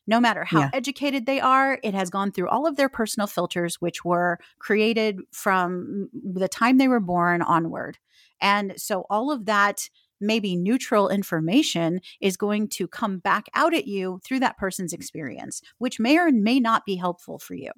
No 0.06 0.20
matter 0.20 0.44
how 0.44 0.60
yeah. 0.60 0.70
educated 0.72 1.26
they 1.26 1.40
are, 1.40 1.78
it 1.82 1.94
has 1.94 2.10
gone 2.10 2.30
through 2.30 2.48
all 2.48 2.66
of 2.66 2.76
their 2.76 2.88
personal 2.88 3.26
filters, 3.26 3.76
which 3.80 4.04
were 4.04 4.38
created 4.58 5.20
from 5.32 6.08
the 6.12 6.48
time 6.48 6.78
they 6.78 6.88
were 6.88 7.00
born 7.00 7.42
onward. 7.42 7.98
And 8.40 8.74
so 8.76 9.06
all 9.10 9.30
of 9.30 9.46
that 9.46 9.88
maybe 10.20 10.56
neutral 10.56 11.08
information 11.08 12.00
is 12.20 12.36
going 12.36 12.68
to 12.68 12.88
come 12.88 13.18
back 13.18 13.46
out 13.54 13.74
at 13.74 13.86
you 13.86 14.20
through 14.24 14.40
that 14.40 14.56
person's 14.56 14.92
experience, 14.92 15.60
which 15.78 16.00
may 16.00 16.18
or 16.18 16.30
may 16.32 16.60
not 16.60 16.84
be 16.86 16.96
helpful 16.96 17.38
for 17.38 17.54
you. 17.54 17.70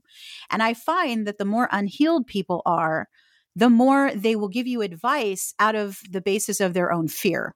And 0.51 0.62
I 0.62 0.74
find 0.74 1.26
that 1.26 1.39
the 1.39 1.45
more 1.45 1.68
unhealed 1.72 2.26
people 2.26 2.62
are, 2.64 3.09
the 3.57 3.70
more 3.70 4.12
they 4.14 4.37
will 4.37 4.49
give 4.49 4.66
you 4.66 4.83
advice 4.83 5.55
out 5.59 5.74
of 5.74 6.01
the 6.09 6.20
basis 6.20 6.61
of 6.61 6.74
their 6.74 6.93
own 6.93 7.09
fear. 7.09 7.55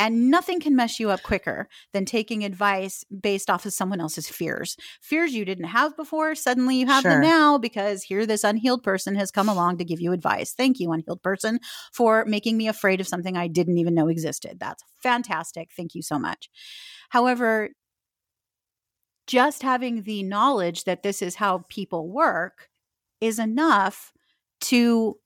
And 0.00 0.30
nothing 0.30 0.60
can 0.60 0.74
mess 0.74 0.98
you 0.98 1.10
up 1.10 1.22
quicker 1.22 1.68
than 1.92 2.06
taking 2.06 2.42
advice 2.42 3.04
based 3.20 3.50
off 3.50 3.66
of 3.66 3.74
someone 3.74 4.00
else's 4.00 4.30
fears. 4.30 4.78
Fears 5.02 5.34
you 5.34 5.44
didn't 5.44 5.64
have 5.64 5.94
before, 5.94 6.34
suddenly 6.34 6.76
you 6.76 6.86
have 6.86 7.02
sure. 7.02 7.12
them 7.12 7.20
now 7.20 7.58
because 7.58 8.02
here 8.02 8.24
this 8.24 8.42
unhealed 8.42 8.82
person 8.82 9.14
has 9.14 9.30
come 9.30 9.46
along 9.46 9.76
to 9.76 9.84
give 9.84 10.00
you 10.00 10.12
advice. 10.12 10.54
Thank 10.54 10.80
you, 10.80 10.90
unhealed 10.90 11.22
person, 11.22 11.60
for 11.92 12.24
making 12.24 12.56
me 12.56 12.66
afraid 12.66 13.02
of 13.02 13.08
something 13.08 13.36
I 13.36 13.46
didn't 13.46 13.76
even 13.76 13.94
know 13.94 14.08
existed. 14.08 14.56
That's 14.58 14.82
fantastic. 15.02 15.68
Thank 15.76 15.94
you 15.94 16.00
so 16.00 16.18
much. 16.18 16.48
However, 17.10 17.68
just 19.26 19.62
having 19.62 20.04
the 20.04 20.22
knowledge 20.22 20.84
that 20.84 21.02
this 21.02 21.20
is 21.20 21.34
how 21.34 21.66
people 21.68 22.08
work 22.08 22.70
is 23.20 23.38
enough 23.38 24.14
to 24.62 25.18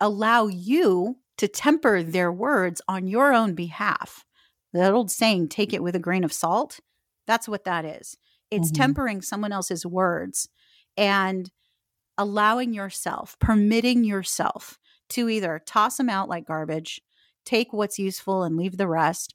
allow 0.00 0.48
you 0.48 1.16
to 1.38 1.48
temper 1.48 2.02
their 2.02 2.30
words 2.30 2.82
on 2.88 3.06
your 3.06 3.32
own 3.32 3.54
behalf. 3.54 4.24
That 4.72 4.92
old 4.92 5.10
saying, 5.10 5.48
take 5.48 5.72
it 5.72 5.82
with 5.82 5.96
a 5.96 6.00
grain 6.00 6.24
of 6.24 6.32
salt, 6.32 6.80
that's 7.26 7.48
what 7.48 7.64
that 7.64 7.84
is. 7.84 8.16
It's 8.50 8.70
mm-hmm. 8.70 8.82
tempering 8.82 9.22
someone 9.22 9.52
else's 9.52 9.86
words 9.86 10.48
and 10.96 11.50
allowing 12.16 12.74
yourself, 12.74 13.36
permitting 13.38 14.04
yourself 14.04 14.78
to 15.10 15.28
either 15.28 15.62
toss 15.64 15.96
them 15.96 16.10
out 16.10 16.28
like 16.28 16.46
garbage, 16.46 17.00
take 17.44 17.72
what's 17.72 17.98
useful 17.98 18.42
and 18.42 18.56
leave 18.56 18.76
the 18.76 18.88
rest, 18.88 19.34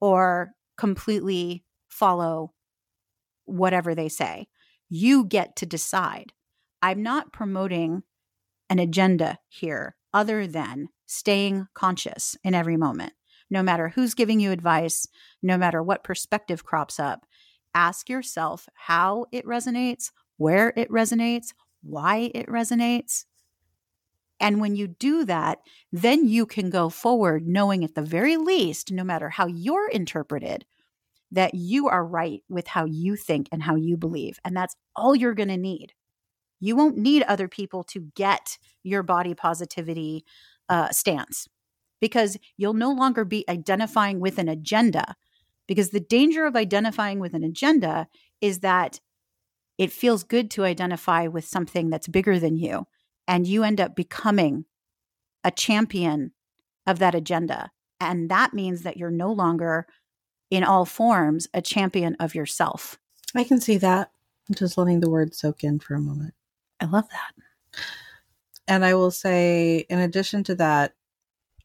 or 0.00 0.52
completely 0.76 1.64
follow 1.88 2.52
whatever 3.44 3.94
they 3.94 4.08
say. 4.08 4.48
You 4.88 5.24
get 5.24 5.56
to 5.56 5.66
decide. 5.66 6.32
I'm 6.82 7.02
not 7.02 7.32
promoting 7.32 8.02
an 8.68 8.78
agenda 8.78 9.38
here 9.48 9.96
other 10.12 10.46
than 10.46 10.88
staying 11.06 11.66
conscious 11.74 12.36
in 12.44 12.54
every 12.54 12.76
moment. 12.76 13.12
No 13.50 13.62
matter 13.62 13.88
who's 13.88 14.14
giving 14.14 14.40
you 14.40 14.50
advice, 14.50 15.06
no 15.42 15.56
matter 15.56 15.82
what 15.82 16.04
perspective 16.04 16.64
crops 16.64 16.98
up, 16.98 17.26
ask 17.74 18.08
yourself 18.08 18.68
how 18.74 19.26
it 19.32 19.44
resonates, 19.46 20.10
where 20.36 20.72
it 20.76 20.90
resonates, 20.90 21.52
why 21.82 22.30
it 22.34 22.46
resonates. 22.46 23.24
And 24.40 24.60
when 24.60 24.76
you 24.76 24.88
do 24.88 25.24
that, 25.26 25.58
then 25.92 26.26
you 26.26 26.46
can 26.46 26.70
go 26.70 26.88
forward 26.88 27.46
knowing 27.46 27.84
at 27.84 27.94
the 27.94 28.02
very 28.02 28.36
least, 28.36 28.90
no 28.90 29.04
matter 29.04 29.28
how 29.28 29.46
you're 29.46 29.88
interpreted, 29.88 30.64
that 31.30 31.54
you 31.54 31.88
are 31.88 32.04
right 32.04 32.42
with 32.48 32.66
how 32.66 32.84
you 32.84 33.16
think 33.16 33.48
and 33.52 33.62
how 33.62 33.74
you 33.76 33.96
believe. 33.96 34.38
And 34.44 34.56
that's 34.56 34.76
all 34.96 35.14
you're 35.14 35.34
going 35.34 35.48
to 35.48 35.56
need. 35.56 35.92
You 36.60 36.76
won't 36.76 36.96
need 36.96 37.22
other 37.24 37.48
people 37.48 37.84
to 37.84 38.00
get 38.14 38.58
your 38.82 39.02
body 39.02 39.34
positivity 39.34 40.24
uh, 40.68 40.90
stance 40.90 41.48
because 42.00 42.36
you'll 42.56 42.74
no 42.74 42.92
longer 42.92 43.24
be 43.24 43.44
identifying 43.48 44.20
with 44.20 44.38
an 44.38 44.48
agenda. 44.48 45.14
Because 45.66 45.90
the 45.90 46.00
danger 46.00 46.44
of 46.44 46.56
identifying 46.56 47.18
with 47.18 47.32
an 47.32 47.42
agenda 47.42 48.08
is 48.40 48.60
that 48.60 49.00
it 49.78 49.90
feels 49.90 50.22
good 50.22 50.50
to 50.52 50.64
identify 50.64 51.26
with 51.26 51.46
something 51.46 51.88
that's 51.88 52.06
bigger 52.06 52.38
than 52.38 52.56
you. 52.56 52.86
And 53.26 53.46
you 53.46 53.64
end 53.64 53.80
up 53.80 53.96
becoming 53.96 54.66
a 55.42 55.50
champion 55.50 56.32
of 56.86 56.98
that 56.98 57.14
agenda. 57.14 57.70
And 58.00 58.30
that 58.30 58.52
means 58.52 58.82
that 58.82 58.98
you're 58.98 59.10
no 59.10 59.32
longer, 59.32 59.86
in 60.50 60.62
all 60.62 60.84
forms, 60.84 61.48
a 61.54 61.62
champion 61.62 62.16
of 62.20 62.34
yourself. 62.34 62.98
I 63.34 63.44
can 63.44 63.60
see 63.60 63.78
that. 63.78 64.10
I'm 64.48 64.54
just 64.54 64.76
letting 64.76 65.00
the 65.00 65.10
word 65.10 65.34
soak 65.34 65.64
in 65.64 65.78
for 65.78 65.94
a 65.94 66.00
moment. 66.00 66.34
I 66.80 66.84
love 66.84 67.08
that. 67.08 67.80
And 68.66 68.84
I 68.84 68.94
will 68.94 69.10
say, 69.10 69.84
in 69.90 69.98
addition 69.98 70.42
to 70.44 70.54
that, 70.56 70.94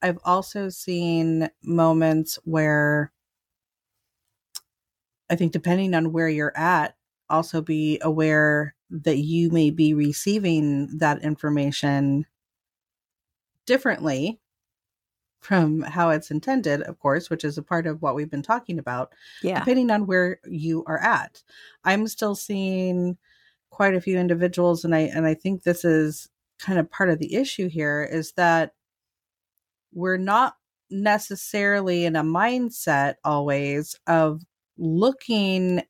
I've 0.01 0.19
also 0.23 0.69
seen 0.69 1.49
moments 1.63 2.39
where 2.43 3.11
I 5.29 5.35
think, 5.35 5.51
depending 5.51 5.93
on 5.93 6.11
where 6.11 6.29
you're 6.29 6.57
at, 6.57 6.95
also 7.29 7.61
be 7.61 7.99
aware 8.01 8.75
that 8.89 9.17
you 9.17 9.51
may 9.51 9.69
be 9.69 9.93
receiving 9.93 10.97
that 10.97 11.23
information 11.23 12.25
differently 13.65 14.39
from 15.41 15.81
how 15.81 16.09
it's 16.09 16.31
intended, 16.31 16.81
of 16.81 16.99
course, 16.99 17.29
which 17.29 17.43
is 17.43 17.57
a 17.57 17.63
part 17.63 17.85
of 17.85 18.01
what 18.01 18.15
we've 18.15 18.31
been 18.31 18.41
talking 18.41 18.79
about. 18.79 19.13
Yeah. 19.43 19.59
Depending 19.59 19.91
on 19.91 20.07
where 20.07 20.39
you 20.45 20.83
are 20.87 20.99
at. 20.99 21.43
I'm 21.83 22.07
still 22.07 22.35
seeing 22.35 23.17
quite 23.69 23.93
a 23.93 24.01
few 24.01 24.17
individuals 24.17 24.83
and 24.83 24.95
I 24.95 25.01
and 25.01 25.25
I 25.25 25.35
think 25.35 25.63
this 25.63 25.85
is 25.85 26.27
kind 26.59 26.79
of 26.79 26.91
part 26.91 27.09
of 27.09 27.19
the 27.19 27.35
issue 27.35 27.69
here 27.69 28.07
is 28.09 28.33
that 28.33 28.73
we're 29.93 30.17
not 30.17 30.55
necessarily 30.91 32.05
in 32.05 32.15
a 32.15 32.23
mindset 32.23 33.15
always 33.23 33.95
of 34.07 34.41
looking 34.77 35.81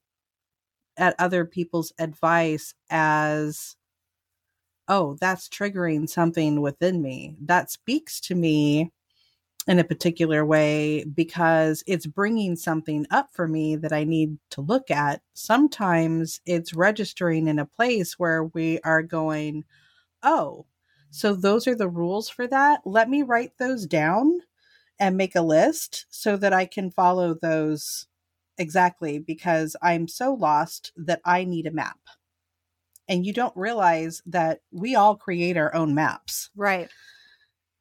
at 0.98 1.16
other 1.20 1.46
people's 1.46 1.94
advice 2.00 2.74
as 2.90 3.76
oh 4.88 5.16
that's 5.22 5.48
triggering 5.48 6.10
something 6.10 6.62
within 6.62 7.02
me 7.02 7.36
that 7.40 7.72
speaks 7.72 8.20
to 8.20 8.36
me 8.36 8.92
in 9.70 9.78
a 9.78 9.84
particular 9.84 10.44
way 10.44 11.04
because 11.14 11.84
it's 11.86 12.08
bringing 12.08 12.56
something 12.56 13.06
up 13.12 13.30
for 13.32 13.48
me 13.48 13.76
that 13.76 13.94
I 13.94 14.04
need 14.04 14.40
to 14.52 14.62
look 14.62 14.90
at. 14.90 15.22
Sometimes 15.36 16.42
it's 16.48 16.74
registering 16.74 17.48
in 17.48 17.60
a 17.60 17.68
place 17.68 18.18
where 18.18 18.46
we 18.46 18.80
are 18.80 19.04
going, 19.04 19.64
oh, 20.24 20.66
so 21.12 21.34
those 21.34 21.68
are 21.68 21.76
the 21.76 21.90
rules 21.90 22.30
for 22.30 22.48
that. 22.48 22.82
Let 22.86 23.10
me 23.10 23.24
write 23.24 23.58
those 23.58 23.86
down 23.86 24.40
and 25.00 25.18
make 25.18 25.36
a 25.36 25.42
list 25.42 26.06
so 26.10 26.38
that 26.38 26.54
I 26.54 26.66
can 26.66 26.92
follow 26.92 27.34
those 27.34 28.08
exactly 28.58 29.20
because 29.20 29.76
I'm 29.82 30.08
so 30.08 30.34
lost 30.34 30.92
that 30.98 31.22
I 31.26 31.46
need 31.46 31.66
a 31.66 31.72
map. 31.72 32.00
And 33.08 33.26
you 33.26 33.34
don't 33.34 33.56
realize 33.56 34.22
that 34.28 34.60
we 34.72 34.96
all 34.96 35.16
create 35.16 35.58
our 35.58 35.74
own 35.74 35.96
maps. 35.96 36.52
Right. 36.56 36.90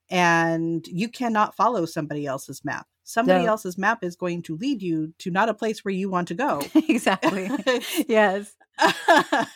And 0.09 0.87
you 0.87 1.09
cannot 1.09 1.55
follow 1.55 1.85
somebody 1.85 2.25
else's 2.25 2.65
map. 2.65 2.87
Somebody 3.09 3.47
else's 3.47 3.79
map 3.79 4.05
is 4.05 4.17
going 4.17 4.43
to 4.43 4.57
lead 4.57 4.83
you 4.83 5.15
to 5.21 5.31
not 5.31 5.49
a 5.49 5.55
place 5.55 5.83
where 5.83 5.95
you 5.95 6.11
want 6.11 6.29
to 6.29 6.35
go. 6.35 6.63
exactly. 6.75 7.51
yes. 8.07 8.55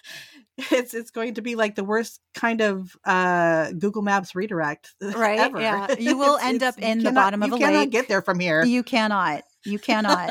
it's 0.71 0.95
it's 0.95 1.11
going 1.11 1.35
to 1.35 1.43
be 1.43 1.55
like 1.55 1.75
the 1.75 1.85
worst 1.85 2.21
kind 2.35 2.61
of 2.61 2.97
uh 3.05 3.73
Google 3.73 4.03
Maps 4.03 4.35
redirect. 4.35 4.95
Right. 5.03 5.39
Ever. 5.39 5.61
Yeah. 5.61 5.95
You 5.99 6.17
will 6.17 6.39
end 6.39 6.63
up 6.63 6.79
in 6.79 6.99
the 6.99 7.05
cannot, 7.05 7.15
bottom 7.15 7.43
of 7.43 7.49
you 7.49 7.55
a 7.57 7.59
cannot 7.59 7.91
get 7.91 8.09
there 8.09 8.23
from 8.23 8.41
here. 8.41 8.65
You 8.65 8.83
cannot. 8.83 9.43
You 9.65 9.79
cannot. 9.79 10.31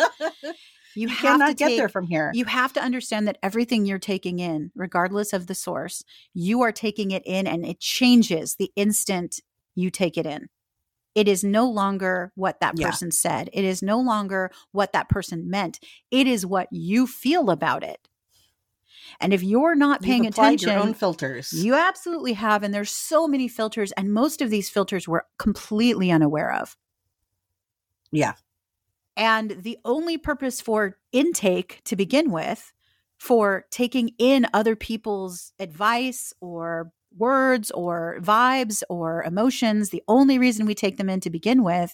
You, 0.94 1.08
you 1.08 1.16
cannot 1.16 1.56
get 1.56 1.70
take, 1.70 1.78
there 1.78 1.88
from 1.88 2.08
here. 2.08 2.32
You 2.34 2.46
have 2.46 2.74
to 2.74 2.82
understand 2.82 3.28
that 3.28 3.38
everything 3.42 3.86
you're 3.86 4.00
taking 4.00 4.40
in, 4.40 4.72
regardless 4.76 5.32
of 5.32 5.48
the 5.48 5.56
source, 5.56 6.04
you 6.34 6.62
are 6.62 6.74
taking 6.74 7.12
it 7.12 7.24
in 7.26 7.48
and 7.48 7.66
it 7.66 7.80
changes 7.80 8.56
the 8.56 8.72
instant 8.76 9.40
you 9.74 9.90
take 9.90 10.18
it 10.18 10.26
in. 10.26 10.50
It 11.16 11.28
is 11.28 11.44
no 11.44 11.70
longer 11.70 12.32
what 12.36 12.60
that 12.62 12.76
person 12.76 13.10
yeah. 13.10 13.18
said. 13.18 13.50
It 13.54 13.64
is 13.64 13.82
no 13.82 14.00
longer 14.00 14.52
what 14.72 14.94
that 14.94 15.10
person 15.10 15.50
meant. 15.50 15.80
It 16.10 16.28
is 16.28 16.46
what 16.46 16.68
you 16.72 17.08
feel 17.08 17.50
about 17.50 17.84
it. 17.84 18.08
And 19.20 19.34
if 19.34 19.44
you're 19.44 19.76
not 19.76 20.02
paying 20.02 20.26
You've 20.26 20.34
attention, 20.34 20.70
your 20.70 20.80
own 20.80 20.94
filters. 20.94 21.54
You 21.54 21.76
absolutely 21.76 22.34
have, 22.34 22.64
and 22.64 22.74
there's 22.74 22.92
so 22.92 23.28
many 23.28 23.48
filters, 23.48 23.92
and 23.94 24.14
most 24.14 24.42
of 24.42 24.50
these 24.50 24.70
filters 24.70 25.08
we're 25.08 25.24
completely 25.38 26.12
unaware 26.12 26.54
of. 26.54 26.78
Yeah. 28.12 28.34
And 29.18 29.52
the 29.62 29.78
only 29.86 30.18
purpose 30.18 30.62
for 30.62 30.98
intake 31.12 31.82
to 31.86 31.96
begin 31.96 32.32
with, 32.32 32.74
for 33.18 33.66
taking 33.70 34.12
in 34.18 34.48
other 34.54 34.76
people's 34.76 35.54
advice 35.60 36.34
or 36.42 36.92
words 37.18 37.70
or 37.72 38.18
vibes 38.22 38.84
or 38.90 39.24
emotions, 39.24 39.90
the 39.90 40.02
only 40.08 40.40
reason 40.40 40.66
we 40.66 40.74
take 40.74 40.98
them 40.98 41.10
in 41.10 41.20
to 41.20 41.30
begin 41.30 41.62
with, 41.64 41.94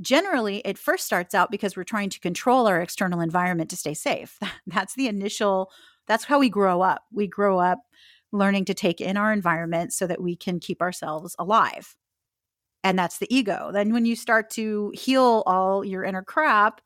generally 0.00 0.58
it 0.64 0.78
first 0.78 1.06
starts 1.06 1.34
out 1.34 1.50
because 1.50 1.76
we're 1.76 1.84
trying 1.84 2.10
to 2.10 2.20
control 2.20 2.66
our 2.66 2.80
external 2.80 3.20
environment 3.20 3.70
to 3.70 3.76
stay 3.76 3.94
safe. 3.94 4.38
That's 4.66 4.94
the 4.94 5.08
initial, 5.08 5.70
that's 6.06 6.24
how 6.24 6.38
we 6.38 6.48
grow 6.48 6.82
up. 6.82 7.02
We 7.12 7.26
grow 7.26 7.58
up 7.58 7.80
learning 8.32 8.64
to 8.66 8.74
take 8.74 9.00
in 9.00 9.16
our 9.16 9.32
environment 9.32 9.92
so 9.92 10.06
that 10.06 10.20
we 10.22 10.36
can 10.36 10.60
keep 10.60 10.80
ourselves 10.80 11.34
alive. 11.38 11.96
And 12.84 12.96
that's 12.96 13.18
the 13.18 13.26
ego. 13.34 13.70
Then 13.72 13.92
when 13.92 14.04
you 14.04 14.14
start 14.14 14.50
to 14.50 14.92
heal 14.94 15.42
all 15.46 15.84
your 15.84 16.04
inner 16.04 16.22
crap 16.22 16.80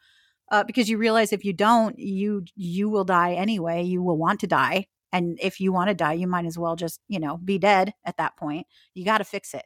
uh, 0.51 0.65
because 0.65 0.89
you 0.89 0.97
realize 0.97 1.33
if 1.33 1.45
you 1.45 1.53
don't 1.53 1.99
you 1.99 2.45
you 2.57 2.89
will 2.89 3.05
die 3.05 3.35
anyway. 3.35 3.83
You 3.83 4.03
will 4.03 4.17
want 4.17 4.41
to 4.41 4.47
die. 4.47 4.87
And 5.13 5.39
if 5.43 5.61
you 5.61 5.73
want 5.73 5.89
to 5.89 5.95
die 5.95 6.15
you 6.15 6.27
might 6.27 6.47
as 6.47 6.59
well 6.59 6.77
just 6.77 7.01
you 7.09 7.21
know 7.21 7.37
be 7.37 7.59
dead 7.59 7.93
at 8.05 8.17
that 8.17 8.37
point. 8.37 8.67
You 8.95 9.05
got 9.05 9.19
to 9.19 9.25
fix 9.25 9.53
it 9.55 9.65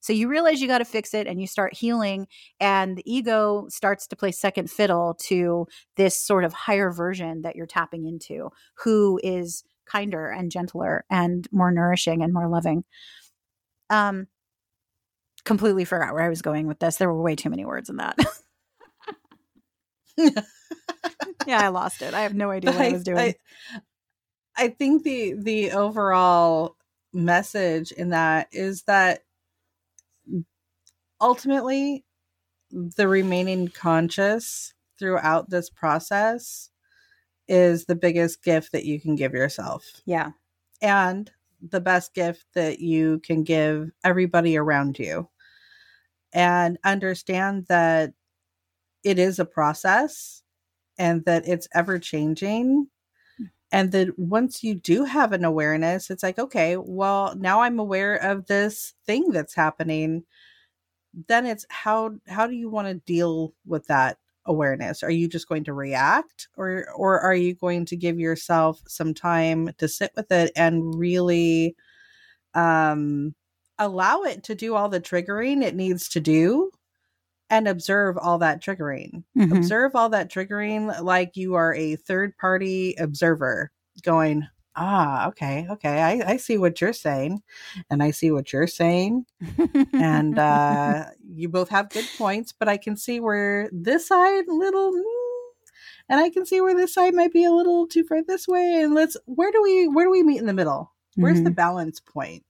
so 0.00 0.12
you 0.12 0.28
realize 0.28 0.60
you 0.60 0.68
got 0.68 0.78
to 0.78 0.84
fix 0.84 1.14
it 1.14 1.26
and 1.26 1.40
you 1.40 1.46
start 1.46 1.74
healing 1.74 2.26
and 2.60 2.96
the 2.96 3.12
ego 3.12 3.66
starts 3.68 4.06
to 4.06 4.16
play 4.16 4.32
second 4.32 4.70
fiddle 4.70 5.14
to 5.14 5.66
this 5.96 6.20
sort 6.20 6.44
of 6.44 6.52
higher 6.52 6.90
version 6.90 7.42
that 7.42 7.56
you're 7.56 7.66
tapping 7.66 8.06
into 8.06 8.50
who 8.84 9.20
is 9.22 9.64
kinder 9.86 10.28
and 10.28 10.50
gentler 10.50 11.04
and 11.10 11.48
more 11.50 11.70
nourishing 11.70 12.22
and 12.22 12.32
more 12.32 12.48
loving 12.48 12.84
um 13.90 14.26
completely 15.48 15.84
forgot 15.86 16.12
where 16.12 16.22
I 16.22 16.28
was 16.28 16.42
going 16.42 16.66
with 16.66 16.78
this. 16.78 16.96
There 16.96 17.08
were 17.08 17.22
way 17.22 17.34
too 17.34 17.48
many 17.50 17.64
words 17.64 17.88
in 17.88 17.96
that. 17.96 18.18
yeah, 21.46 21.60
I 21.60 21.68
lost 21.68 22.02
it. 22.02 22.12
I 22.12 22.20
have 22.20 22.34
no 22.34 22.50
idea 22.50 22.70
what 22.70 22.80
I, 22.80 22.88
I 22.88 22.92
was 22.92 23.02
doing. 23.02 23.18
I, 23.18 23.34
I 24.56 24.68
think 24.68 25.04
the 25.04 25.34
the 25.38 25.72
overall 25.72 26.76
message 27.14 27.92
in 27.92 28.10
that 28.10 28.48
is 28.52 28.82
that 28.82 29.22
ultimately 31.20 32.04
the 32.70 33.08
remaining 33.08 33.68
conscious 33.68 34.74
throughout 34.98 35.50
this 35.50 35.70
process 35.70 36.70
is 37.46 37.86
the 37.86 37.94
biggest 37.94 38.42
gift 38.42 38.72
that 38.72 38.84
you 38.84 39.00
can 39.00 39.14
give 39.14 39.32
yourself. 39.32 39.84
Yeah. 40.04 40.32
And 40.82 41.30
the 41.60 41.80
best 41.80 42.14
gift 42.14 42.44
that 42.54 42.80
you 42.80 43.20
can 43.20 43.42
give 43.42 43.90
everybody 44.04 44.56
around 44.56 44.98
you 44.98 45.28
and 46.32 46.78
understand 46.84 47.66
that 47.68 48.12
it 49.02 49.18
is 49.18 49.38
a 49.38 49.44
process 49.44 50.42
and 50.98 51.24
that 51.24 51.48
it's 51.48 51.68
ever 51.74 51.98
changing 51.98 52.88
and 53.72 53.92
that 53.92 54.18
once 54.18 54.62
you 54.62 54.74
do 54.74 55.04
have 55.04 55.32
an 55.32 55.44
awareness 55.44 56.10
it's 56.10 56.22
like 56.22 56.38
okay 56.38 56.76
well 56.76 57.34
now 57.36 57.60
i'm 57.60 57.78
aware 57.78 58.16
of 58.16 58.46
this 58.46 58.94
thing 59.06 59.30
that's 59.30 59.54
happening 59.54 60.24
then 61.28 61.46
it's 61.46 61.64
how 61.70 62.12
how 62.28 62.46
do 62.46 62.54
you 62.54 62.68
want 62.68 62.88
to 62.88 62.94
deal 62.94 63.54
with 63.66 63.86
that 63.86 64.18
awareness 64.46 65.02
are 65.02 65.10
you 65.10 65.28
just 65.28 65.48
going 65.48 65.64
to 65.64 65.74
react 65.74 66.48
or 66.56 66.86
or 66.96 67.20
are 67.20 67.34
you 67.34 67.54
going 67.54 67.84
to 67.84 67.96
give 67.96 68.18
yourself 68.18 68.80
some 68.86 69.12
time 69.12 69.70
to 69.76 69.86
sit 69.88 70.10
with 70.16 70.30
it 70.32 70.50
and 70.56 70.94
really 70.98 71.76
um 72.54 73.34
allow 73.78 74.22
it 74.22 74.42
to 74.42 74.54
do 74.54 74.74
all 74.74 74.88
the 74.88 75.00
triggering 75.00 75.62
it 75.62 75.74
needs 75.74 76.08
to 76.08 76.20
do 76.20 76.70
and 77.50 77.66
observe 77.66 78.18
all 78.18 78.38
that 78.38 78.62
triggering. 78.62 79.24
Mhm. 79.36 79.56
Observe 79.56 79.96
all 79.96 80.10
that 80.10 80.30
triggering 80.30 81.00
like 81.02 81.36
you 81.36 81.54
are 81.54 81.74
a 81.74 81.96
third 81.96 82.36
party 82.36 82.94
observer 82.98 83.70
going, 84.02 84.46
ah, 84.76 85.28
okay, 85.28 85.66
okay, 85.70 86.00
I, 86.00 86.32
I 86.32 86.36
see 86.36 86.58
what 86.58 86.80
you're 86.80 86.92
saying. 86.92 87.42
And 87.90 88.02
I 88.02 88.10
see 88.10 88.30
what 88.30 88.52
you're 88.52 88.66
saying. 88.66 89.26
And 89.92 90.38
uh, 90.38 91.06
you 91.28 91.48
both 91.48 91.68
have 91.70 91.90
good 91.90 92.06
points, 92.16 92.52
but 92.58 92.68
I 92.68 92.76
can 92.76 92.96
see 92.96 93.20
where 93.20 93.68
this 93.72 94.08
side 94.08 94.44
little. 94.46 94.92
And 96.08 96.20
I 96.20 96.30
can 96.30 96.46
see 96.46 96.60
where 96.60 96.74
this 96.74 96.94
side 96.94 97.14
might 97.14 97.32
be 97.32 97.44
a 97.44 97.52
little 97.52 97.86
too 97.86 98.04
far 98.04 98.22
this 98.22 98.48
way. 98.48 98.80
And 98.82 98.94
let's 98.94 99.16
where 99.26 99.52
do 99.52 99.62
we 99.62 99.88
where 99.88 100.06
do 100.06 100.10
we 100.10 100.22
meet 100.22 100.38
in 100.38 100.46
the 100.46 100.54
middle? 100.54 100.92
Where's 101.16 101.42
the 101.42 101.50
balance 101.50 102.00
point? 102.00 102.44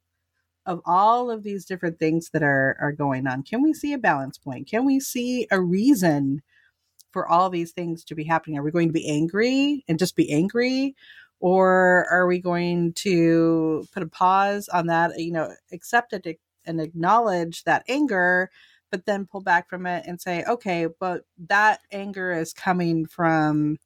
of 0.69 0.83
all 0.85 1.31
of 1.31 1.43
these 1.43 1.65
different 1.65 1.99
things 1.99 2.29
that 2.31 2.43
are 2.43 2.77
are 2.79 2.93
going 2.93 3.27
on 3.27 3.43
can 3.43 3.63
we 3.63 3.73
see 3.73 3.95
a 3.95 3.99
balance 3.99 4.37
point 4.37 4.69
can 4.69 4.85
we 4.85 5.01
see 5.01 5.49
a 5.51 5.61
reason 5.61 6.43
for 7.11 7.27
all 7.27 7.49
these 7.49 7.73
things 7.73 8.05
to 8.05 8.15
be 8.15 8.23
happening 8.23 8.59
are 8.59 8.63
we 8.63 8.71
going 8.71 8.89
to 8.89 8.93
be 8.93 9.09
angry 9.09 9.83
and 9.89 9.99
just 9.99 10.15
be 10.15 10.31
angry 10.31 10.95
or 11.41 12.07
are 12.11 12.27
we 12.27 12.41
going 12.41 12.93
to 12.95 13.87
put 13.93 14.03
a 14.03 14.09
pause 14.09 14.69
on 14.69 14.87
that 14.87 15.13
you 15.19 15.33
know 15.33 15.53
accept 15.73 16.13
it 16.13 16.39
and 16.67 16.81
acknowledge 16.81 17.65
that 17.65 17.85
anger 17.89 18.51
but 18.91 19.07
then 19.07 19.27
pull 19.27 19.41
back 19.41 19.69
from 19.69 19.87
it 19.87 20.05
and 20.07 20.21
say 20.21 20.45
okay 20.45 20.87
but 21.01 21.23
that 21.39 21.81
anger 21.93 22.33
is 22.33 22.53
coming 22.53 23.07
from 23.07 23.77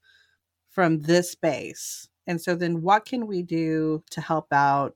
from 0.71 1.01
this 1.01 1.31
space 1.31 2.09
and 2.27 2.41
so 2.41 2.55
then 2.55 2.83
what 2.83 3.05
can 3.05 3.27
we 3.27 3.43
do 3.43 4.03
to 4.11 4.21
help 4.21 4.53
out 4.53 4.95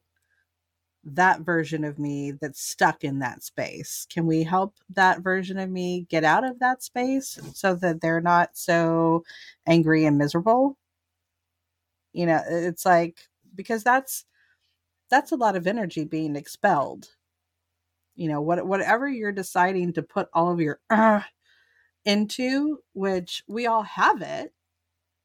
that 1.06 1.40
version 1.40 1.84
of 1.84 1.98
me 1.98 2.32
that's 2.32 2.60
stuck 2.60 3.04
in 3.04 3.20
that 3.20 3.42
space? 3.42 4.06
Can 4.10 4.26
we 4.26 4.42
help 4.42 4.74
that 4.90 5.20
version 5.20 5.58
of 5.58 5.70
me 5.70 6.06
get 6.10 6.24
out 6.24 6.44
of 6.44 6.58
that 6.58 6.82
space 6.82 7.38
so 7.54 7.74
that 7.76 8.00
they're 8.00 8.20
not 8.20 8.50
so 8.54 9.24
angry 9.66 10.04
and 10.04 10.18
miserable? 10.18 10.76
You 12.16 12.26
know, 12.26 12.42
it's 12.48 12.86
like 12.86 13.18
because 13.54 13.84
that's 13.84 14.24
that's 15.10 15.32
a 15.32 15.36
lot 15.36 15.56
of 15.56 15.66
energy 15.66 16.04
being 16.04 16.36
expelled. 16.36 17.08
You 18.14 18.28
know, 18.28 18.40
what 18.40 18.66
whatever 18.66 19.08
you're 19.08 19.32
deciding 19.32 19.92
to 19.94 20.02
put 20.02 20.28
all 20.32 20.50
of 20.52 20.60
your 20.60 20.80
uh, 20.90 21.22
into, 22.04 22.80
which 22.94 23.44
we 23.48 23.66
all 23.66 23.82
have 23.82 24.22
it, 24.22 24.54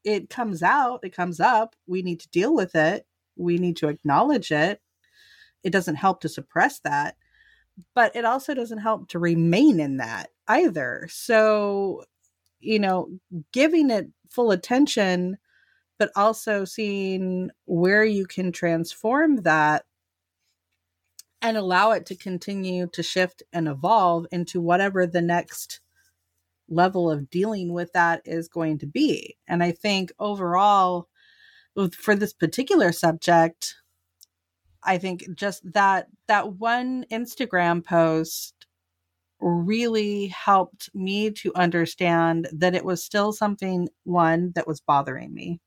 it 0.04 0.30
comes 0.30 0.62
out, 0.62 1.00
it 1.04 1.14
comes 1.16 1.40
up. 1.40 1.76
We 1.86 2.02
need 2.02 2.20
to 2.20 2.30
deal 2.30 2.54
with 2.54 2.74
it. 2.76 3.06
We 3.36 3.58
need 3.58 3.76
to 3.78 3.88
acknowledge 3.88 4.52
it 4.52 4.80
it 5.64 5.70
doesn't 5.70 5.96
help 5.96 6.20
to 6.20 6.28
suppress 6.28 6.80
that 6.80 7.16
but 7.94 8.14
it 8.16 8.24
also 8.24 8.54
doesn't 8.54 8.78
help 8.78 9.08
to 9.08 9.18
remain 9.18 9.80
in 9.80 9.96
that 9.98 10.30
either 10.48 11.08
so 11.10 12.04
you 12.60 12.78
know 12.78 13.08
giving 13.52 13.90
it 13.90 14.08
full 14.30 14.50
attention 14.50 15.38
but 16.02 16.10
also 16.16 16.64
seeing 16.64 17.48
where 17.66 18.02
you 18.02 18.26
can 18.26 18.50
transform 18.50 19.36
that 19.42 19.84
and 21.40 21.56
allow 21.56 21.92
it 21.92 22.06
to 22.06 22.16
continue 22.16 22.88
to 22.88 23.04
shift 23.04 23.44
and 23.52 23.68
evolve 23.68 24.26
into 24.32 24.60
whatever 24.60 25.06
the 25.06 25.22
next 25.22 25.78
level 26.68 27.08
of 27.08 27.30
dealing 27.30 27.72
with 27.72 27.92
that 27.92 28.20
is 28.24 28.48
going 28.48 28.78
to 28.78 28.86
be 28.86 29.36
and 29.46 29.62
i 29.62 29.70
think 29.70 30.10
overall 30.18 31.06
for 31.92 32.16
this 32.16 32.32
particular 32.32 32.90
subject 32.90 33.76
I 34.82 34.98
think 34.98 35.22
just 35.36 35.62
that 35.74 36.08
that 36.26 36.54
one 36.54 37.04
Instagram 37.12 37.84
post 37.84 38.66
really 39.40 40.26
helped 40.26 40.90
me 40.92 41.30
to 41.30 41.52
understand 41.54 42.48
that 42.52 42.74
it 42.74 42.84
was 42.84 43.04
still 43.04 43.32
something 43.32 43.88
one 44.02 44.50
that 44.56 44.66
was 44.66 44.80
bothering 44.80 45.32
me. 45.32 45.60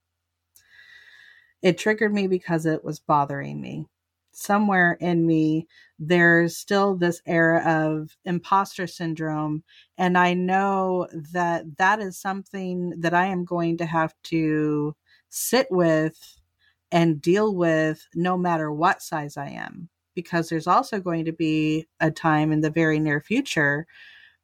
It 1.65 1.79
triggered 1.79 2.13
me 2.13 2.27
because 2.27 2.67
it 2.67 2.83
was 2.83 2.99
bothering 2.99 3.59
me. 3.59 3.87
Somewhere 4.31 4.99
in 5.01 5.25
me, 5.25 5.67
there's 5.97 6.55
still 6.55 6.95
this 6.95 7.23
era 7.25 7.63
of 7.65 8.15
imposter 8.23 8.85
syndrome. 8.85 9.63
And 9.97 10.15
I 10.15 10.35
know 10.35 11.07
that 11.33 11.77
that 11.77 11.99
is 11.99 12.19
something 12.19 12.93
that 12.99 13.15
I 13.15 13.25
am 13.25 13.45
going 13.45 13.77
to 13.77 13.85
have 13.87 14.13
to 14.25 14.95
sit 15.29 15.65
with 15.71 16.39
and 16.91 17.19
deal 17.19 17.55
with 17.55 18.07
no 18.13 18.37
matter 18.37 18.71
what 18.71 19.01
size 19.01 19.35
I 19.35 19.47
am. 19.47 19.89
Because 20.13 20.49
there's 20.49 20.67
also 20.67 20.99
going 20.99 21.25
to 21.25 21.33
be 21.33 21.87
a 21.99 22.11
time 22.11 22.51
in 22.51 22.61
the 22.61 22.69
very 22.69 22.99
near 22.99 23.19
future 23.19 23.87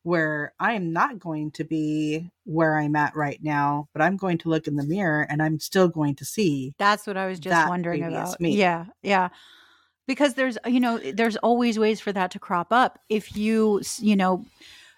where 0.04 0.54
I 0.60 0.74
am 0.74 0.94
not 0.94 1.20
going 1.20 1.52
to 1.52 1.64
be 1.64 2.32
where 2.46 2.78
I'm 2.78 2.96
at 2.96 3.16
right 3.16 3.40
now, 3.42 3.88
but 3.94 4.02
I'm 4.02 4.18
going 4.18 4.38
to 4.40 4.50
look 4.50 4.68
in 4.68 4.76
the 4.76 4.86
mirror 4.86 5.28
and 5.30 5.42
I'm 5.42 5.60
still 5.60 5.88
going 5.88 6.16
to 6.16 6.26
see. 6.26 6.74
That's 6.80 7.06
what 7.06 7.18
I 7.18 7.28
was 7.28 7.40
just 7.40 7.70
wondering 7.70 8.04
about. 8.04 8.40
me. 8.40 8.56
Yeah, 8.56 8.86
yeah. 9.04 9.30
Because 10.08 10.34
there's, 10.34 10.58
you 10.66 10.80
know, 10.80 10.98
there's 10.98 11.38
always 11.38 11.78
ways 11.78 12.02
for 12.02 12.12
that 12.12 12.32
to 12.32 12.40
crop 12.40 12.68
up. 12.72 13.00
If 13.10 13.38
you, 13.38 13.82
you 14.00 14.16
know, 14.16 14.46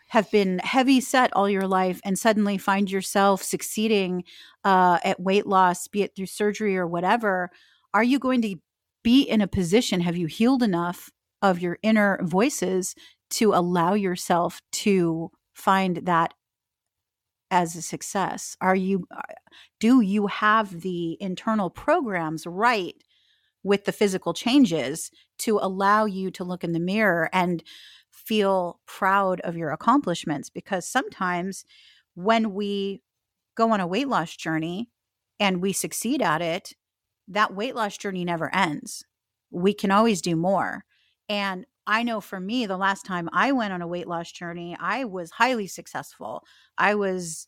have 0.07 0.31
been 0.31 0.59
heavy 0.59 1.01
set 1.01 1.33
all 1.33 1.49
your 1.49 1.67
life 1.67 1.99
and 2.05 2.17
suddenly 2.17 2.57
find 2.57 2.89
yourself 2.89 3.43
succeeding 3.43 4.23
uh, 4.63 4.99
at 5.03 5.19
weight 5.19 5.45
loss, 5.45 5.87
be 5.87 6.03
it 6.03 6.15
through 6.15 6.27
surgery 6.27 6.77
or 6.77 6.87
whatever, 6.87 7.49
are 7.93 8.03
you 8.03 8.19
going 8.19 8.41
to 8.43 8.55
be 9.03 9.23
in 9.23 9.41
a 9.41 9.47
position? 9.47 9.99
Have 9.99 10.15
you 10.15 10.27
healed 10.27 10.63
enough 10.63 11.11
of 11.41 11.59
your 11.59 11.77
inner 11.83 12.19
voices 12.23 12.95
to 13.33 13.53
allow 13.53 13.93
yourself 13.93 14.61
to 14.71 15.31
find 15.53 15.97
that 16.05 16.33
as 17.49 17.75
a 17.75 17.81
success? 17.81 18.55
Are 18.61 18.75
you, 18.75 19.07
uh, 19.15 19.21
do 19.79 20.01
you 20.01 20.27
have 20.27 20.81
the 20.81 21.17
internal 21.21 21.69
programs 21.69 22.45
right 22.45 22.95
with 23.63 23.85
the 23.85 23.91
physical 23.91 24.33
changes 24.33 25.09
to 25.39 25.59
allow 25.61 26.05
you 26.05 26.31
to 26.31 26.43
look 26.43 26.63
in 26.63 26.73
the 26.73 26.79
mirror 26.79 27.29
and 27.33 27.63
feel 28.11 28.79
proud 28.85 29.39
of 29.41 29.57
your 29.57 29.71
accomplishments? 29.71 30.49
Because 30.49 30.87
sometimes 30.87 31.65
when 32.15 32.53
we 32.53 33.01
go 33.55 33.71
on 33.71 33.79
a 33.79 33.87
weight 33.87 34.07
loss 34.07 34.35
journey 34.35 34.89
and 35.39 35.61
we 35.61 35.73
succeed 35.73 36.21
at 36.21 36.41
it, 36.41 36.73
that 37.27 37.55
weight 37.55 37.75
loss 37.75 37.97
journey 37.97 38.25
never 38.25 38.53
ends. 38.53 39.05
We 39.49 39.73
can 39.73 39.91
always 39.91 40.21
do 40.21 40.35
more. 40.35 40.83
And 41.29 41.65
I 41.85 42.03
know 42.03 42.21
for 42.21 42.39
me, 42.39 42.65
the 42.65 42.77
last 42.77 43.05
time 43.05 43.29
I 43.33 43.51
went 43.51 43.73
on 43.73 43.81
a 43.81 43.87
weight 43.87 44.07
loss 44.07 44.31
journey, 44.31 44.75
I 44.79 45.03
was 45.05 45.31
highly 45.31 45.67
successful. 45.67 46.43
I 46.77 46.95
was 46.95 47.47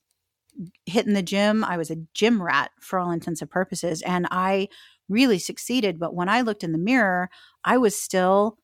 hitting 0.86 1.14
the 1.14 1.24
gym. 1.24 1.64
I 1.64 1.78
was 1.78 1.92
a 1.92 1.98
gym 2.14 2.42
rat 2.42 2.72
for 2.80 3.00
all 3.00 3.12
intents 3.12 3.42
and 3.42 3.50
purposes. 3.50 4.02
And 4.02 4.28
I 4.32 4.68
really 5.10 5.40
succeeded. 5.40 6.00
But 6.00 6.16
when 6.16 6.30
I 6.30 6.42
looked 6.42 6.64
in 6.64 6.72
the 6.72 6.78
mirror, 6.78 7.30
I 7.64 7.78
was 7.78 7.96
still, 7.96 8.58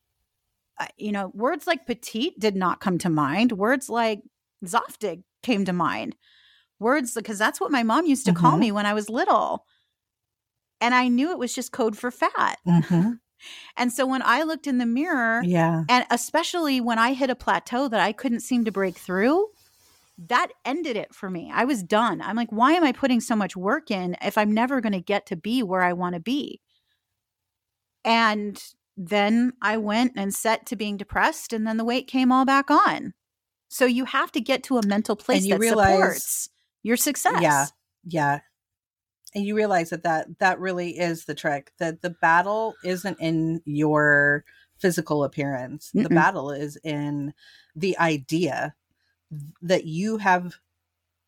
uh, 0.80 0.88
you 0.98 1.12
know, 1.12 1.32
words 1.34 1.68
like 1.68 1.86
petite 1.86 2.40
did 2.40 2.56
not 2.56 2.80
come 2.80 2.98
to 3.00 3.10
mind. 3.10 3.54
Words 3.54 3.90
like 3.90 4.22
Zaftig 4.66 5.24
came 5.44 5.66
to 5.66 5.74
mind. 5.74 6.16
Words, 6.80 7.14
because 7.14 7.38
that's 7.38 7.62
what 7.62 7.72
my 7.72 7.84
mom 7.84 8.06
used 8.06 8.26
to 8.26 8.34
call 8.34 8.54
Mhm. 8.54 8.60
me 8.60 8.72
when 8.72 8.86
I 8.86 8.94
was 8.94 9.10
little. 9.10 9.66
And 10.80 10.96
I 10.96 11.10
knew 11.10 11.32
it 11.32 11.38
was 11.38 11.54
just 11.54 11.72
code 11.72 11.98
for 11.98 12.10
fat. 12.10 12.58
Mm-hmm. 12.68 13.12
And 13.78 13.92
so 13.92 14.06
when 14.06 14.22
I 14.24 14.44
looked 14.44 14.68
in 14.68 14.78
the 14.78 14.86
mirror, 14.86 15.42
Yeah. 15.44 15.84
and 15.90 16.06
especially 16.10 16.82
when 16.82 17.00
I 17.00 17.14
hit 17.14 17.30
a 17.30 17.36
plateau 17.36 17.88
that 17.88 18.00
I 18.00 18.12
couldn't 18.12 18.42
seem 18.42 18.66
to 18.66 18.72
break 18.72 18.98
through, 18.98 19.48
that 20.28 20.50
ended 20.66 20.98
it 20.98 21.16
for 21.16 21.30
me. 21.30 21.50
I 21.54 21.66
was 21.66 21.82
done. 21.82 22.22
I'm 22.22 22.36
like, 22.36 22.52
why 22.52 22.74
am 22.74 22.84
I 22.84 22.92
putting 22.92 23.22
so 23.22 23.36
much 23.36 23.56
work 23.56 23.90
in 23.90 24.16
if 24.22 24.38
I'm 24.38 24.52
never 24.54 24.80
going 24.82 24.94
to 24.94 25.02
get 25.02 25.26
to 25.28 25.36
be 25.36 25.64
where 25.64 25.82
I 25.82 25.94
want 25.94 26.16
to 26.16 26.22
be? 26.22 26.62
And 28.04 28.62
then 28.98 29.54
I 29.62 29.78
went 29.78 30.14
and 30.16 30.34
set 30.34 30.66
to 30.68 30.76
being 30.76 30.98
depressed, 30.98 31.54
and 31.54 31.66
then 31.66 31.78
the 31.78 31.86
weight 31.86 32.08
came 32.08 32.32
all 32.32 32.46
back 32.46 32.70
on. 32.70 33.14
So 33.70 33.86
you 33.86 34.06
have 34.06 34.32
to 34.34 34.42
get 34.42 34.64
to 34.64 34.78
a 34.78 34.86
mental 34.86 35.16
place 35.16 35.48
that 35.50 35.60
realize- 35.60 35.94
supports 35.96 36.50
your 36.84 36.98
success. 36.98 37.42
Yeah. 37.42 37.66
Yeah. 38.04 38.40
And 39.34 39.46
you 39.46 39.56
realize 39.56 39.92
that, 39.92 40.04
that 40.04 40.40
that 40.40 40.60
really 40.60 40.98
is 41.00 41.26
the 41.26 41.34
trick 41.36 41.72
that 41.78 42.02
the 42.02 42.10
battle 42.10 42.76
isn't 42.84 43.18
in 43.20 43.62
your 43.66 44.44
physical 44.78 45.24
appearance. 45.24 45.92
The 45.94 46.02
Mm-mm. 46.04 46.16
battle 46.16 46.52
is 46.52 46.78
in 46.84 47.34
the 47.76 47.98
idea 47.98 48.76
that 49.62 49.86
you 49.86 50.18
have 50.18 50.56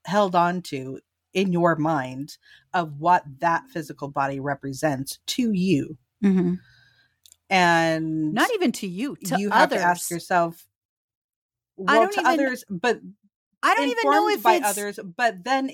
held 0.05 0.35
on 0.35 0.61
to 0.63 0.99
in 1.33 1.53
your 1.53 1.75
mind 1.77 2.37
of 2.73 2.99
what 2.99 3.23
that 3.39 3.63
physical 3.69 4.09
body 4.09 4.39
represents 4.39 5.19
to 5.27 5.51
you. 5.53 5.97
Mhm. 6.21 6.59
And 7.49 8.33
Not 8.33 8.49
even 8.55 8.71
to 8.73 8.87
you, 8.87 9.15
to 9.25 9.39
you 9.39 9.49
have 9.51 9.71
others. 9.71 9.79
to 9.79 9.85
ask 9.85 10.11
yourself 10.11 10.67
I 11.87 11.95
don't 11.99 12.13
to 12.13 12.19
even- 12.19 12.31
others 12.31 12.65
but 12.69 12.99
I 13.65 13.75
don't 13.75 13.87
even 13.89 14.11
know 14.11 14.27
if 14.29 14.43
by 14.43 14.55
it's 14.55 14.65
others, 14.67 14.99
but 15.15 15.43
then 15.45 15.71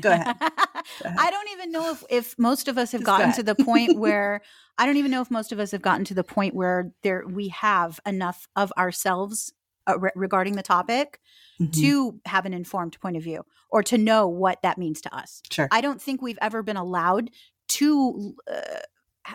Go 0.00 0.10
ahead. 0.12 0.36
Go 0.38 0.46
ahead. 1.04 1.16
I 1.18 1.30
don't 1.30 1.48
even 1.52 1.72
know 1.72 1.90
if, 1.92 2.04
if 2.10 2.38
most 2.38 2.68
of 2.68 2.76
us 2.78 2.92
have 2.92 3.00
Just 3.00 3.06
go 3.06 3.16
gotten 3.18 3.32
to 3.34 3.42
the 3.42 3.54
point 3.54 3.98
where 3.98 4.40
I 4.78 4.86
don't 4.86 4.96
even 4.96 5.10
know 5.10 5.20
if 5.22 5.30
most 5.30 5.52
of 5.52 5.58
us 5.58 5.70
have 5.72 5.82
gotten 5.82 6.04
to 6.06 6.14
the 6.14 6.24
point 6.24 6.54
where 6.54 6.92
there 7.02 7.24
we 7.26 7.48
have 7.48 8.00
enough 8.06 8.46
of 8.56 8.72
ourselves 8.78 9.52
uh, 9.88 9.98
re- 9.98 10.10
regarding 10.14 10.56
the 10.56 10.62
topic 10.62 11.20
Mhm. 11.60 11.72
to 11.80 12.20
have 12.24 12.46
an 12.46 12.54
informed 12.54 12.98
point 13.00 13.16
of 13.18 13.22
view 13.22 13.44
or 13.70 13.82
to 13.82 13.98
know 13.98 14.26
what 14.26 14.62
that 14.62 14.78
means 14.78 15.00
to 15.02 15.14
us. 15.14 15.42
sure. 15.50 15.68
I 15.70 15.80
don't 15.82 16.00
think 16.00 16.22
we've 16.22 16.38
ever 16.40 16.62
been 16.62 16.76
allowed 16.78 17.30
to 17.68 18.34
uh, 18.50 18.60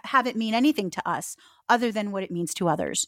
have 0.06 0.26
it 0.28 0.36
mean 0.36 0.54
anything 0.56 0.90
to 0.92 1.08
us 1.08 1.36
other 1.70 1.92
than 1.92 2.12
what 2.12 2.24
it 2.24 2.32
means 2.32 2.54
to 2.56 2.68
others. 2.68 3.08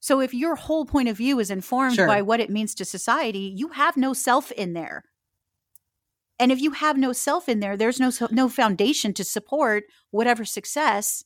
So 0.00 0.20
if 0.20 0.32
your 0.34 0.56
whole 0.56 0.84
point 0.84 1.08
of 1.08 1.16
view 1.16 1.38
is 1.40 1.50
informed 1.50 1.96
Sure. 1.96 2.06
by 2.06 2.22
what 2.22 2.40
it 2.40 2.50
means 2.50 2.74
to 2.76 2.84
society, 2.84 3.52
you 3.56 3.68
have 3.68 3.96
no 3.96 4.12
self 4.12 4.50
in 4.52 4.72
there. 4.72 5.04
And 6.42 6.50
if 6.50 6.60
you 6.60 6.72
have 6.72 6.98
no 6.98 7.12
self 7.12 7.48
in 7.48 7.60
there, 7.60 7.76
there's 7.76 8.00
no 8.00 8.10
no 8.32 8.48
foundation 8.48 9.14
to 9.14 9.22
support 9.22 9.84
whatever 10.10 10.44
success 10.44 11.22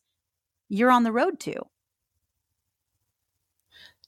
you're 0.69 0.91
on 0.91 1.05
the 1.05 1.13
road 1.13 1.41
to. 1.41 1.55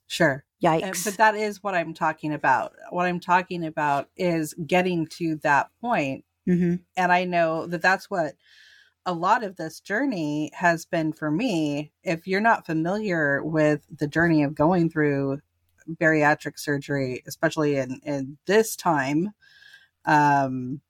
sure. 0.06 0.44
Uh, 0.62 0.68
Yikes. 0.68 1.04
but 1.06 1.16
that 1.16 1.34
is 1.34 1.62
what 1.62 1.74
I'm 1.74 1.94
talking 1.94 2.34
about. 2.34 2.74
What 2.90 3.06
I'm 3.06 3.20
talking 3.20 3.64
about 3.64 4.10
is 4.18 4.52
getting 4.66 5.06
to 5.18 5.36
that 5.36 5.70
point 5.80 6.26
hmm 6.44 6.74
and 6.98 7.10
I 7.10 7.24
know 7.24 7.66
that 7.66 7.80
that's 7.80 8.10
what 8.10 8.34
a 9.06 9.14
lot 9.14 9.42
of 9.42 9.56
this 9.56 9.80
journey 9.80 10.50
has 10.52 10.84
been 10.84 11.14
for 11.14 11.30
me. 11.30 11.90
If 12.04 12.26
you're 12.26 12.42
not 12.42 12.66
familiar 12.66 13.42
with 13.42 13.86
the 13.96 14.08
journey 14.08 14.42
of 14.42 14.54
going 14.54 14.90
through 14.90 15.40
bariatric 15.88 16.58
surgery, 16.58 17.22
especially 17.26 17.78
in 17.78 17.98
in 18.04 18.36
this 18.44 18.76
time, 18.76 19.32
um, 20.04 20.82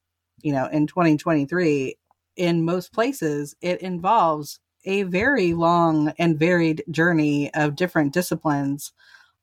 you 0.43 0.53
know, 0.53 0.67
in 0.67 0.87
2023, 0.87 1.97
in 2.37 2.65
most 2.65 2.93
places, 2.93 3.55
it 3.61 3.81
involves 3.83 4.61
a 4.85 5.03
very 5.05 5.53
long 5.55 6.13
and 6.19 6.39
varied 6.39 6.85
journey 6.91 7.53
of 7.55 7.77
different 7.77 8.13
disciplines 8.13 8.93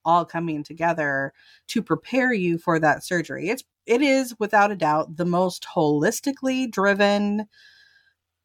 all 0.06 0.24
coming 0.24 0.64
together 0.64 1.34
to 1.68 1.82
prepare 1.82 2.32
you 2.32 2.58
for 2.58 2.80
that 2.80 3.04
surgery. 3.04 3.50
It's 3.50 3.64
it 3.86 4.02
is 4.02 4.36
without 4.40 4.72
a 4.72 4.76
doubt 4.76 5.18
the 5.18 5.26
most 5.26 5.66
holistically 5.76 6.70
driven 6.70 7.48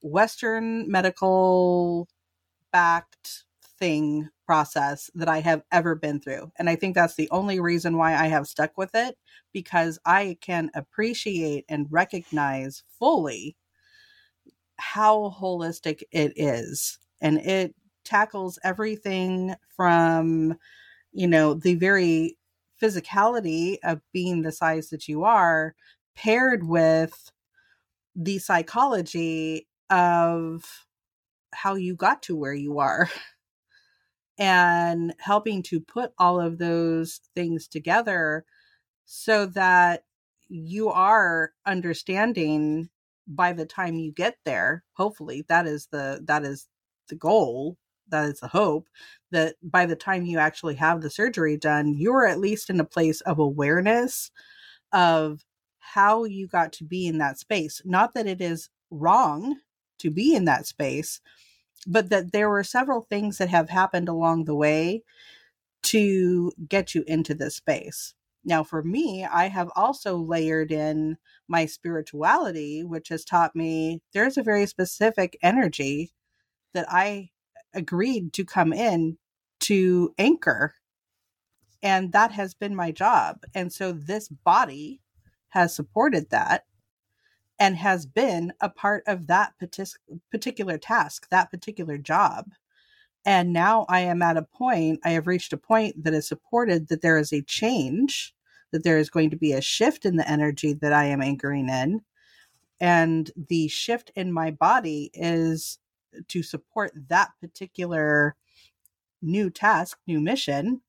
western 0.03 0.91
medical 0.91 2.09
backed 2.73 3.45
thing 3.79 4.29
process 4.51 5.09
that 5.15 5.29
I 5.29 5.39
have 5.39 5.63
ever 5.71 5.95
been 5.95 6.19
through. 6.19 6.51
And 6.59 6.69
I 6.69 6.75
think 6.75 6.97
that's 6.97 7.15
the 7.15 7.31
only 7.31 7.61
reason 7.61 7.97
why 7.97 8.17
I 8.17 8.27
have 8.27 8.49
stuck 8.49 8.77
with 8.77 8.91
it 8.97 9.17
because 9.53 10.01
I 10.05 10.39
can 10.41 10.73
appreciate 10.75 11.65
and 11.69 11.87
recognize 11.89 12.83
fully 12.99 13.57
how 14.77 15.33
holistic 15.41 16.03
it 16.11 16.33
is. 16.35 16.99
And 17.21 17.39
it 17.39 17.77
tackles 18.05 18.59
everything 18.65 19.55
from, 19.69 20.57
you 21.13 21.29
know, 21.29 21.55
the 21.55 21.77
very 21.77 22.37
physicality 22.83 23.77
of 23.85 24.01
being 24.13 24.43
the 24.43 24.51
size 24.51 24.89
that 24.89 25.07
you 25.07 25.23
are 25.23 25.77
paired 26.17 26.67
with 26.67 27.31
the 28.17 28.41
psychology 28.41 29.69
of 29.91 30.65
how 31.53 31.77
you 31.77 31.95
got 31.95 32.21
to 32.23 32.35
where 32.35 32.53
you 32.53 32.81
are 32.81 33.09
and 34.41 35.15
helping 35.21 35.63
to 35.65 35.81
put 35.81 36.13
all 36.19 36.41
of 36.41 36.59
those 36.59 37.21
things 37.37 37.69
together 37.69 38.47
so 39.07 39.47
that 39.47 40.05
you 40.49 40.91
are 40.91 41.53
understanding 41.67 42.91
by 43.29 43.53
the 43.55 43.67
time 43.67 43.97
you 43.97 44.13
get 44.13 44.39
there 44.47 44.85
hopefully 44.95 45.45
that 45.49 45.67
is 45.67 45.89
the 45.93 46.21
that 46.27 46.45
is 46.45 46.69
the 47.11 47.17
goal 47.17 47.79
that 48.11 48.27
is 48.31 48.41
the 48.41 48.49
hope 48.49 48.89
that 49.33 49.57
by 49.63 49.87
the 49.87 49.97
time 49.97 50.25
you 50.27 50.39
actually 50.39 50.77
have 50.77 51.03
the 51.03 51.11
surgery 51.11 51.57
done 51.57 51.95
you're 51.95 52.27
at 52.27 52.41
least 52.41 52.71
in 52.71 52.81
a 52.81 52.87
place 52.87 53.23
of 53.23 53.39
awareness 53.41 54.31
of 54.93 55.45
how 55.81 56.25
you 56.25 56.47
got 56.47 56.73
to 56.75 56.85
be 56.85 57.07
in 57.07 57.19
that 57.19 57.39
space. 57.39 57.83
Not 57.85 58.15
that 58.15 58.27
it 58.27 58.41
is 58.41 58.71
wrong 58.91 59.57
to 59.99 60.11
be 60.11 60.35
in 60.35 60.47
that 60.47 60.67
space 60.67 61.21
but 61.87 62.11
that 62.11 62.33
there 62.33 62.49
were 62.49 62.65
several 62.65 63.03
things 63.03 63.39
that 63.39 63.49
have 63.49 63.71
happened 63.71 64.09
along 64.09 64.45
the 64.45 64.55
way 64.55 65.03
to 65.83 66.53
get 66.69 66.95
you 66.95 67.05
into 67.07 67.35
this 67.35 67.57
space. 67.57 68.15
Now, 68.45 68.63
for 68.65 68.83
me, 68.83 69.25
I 69.25 69.49
have 69.49 69.71
also 69.77 70.17
layered 70.17 70.73
in 70.73 71.19
my 71.47 71.67
spirituality, 71.67 72.83
which 72.83 73.09
has 73.09 73.25
taught 73.25 73.55
me 73.55 74.01
there's 74.13 74.39
a 74.39 74.43
very 74.43 74.67
specific 74.67 75.39
energy 75.43 76.13
that 76.73 76.87
I 76.91 77.31
agreed 77.75 78.33
to 78.35 78.45
come 78.45 78.73
in 78.73 79.19
to 79.61 80.15
anchor. 80.19 80.75
And 81.83 82.13
that 82.13 82.33
has 82.33 82.55
been 82.55 82.75
my 82.75 82.93
job. 82.93 83.43
And 83.55 83.73
so 83.73 83.93
this 83.93 84.29
body 84.29 85.01
has 85.51 85.75
supported 85.75 86.31
that 86.31 86.65
and 87.61 87.77
has 87.77 88.07
been 88.07 88.55
a 88.63 88.71
part 88.71 89.05
of 89.07 89.27
that 89.27 89.53
partic- 89.63 89.99
particular 90.31 90.79
task, 90.79 91.29
that 91.29 91.51
particular 91.51 91.99
job. 91.99 92.47
And 93.27 93.53
now 93.53 93.85
I 93.91 94.01
am 94.01 94.23
at 94.23 94.39
a 94.39 94.43
point, 94.43 95.01
I 95.05 95.11
have 95.11 95.27
reached 95.27 95.53
a 95.53 95.59
point 95.59 96.03
that 96.03 96.15
is 96.15 96.27
supported 96.27 96.89
that 96.89 97.03
there 97.03 97.19
is 97.19 97.35
a 97.35 97.43
change, 97.43 98.35
that 98.73 98.83
there 98.83 98.97
is 98.97 99.11
going 99.11 99.29
to 99.31 99.37
be 99.37 99.53
a 99.53 99.61
shift 99.61 100.07
in 100.07 100.17
the 100.17 100.29
energy 100.29 100.73
that 100.73 100.95
I 100.95 101.05
am 101.05 101.21
anchoring 101.21 101.69
in. 101.69 102.01
And 102.81 103.31
the 103.37 103.69
shift 103.69 104.11
in 104.17 104.33
my 104.33 104.51
body 104.51 105.11
is 105.13 105.79
to 106.29 106.43
support 106.43 106.93
that 107.09 107.29
particular 107.43 108.37
new 109.21 109.51
task, 109.51 109.99
new 110.07 110.19
mission, 110.19 110.81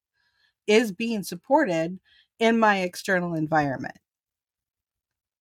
is 0.67 0.93
being 0.93 1.21
supported 1.23 1.99
in 2.39 2.57
my 2.57 2.79
external 2.79 3.33
environment 3.33 3.97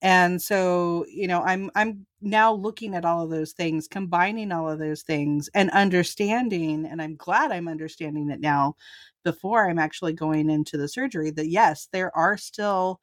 and 0.01 0.41
so 0.41 1.05
you 1.09 1.27
know 1.27 1.41
i'm 1.43 1.69
i'm 1.75 2.05
now 2.21 2.51
looking 2.53 2.95
at 2.95 3.05
all 3.05 3.23
of 3.23 3.29
those 3.29 3.51
things 3.53 3.87
combining 3.87 4.51
all 4.51 4.69
of 4.69 4.79
those 4.79 5.03
things 5.03 5.49
and 5.53 5.69
understanding 5.71 6.85
and 6.85 7.01
i'm 7.01 7.15
glad 7.15 7.51
i'm 7.51 7.67
understanding 7.67 8.29
it 8.29 8.39
now 8.39 8.75
before 9.23 9.69
i'm 9.69 9.79
actually 9.79 10.13
going 10.13 10.49
into 10.49 10.77
the 10.77 10.87
surgery 10.87 11.29
that 11.31 11.49
yes 11.49 11.87
there 11.91 12.15
are 12.17 12.37
still 12.37 12.99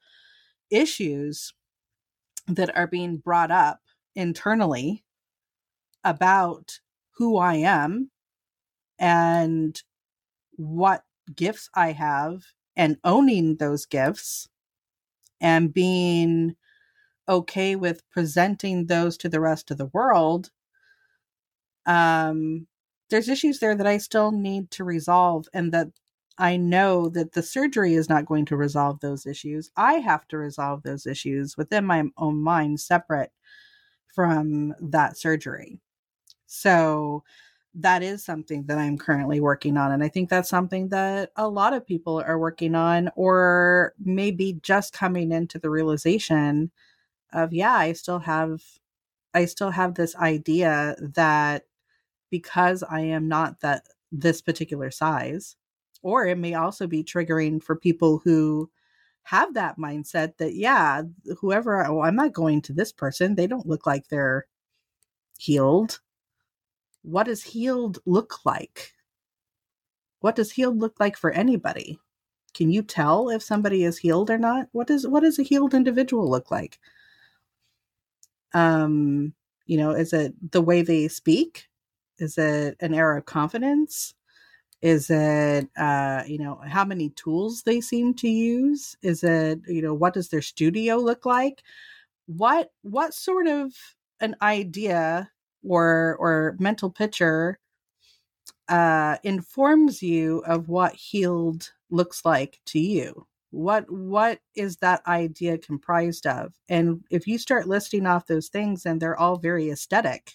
issues 0.69 1.53
that 2.47 2.75
are 2.75 2.87
being 2.87 3.17
brought 3.17 3.51
up 3.51 3.79
internally 4.15 5.03
about 6.03 6.79
who 7.11 7.37
i 7.37 7.55
am 7.55 8.09
and 8.99 9.83
what 10.57 11.03
gifts 11.35 11.69
i 11.75 11.91
have 11.91 12.43
and 12.75 12.97
owning 13.03 13.55
those 13.57 13.85
gifts 13.85 14.49
and 15.41 15.73
being 15.73 16.55
okay 17.29 17.75
with 17.75 18.09
presenting 18.09 18.87
those 18.87 19.17
to 19.17 19.29
the 19.29 19.39
rest 19.39 19.71
of 19.71 19.77
the 19.77 19.87
world 19.87 20.51
um 21.85 22.67
there's 23.09 23.29
issues 23.29 23.59
there 23.59 23.75
that 23.75 23.87
i 23.87 23.97
still 23.97 24.31
need 24.31 24.69
to 24.71 24.83
resolve 24.83 25.47
and 25.53 25.71
that 25.71 25.87
i 26.37 26.55
know 26.57 27.09
that 27.09 27.33
the 27.33 27.43
surgery 27.43 27.93
is 27.93 28.09
not 28.09 28.25
going 28.25 28.45
to 28.45 28.55
resolve 28.57 28.99
those 29.01 29.25
issues. 29.25 29.71
I 29.77 29.95
have 29.95 30.27
to 30.29 30.37
resolve 30.37 30.83
those 30.83 31.05
issues 31.05 31.57
within 31.57 31.85
my 31.85 32.03
own 32.17 32.41
mind 32.41 32.79
separate 32.79 33.31
from 34.15 34.73
that 34.81 35.17
surgery. 35.17 35.79
So 36.47 37.23
that 37.75 38.01
is 38.03 38.23
something 38.25 38.65
that 38.65 38.77
i'm 38.79 38.97
currently 38.97 39.39
working 39.39 39.77
on 39.77 39.91
and 39.91 40.03
i 40.03 40.07
think 40.07 40.29
that's 40.29 40.49
something 40.49 40.89
that 40.89 41.31
a 41.35 41.47
lot 41.47 41.73
of 41.73 41.85
people 41.85 42.21
are 42.25 42.39
working 42.39 42.75
on 42.75 43.09
or 43.15 43.93
maybe 43.99 44.59
just 44.63 44.93
coming 44.93 45.31
into 45.31 45.59
the 45.59 45.69
realization 45.69 46.71
of 47.33 47.53
yeah 47.53 47.75
i 47.75 47.93
still 47.93 48.19
have 48.19 48.61
i 49.33 49.45
still 49.45 49.71
have 49.71 49.95
this 49.95 50.15
idea 50.15 50.95
that 50.99 51.65
because 52.29 52.83
i 52.83 52.99
am 52.99 53.27
not 53.27 53.59
that 53.61 53.83
this 54.11 54.41
particular 54.41 54.91
size 54.91 55.55
or 56.01 56.25
it 56.25 56.37
may 56.37 56.53
also 56.53 56.87
be 56.87 57.03
triggering 57.03 57.61
for 57.61 57.75
people 57.75 58.21
who 58.23 58.69
have 59.23 59.53
that 59.53 59.77
mindset 59.77 60.37
that 60.37 60.55
yeah 60.55 61.03
whoever 61.39 61.85
oh, 61.85 62.01
i'm 62.01 62.15
not 62.15 62.33
going 62.33 62.61
to 62.63 62.73
this 62.73 62.91
person. 62.91 63.35
They 63.35 63.47
don't 63.47 63.67
look 63.67 63.85
like 63.85 64.07
they're 64.07 64.47
healed. 65.37 65.99
What 67.03 67.23
does 67.27 67.43
healed 67.43 67.99
look 68.05 68.45
like? 68.45 68.93
What 70.19 70.35
does 70.35 70.51
healed 70.51 70.79
look 70.79 70.99
like 70.99 71.15
for 71.15 71.31
anybody? 71.31 71.99
Can 72.53 72.71
you 72.71 72.81
tell 72.81 73.29
if 73.29 73.43
somebody 73.43 73.83
is 73.83 73.99
healed 73.99 74.29
or 74.29 74.37
not? 74.37 74.67
What 74.71 74.87
does 74.87 75.07
what 75.07 75.21
does 75.21 75.39
a 75.39 75.43
healed 75.43 75.73
individual 75.73 76.29
look 76.29 76.51
like 76.51 76.79
um 78.53 79.33
you 79.65 79.77
know 79.77 79.91
is 79.91 80.13
it 80.13 80.33
the 80.51 80.61
way 80.61 80.81
they 80.81 81.07
speak 81.07 81.67
is 82.19 82.37
it 82.37 82.75
an 82.81 82.93
air 82.93 83.17
of 83.17 83.25
confidence 83.25 84.13
Is 84.81 85.09
it, 85.09 85.67
uh, 85.77 86.23
you 86.27 86.37
know, 86.39 86.55
how 86.67 86.85
many 86.85 87.09
tools 87.11 87.63
they 87.63 87.81
seem 87.81 88.13
to 88.15 88.29
use? 88.29 88.95
Is 89.01 89.23
it, 89.23 89.59
you 89.67 89.81
know, 89.81 89.93
what 89.95 90.13
does 90.15 90.29
their 90.29 90.41
studio 90.43 90.97
look 90.97 91.25
like? 91.25 91.63
What 92.27 92.71
what 92.83 93.13
sort 93.15 93.47
of 93.47 93.73
an 94.21 94.35
idea 94.41 95.31
or 95.63 96.15
or 96.19 96.55
mental 96.59 96.91
picture 96.91 97.59
uh, 98.67 99.17
informs 99.23 100.01
you 100.03 100.39
of 100.39 100.69
what 100.69 100.95
healed 100.95 101.73
looks 101.89 102.23
like 102.25 102.59
to 102.67 102.79
you? 102.79 103.27
What 103.51 103.89
what 103.91 104.39
is 104.55 104.77
that 104.77 105.05
idea 105.07 105.57
comprised 105.57 106.27
of? 106.27 106.53
And 106.69 107.03
if 107.09 107.27
you 107.27 107.37
start 107.37 107.67
listing 107.67 108.05
off 108.05 108.27
those 108.27 108.49
things 108.49 108.85
and 108.85 109.01
they're 109.01 109.19
all 109.19 109.37
very 109.39 109.69
aesthetic, 109.69 110.33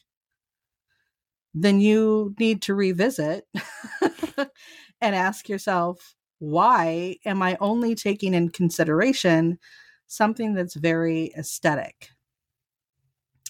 then 1.55 1.81
you 1.81 2.35
need 2.39 2.63
to 2.63 2.75
revisit 2.75 3.47
and 5.01 5.15
ask 5.15 5.49
yourself, 5.49 6.15
why 6.39 7.17
am 7.25 7.43
I 7.43 7.57
only 7.61 7.95
taking 7.95 8.35
in 8.35 8.49
consideration 8.49 9.59
something 10.07 10.55
that's 10.55 10.75
very 10.75 11.33
aesthetic? 11.37 12.11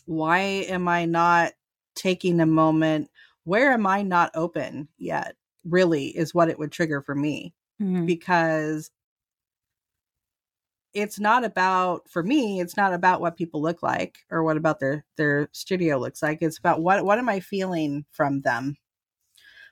Why 0.06 0.38
am 0.68 0.88
I 0.88 1.04
not 1.06 1.52
taking 1.94 2.40
a 2.40 2.46
moment? 2.46 3.10
Where 3.44 3.72
am 3.72 3.86
I 3.86 4.02
not 4.02 4.30
open 4.34 4.88
yet? 4.98 5.36
Really, 5.64 6.08
is 6.16 6.34
what 6.34 6.48
it 6.50 6.58
would 6.58 6.72
trigger 6.72 7.00
for 7.02 7.14
me. 7.14 7.54
Mhm. 7.80 8.06
Because 8.06 8.90
it's 10.94 11.18
not 11.20 11.44
about 11.44 12.08
for 12.08 12.22
me 12.22 12.60
it's 12.60 12.76
not 12.76 12.94
about 12.94 13.20
what 13.20 13.36
people 13.36 13.60
look 13.60 13.82
like 13.82 14.18
or 14.30 14.44
what 14.44 14.56
about 14.56 14.80
their 14.80 15.04
their 15.16 15.48
studio 15.52 15.98
looks 15.98 16.22
like. 16.22 16.38
It's 16.40 16.58
about 16.58 16.80
what 16.82 17.04
what 17.04 17.18
am 17.18 17.28
i 17.28 17.40
feeling 17.40 18.04
from 18.12 18.40
them? 18.42 18.76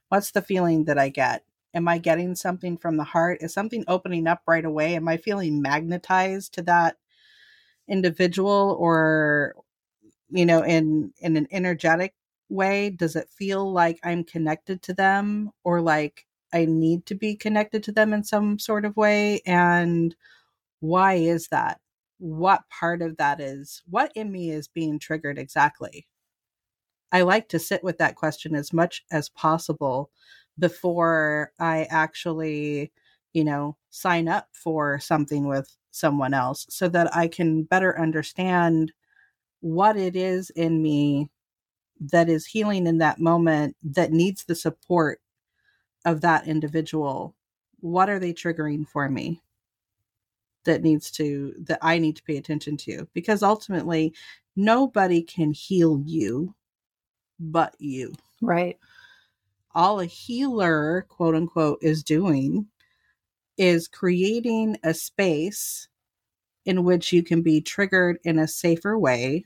What's 0.08 0.32
the 0.32 0.42
feeling 0.42 0.84
that 0.84 0.98
i 0.98 1.08
get? 1.08 1.44
Am 1.74 1.88
i 1.88 1.98
getting 1.98 2.34
something 2.34 2.76
from 2.76 2.96
the 2.96 3.04
heart? 3.04 3.38
Is 3.40 3.54
something 3.54 3.84
opening 3.88 4.26
up 4.26 4.42
right 4.46 4.64
away? 4.64 4.96
Am 4.96 5.08
i 5.08 5.16
feeling 5.16 5.62
magnetized 5.62 6.54
to 6.54 6.62
that 6.62 6.96
individual 7.88 8.76
or 8.80 9.54
you 10.30 10.46
know 10.46 10.62
in 10.64 11.12
in 11.20 11.36
an 11.36 11.48
energetic 11.52 12.14
way? 12.48 12.90
Does 12.90 13.16
it 13.16 13.28
feel 13.30 13.72
like 13.72 13.98
i'm 14.04 14.24
connected 14.24 14.82
to 14.82 14.94
them 14.94 15.50
or 15.64 15.80
like 15.80 16.26
i 16.52 16.64
need 16.66 17.06
to 17.06 17.14
be 17.14 17.36
connected 17.36 17.82
to 17.84 17.92
them 17.92 18.12
in 18.12 18.24
some 18.24 18.58
sort 18.58 18.84
of 18.84 18.96
way? 18.96 19.40
And 19.46 20.14
why 20.82 21.14
is 21.14 21.48
that? 21.48 21.80
What 22.18 22.62
part 22.68 23.02
of 23.02 23.16
that 23.16 23.40
is 23.40 23.82
what 23.88 24.12
in 24.14 24.30
me 24.30 24.50
is 24.50 24.68
being 24.68 24.98
triggered 24.98 25.38
exactly? 25.38 26.06
I 27.10 27.22
like 27.22 27.48
to 27.50 27.58
sit 27.58 27.84
with 27.84 27.98
that 27.98 28.16
question 28.16 28.54
as 28.54 28.72
much 28.72 29.04
as 29.10 29.28
possible 29.30 30.10
before 30.58 31.50
i 31.58 31.86
actually 31.88 32.92
you 33.32 33.42
know 33.42 33.74
sign 33.88 34.28
up 34.28 34.48
for 34.52 34.98
something 35.00 35.48
with 35.48 35.74
someone 35.92 36.34
else 36.34 36.66
so 36.68 36.88
that 36.88 37.14
i 37.16 37.26
can 37.26 37.62
better 37.62 37.98
understand 37.98 38.92
what 39.60 39.96
it 39.96 40.14
is 40.14 40.50
in 40.50 40.82
me 40.82 41.30
that 42.00 42.28
is 42.28 42.46
healing 42.46 42.86
in 42.86 42.98
that 42.98 43.20
moment 43.20 43.76
that 43.82 44.12
needs 44.12 44.44
the 44.44 44.54
support 44.54 45.20
of 46.04 46.20
that 46.20 46.46
individual. 46.46 47.34
What 47.80 48.08
are 48.08 48.18
they 48.18 48.32
triggering 48.32 48.88
for 48.88 49.08
me 49.08 49.40
that 50.64 50.82
needs 50.82 51.10
to 51.12 51.54
that 51.60 51.78
I 51.82 51.98
need 51.98 52.16
to 52.16 52.22
pay 52.22 52.36
attention 52.36 52.76
to 52.78 53.08
because 53.14 53.42
ultimately 53.42 54.14
nobody 54.56 55.22
can 55.22 55.52
heal 55.52 56.02
you 56.04 56.54
but 57.38 57.74
you. 57.78 58.14
Right. 58.40 58.78
All 59.74 60.00
a 60.00 60.06
healer, 60.06 61.06
quote 61.08 61.34
unquote, 61.34 61.78
is 61.82 62.02
doing 62.02 62.66
is 63.58 63.88
creating 63.88 64.78
a 64.82 64.94
space 64.94 65.88
in 66.64 66.84
which 66.84 67.12
you 67.12 67.22
can 67.22 67.42
be 67.42 67.60
triggered 67.60 68.18
in 68.24 68.38
a 68.38 68.48
safer 68.48 68.98
way 68.98 69.44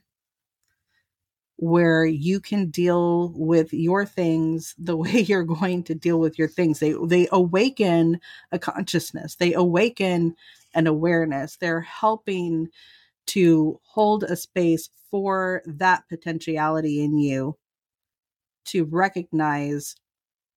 where 1.56 2.04
you 2.04 2.38
can 2.38 2.68
deal 2.70 3.32
with 3.34 3.72
your 3.72 4.04
things 4.04 4.74
the 4.78 4.96
way 4.96 5.20
you're 5.20 5.44
going 5.44 5.82
to 5.82 5.94
deal 5.94 6.20
with 6.20 6.38
your 6.38 6.48
things 6.48 6.78
they 6.78 6.94
they 7.06 7.26
awaken 7.32 8.20
a 8.52 8.58
consciousness 8.58 9.36
they 9.36 9.54
awaken 9.54 10.34
an 10.77 10.87
awareness 10.87 11.57
they're 11.57 11.81
helping 11.81 12.68
to 13.27 13.81
hold 13.83 14.22
a 14.22 14.37
space 14.37 14.89
for 15.11 15.62
that 15.66 16.05
potentiality 16.09 17.03
in 17.03 17.18
you 17.18 17.57
to 18.66 18.85
recognize 18.85 19.97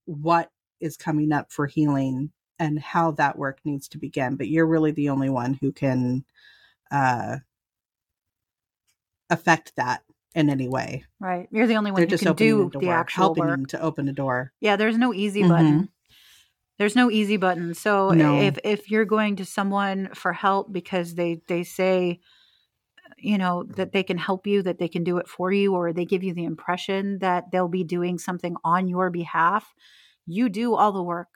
what 0.06 0.52
is 0.80 0.98
coming 0.98 1.32
up 1.32 1.52
for 1.52 1.66
healing 1.68 2.32
and 2.60 2.80
how 2.80 3.12
that 3.12 3.38
work 3.38 3.60
needs 3.66 3.88
to 3.88 3.98
begin 3.98 4.36
but 4.36 4.48
you're 4.48 4.68
really 4.68 4.92
the 4.92 5.10
only 5.10 5.30
one 5.30 5.54
who 5.62 5.72
can 5.72 6.24
uh 6.92 7.38
affect 9.30 9.74
that 9.76 10.04
in 10.36 10.50
any 10.50 10.68
way 10.68 11.04
Right. 11.22 11.50
You're 11.52 11.68
the 11.68 11.76
only 11.76 11.92
one 11.92 11.98
they're 12.00 12.06
who 12.06 12.12
just 12.12 12.24
can 12.24 12.34
do 12.34 12.70
the 12.74 12.90
actual 12.90 13.24
helping 13.24 13.44
work. 13.44 13.58
them 13.58 13.66
to 13.68 13.82
open 13.82 14.08
a 14.08 14.14
door 14.14 14.52
Yeah, 14.62 14.76
there's 14.76 14.98
no 14.98 15.14
easy 15.14 15.44
Mhm. 15.44 15.50
button. 15.50 15.90
There's 16.80 16.96
no 16.96 17.12
easy 17.12 17.38
button. 17.38 17.76
So 17.76 18.12
No. 18.12 18.40
if 18.40 18.58
if 18.64 18.90
you're 18.90 19.06
going 19.06 19.36
to 19.36 19.46
someone 19.46 20.10
for 20.16 20.34
help 20.34 20.72
because 20.74 21.14
they 21.14 21.42
they 21.48 21.64
say 21.64 22.22
you 23.18 23.38
know 23.38 23.64
that 23.64 23.92
they 23.92 24.04
can 24.04 24.18
help 24.18 24.48
you, 24.48 24.62
that 24.64 24.80
they 24.80 24.88
can 24.88 25.04
do 25.04 25.18
it 25.18 25.28
for 25.28 25.52
you 25.52 25.76
or 25.76 25.92
they 25.94 26.06
give 26.06 26.24
you 26.24 26.34
the 26.34 26.46
impression 26.46 27.20
that 27.20 27.52
they'll 27.52 27.68
be 27.68 27.84
doing 27.84 28.18
something 28.18 28.56
on 28.64 28.88
your 28.88 29.10
behalf, 29.10 29.74
you 30.26 30.48
do 30.50 30.74
all 30.76 30.92
the 30.92 31.04
work 31.04 31.28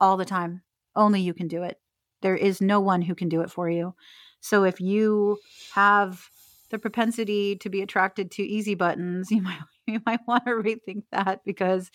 all 0.00 0.16
the 0.16 0.24
time. 0.24 0.62
Only 0.94 1.22
you 1.22 1.32
can 1.32 1.48
do 1.48 1.62
it. 1.62 1.80
There 2.20 2.36
is 2.36 2.60
no 2.60 2.80
one 2.80 3.02
who 3.02 3.14
can 3.14 3.28
do 3.28 3.40
it 3.40 3.50
for 3.50 3.70
you. 3.70 3.94
So 4.40 4.64
if 4.64 4.80
you 4.80 5.38
have 5.74 6.28
the 6.70 6.78
propensity 6.78 7.56
to 7.56 7.70
be 7.70 7.82
attracted 7.82 8.30
to 8.32 8.42
easy 8.42 8.74
buttons, 8.74 9.30
you 9.30 9.40
might 9.42 9.60
you 9.86 10.00
might 10.04 10.20
want 10.26 10.44
to 10.44 10.50
rethink 10.52 11.04
that 11.12 11.42
because 11.44 11.90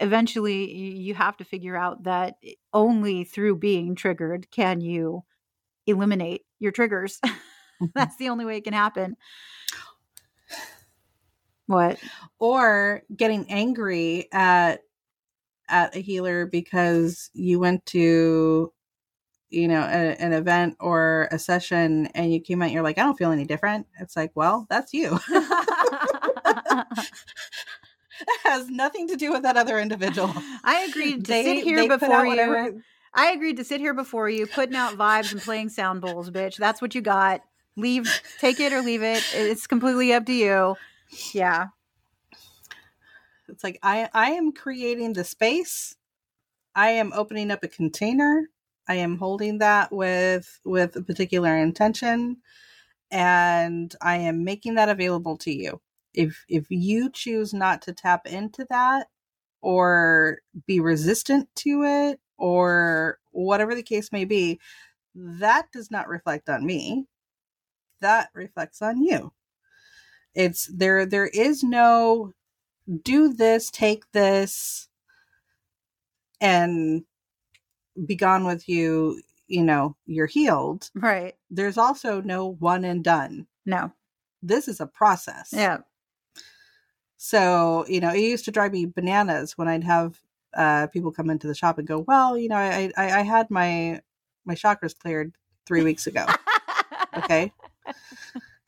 eventually 0.00 0.72
you 0.72 1.14
have 1.14 1.36
to 1.36 1.44
figure 1.44 1.76
out 1.76 2.04
that 2.04 2.36
only 2.72 3.24
through 3.24 3.56
being 3.56 3.94
triggered 3.94 4.50
can 4.50 4.80
you 4.80 5.22
eliminate 5.86 6.42
your 6.58 6.72
triggers. 6.72 7.20
Mm-hmm. 7.80 7.92
That's 7.94 8.18
the 8.18 8.28
only 8.28 8.44
way 8.44 8.58
it 8.58 8.64
can 8.64 8.74
happen. 8.74 9.16
What? 11.66 11.98
or 12.38 13.02
getting 13.16 13.46
angry 13.48 14.28
at 14.32 14.80
at 15.68 15.96
a 15.96 16.00
healer 16.00 16.46
because 16.46 17.30
you 17.32 17.60
went 17.60 17.86
to 17.86 18.72
you 19.50 19.68
know 19.68 19.80
a, 19.82 20.20
an 20.20 20.32
event 20.32 20.76
or 20.80 21.28
a 21.30 21.38
session 21.38 22.06
and 22.08 22.32
you 22.32 22.40
came 22.40 22.60
out 22.60 22.66
and 22.66 22.74
you're 22.74 22.82
like 22.82 22.98
i 22.98 23.02
don't 23.02 23.16
feel 23.16 23.30
any 23.30 23.44
different 23.44 23.86
it's 24.00 24.16
like 24.16 24.32
well 24.34 24.66
that's 24.68 24.92
you 24.92 25.18
has 28.44 28.68
nothing 28.68 29.08
to 29.08 29.16
do 29.16 29.30
with 29.32 29.42
that 29.42 29.56
other 29.56 29.78
individual 29.78 30.32
I 30.64 30.86
agreed 30.88 31.24
to 31.24 31.30
They- 31.32 31.44
sit 31.44 31.64
here 31.64 31.88
before 31.88 32.22
you. 32.24 32.28
whatever- 32.30 32.82
I 33.12 33.32
agreed 33.32 33.56
to 33.56 33.64
sit 33.64 33.80
here 33.80 33.92
before 33.94 34.28
you, 34.30 34.46
putting 34.46 34.76
out 34.76 34.94
vibes 34.96 35.32
and 35.32 35.40
playing 35.40 35.70
sound 35.70 36.00
bowls, 36.00 36.30
bitch. 36.30 36.56
That's 36.56 36.80
what 36.80 36.94
you 36.94 37.00
got. 37.00 37.40
Leave, 37.76 38.08
take 38.38 38.60
it 38.60 38.72
or 38.72 38.82
leave 38.82 39.02
it. 39.02 39.24
It's 39.34 39.66
completely 39.66 40.12
up 40.12 40.26
to 40.26 40.32
you. 40.32 40.76
Yeah. 41.34 41.66
it's 43.48 43.64
like 43.64 43.78
i 43.82 44.08
i 44.14 44.30
am 44.30 44.52
creating 44.52 45.12
the 45.12 45.24
space 45.24 45.96
i 46.76 46.90
am 46.90 47.12
opening 47.14 47.50
up 47.50 47.64
a 47.64 47.68
container 47.68 48.48
i 48.88 48.94
am 48.94 49.18
holding 49.18 49.58
that 49.58 49.90
with 49.92 50.60
with 50.64 50.94
a 50.94 51.02
particular 51.02 51.56
intention 51.56 52.36
and 53.10 53.96
i 54.00 54.16
am 54.16 54.44
making 54.44 54.76
that 54.76 54.88
available 54.88 55.36
to 55.36 55.50
you 55.52 55.80
if 56.14 56.44
if 56.48 56.66
you 56.70 57.10
choose 57.10 57.52
not 57.54 57.82
to 57.82 57.92
tap 57.92 58.26
into 58.26 58.66
that 58.70 59.08
or 59.60 60.38
be 60.66 60.80
resistant 60.80 61.48
to 61.54 61.82
it 61.84 62.20
or 62.38 63.18
whatever 63.32 63.74
the 63.74 63.82
case 63.82 64.10
may 64.12 64.24
be 64.24 64.58
that 65.14 65.70
does 65.72 65.90
not 65.90 66.08
reflect 66.08 66.48
on 66.48 66.64
me 66.64 67.06
that 68.00 68.30
reflects 68.34 68.80
on 68.82 69.02
you 69.02 69.32
it's 70.34 70.66
there 70.74 71.04
there 71.06 71.26
is 71.28 71.62
no 71.62 72.32
do 73.02 73.32
this 73.32 73.70
take 73.70 74.10
this 74.12 74.88
and 76.40 77.04
be 78.06 78.14
gone 78.16 78.44
with 78.46 78.68
you 78.68 79.20
you 79.46 79.62
know 79.62 79.96
you're 80.06 80.26
healed 80.26 80.90
Right. 80.94 81.34
there's 81.50 81.76
also 81.78 82.20
no 82.22 82.46
one 82.46 82.84
and 82.84 83.04
done 83.04 83.46
No. 83.66 83.92
this 84.42 84.66
is 84.68 84.80
a 84.80 84.86
process 84.86 85.50
Yeah. 85.52 85.78
So 87.22 87.84
you 87.86 88.00
know 88.00 88.08
it 88.14 88.20
used 88.20 88.46
to 88.46 88.50
drive 88.50 88.72
me 88.72 88.86
bananas 88.86 89.58
when 89.58 89.68
i'd 89.68 89.84
have 89.84 90.18
uh 90.54 90.86
people 90.86 91.12
come 91.12 91.28
into 91.28 91.46
the 91.46 91.54
shop 91.54 91.76
and 91.76 91.86
go 91.86 91.98
well 92.08 92.38
you 92.38 92.48
know 92.48 92.56
i 92.56 92.90
i, 92.96 93.18
I 93.18 93.22
had 93.22 93.50
my 93.50 94.00
my 94.46 94.54
chakras 94.54 94.98
cleared 94.98 95.34
three 95.66 95.82
weeks 95.82 96.06
ago 96.06 96.24
okay 97.18 97.52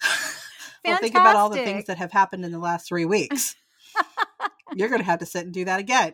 well 0.85 0.99
think 0.99 1.15
about 1.15 1.35
all 1.37 1.49
the 1.49 1.57
things 1.57 1.87
that 1.87 1.97
have 1.97 2.13
happened 2.13 2.45
in 2.45 2.53
the 2.53 2.59
last 2.59 2.87
three 2.87 3.07
weeks 3.07 3.57
you're 4.75 4.91
gonna 4.91 5.03
have 5.03 5.21
to 5.21 5.27
sit 5.27 5.45
and 5.47 5.55
do 5.55 5.65
that 5.65 5.81
again 5.81 6.13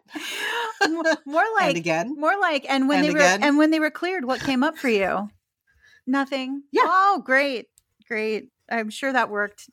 more 0.89 1.03
like 1.57 1.68
and 1.70 1.76
again. 1.76 2.14
more 2.16 2.39
like 2.39 2.66
and 2.68 2.89
when 2.89 2.99
And 2.99 3.05
they 3.09 3.11
again. 3.11 3.41
were 3.41 3.47
and 3.47 3.59
when 3.59 3.70
they 3.72 3.80
were 3.80 3.91
cleared, 3.91 4.24
what 4.24 4.41
came 4.41 4.62
up 4.62 4.78
for 4.78 4.89
you? 4.89 5.28
Nothing. 6.07 6.62
Yeah. 6.70 6.82
Oh, 6.84 7.22
great. 7.24 7.66
Great. 8.07 8.51
I'm 8.70 8.91
sure 8.91 9.12
that 9.12 9.28
worked. 9.30 9.68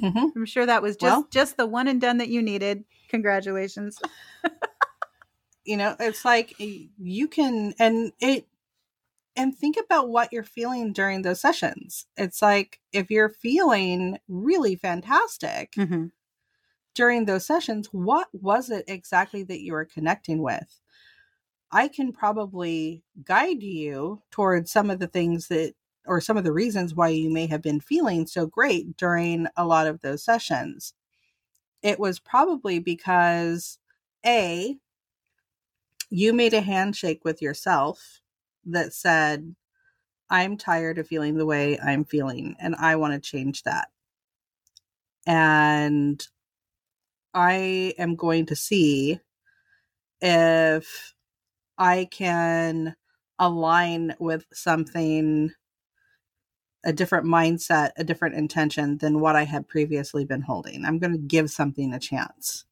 Hmm 0.00 0.26
I'm 0.36 0.46
sure 0.46 0.66
that 0.66 0.82
was 0.82 0.96
just 0.96 1.02
Well- 1.02 1.28
just 1.30 1.56
the 1.56 1.66
one 1.66 1.88
and 1.88 2.00
done 2.00 2.18
that 2.18 2.28
you 2.28 2.42
needed. 2.42 2.84
Congratulations. 3.08 3.98
You 5.64 5.76
know, 5.76 5.96
it's 6.00 6.24
like 6.24 6.54
you 6.58 7.28
can 7.28 7.74
and 7.78 8.12
it 8.20 8.46
and 9.36 9.54
think 9.54 9.76
about 9.76 10.08
what 10.08 10.32
you're 10.32 10.42
feeling 10.42 10.94
during 10.94 11.20
those 11.20 11.42
sessions. 11.42 12.06
It's 12.16 12.40
like 12.40 12.80
if 12.92 13.10
you're 13.10 13.28
feeling 13.28 14.18
really 14.28 14.76
fantastic 14.76 15.74
Mm-hmm. 15.76 16.06
during 16.94 17.26
those 17.26 17.44
sessions, 17.46 17.88
what 17.92 18.28
was 18.32 18.70
it 18.70 18.84
exactly 18.88 19.42
that 19.42 19.60
you 19.60 19.72
were 19.74 19.84
connecting 19.84 20.40
with? 20.42 20.80
I 21.70 21.88
can 21.88 22.12
probably 22.12 23.04
guide 23.24 23.62
you 23.62 24.22
towards 24.30 24.70
some 24.70 24.88
of 24.88 25.00
the 25.00 25.06
things 25.06 25.48
that 25.48 25.74
or 26.08 26.20
some 26.20 26.36
of 26.36 26.44
the 26.44 26.52
reasons 26.52 26.94
why 26.94 27.08
you 27.08 27.30
may 27.30 27.46
have 27.46 27.62
been 27.62 27.80
feeling 27.80 28.26
so 28.26 28.46
great 28.46 28.96
during 28.96 29.46
a 29.56 29.66
lot 29.66 29.86
of 29.86 30.00
those 30.00 30.24
sessions. 30.24 30.94
It 31.82 32.00
was 32.00 32.18
probably 32.18 32.80
because 32.80 33.78
A, 34.26 34.76
you 36.10 36.32
made 36.32 36.54
a 36.54 36.60
handshake 36.60 37.20
with 37.24 37.42
yourself 37.42 38.20
that 38.66 38.92
said, 38.94 39.54
I'm 40.30 40.56
tired 40.56 40.98
of 40.98 41.06
feeling 41.06 41.36
the 41.36 41.46
way 41.46 41.78
I'm 41.78 42.04
feeling 42.04 42.56
and 42.60 42.74
I 42.76 42.96
want 42.96 43.14
to 43.14 43.20
change 43.20 43.62
that. 43.64 43.88
And 45.26 46.26
I 47.34 47.94
am 47.98 48.16
going 48.16 48.46
to 48.46 48.56
see 48.56 49.20
if 50.20 51.14
I 51.78 52.08
can 52.10 52.96
align 53.38 54.14
with 54.18 54.46
something, 54.52 55.52
a 56.84 56.92
different 56.92 57.26
mindset, 57.26 57.90
a 57.96 58.04
different 58.04 58.36
intention 58.36 58.98
than 58.98 59.20
what 59.20 59.36
I 59.36 59.44
had 59.44 59.68
previously 59.68 60.24
been 60.24 60.42
holding. 60.42 60.84
I'm 60.84 60.98
going 60.98 61.12
to 61.12 61.18
give 61.18 61.50
something 61.50 61.92
a 61.92 61.98
chance. 61.98 62.64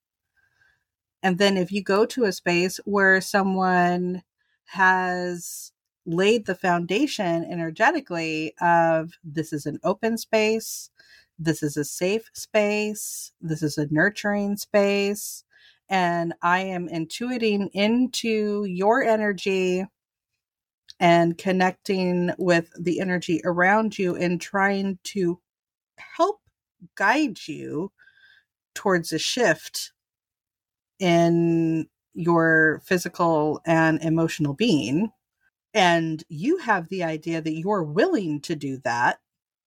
And 1.23 1.39
then 1.39 1.57
if 1.57 1.73
you 1.73 1.83
go 1.83 2.07
to 2.07 2.25
a 2.25 2.33
space 2.33 2.79
where 2.85 3.21
someone 3.21 4.23
has 4.67 5.73
laid 6.05 6.47
the 6.47 6.55
foundation 6.55 7.45
energetically 7.45 8.55
of 8.61 9.19
this 9.25 9.53
is 9.53 9.67
an 9.67 9.81
open 9.83 10.19
space, 10.19 10.91
this 11.39 11.63
is 11.63 11.77
a 11.77 11.85
safe 11.85 12.31
space, 12.33 13.33
this 13.41 13.63
is 13.63 13.77
a 13.77 13.93
nurturing 13.93 14.57
space, 14.57 15.45
and 15.89 16.33
I 16.43 16.61
am 16.61 16.89
intuiting 16.89 17.71
into 17.73 18.65
your 18.65 19.03
energy 19.03 19.85
and 20.99 21.37
connecting 21.37 22.31
with 22.39 22.71
the 22.79 23.01
energy 23.01 23.41
around 23.45 23.99
you 23.99 24.17
and 24.17 24.41
trying 24.41 24.99
to 25.05 25.39
help 26.17 26.41
guide 26.95 27.39
you 27.47 27.93
towards 28.75 29.13
a 29.13 29.19
shift 29.19 29.93
in 30.99 31.87
your 32.15 32.81
physical 32.85 33.61
and 33.67 34.03
emotional 34.03 34.55
being. 34.55 35.11
And 35.75 36.25
you 36.29 36.59
have 36.59 36.89
the 36.89 37.05
idea 37.05 37.43
that 37.43 37.59
you're 37.59 37.83
willing 37.83 38.41
to 38.43 38.57
do 38.57 38.79
that 38.85 39.19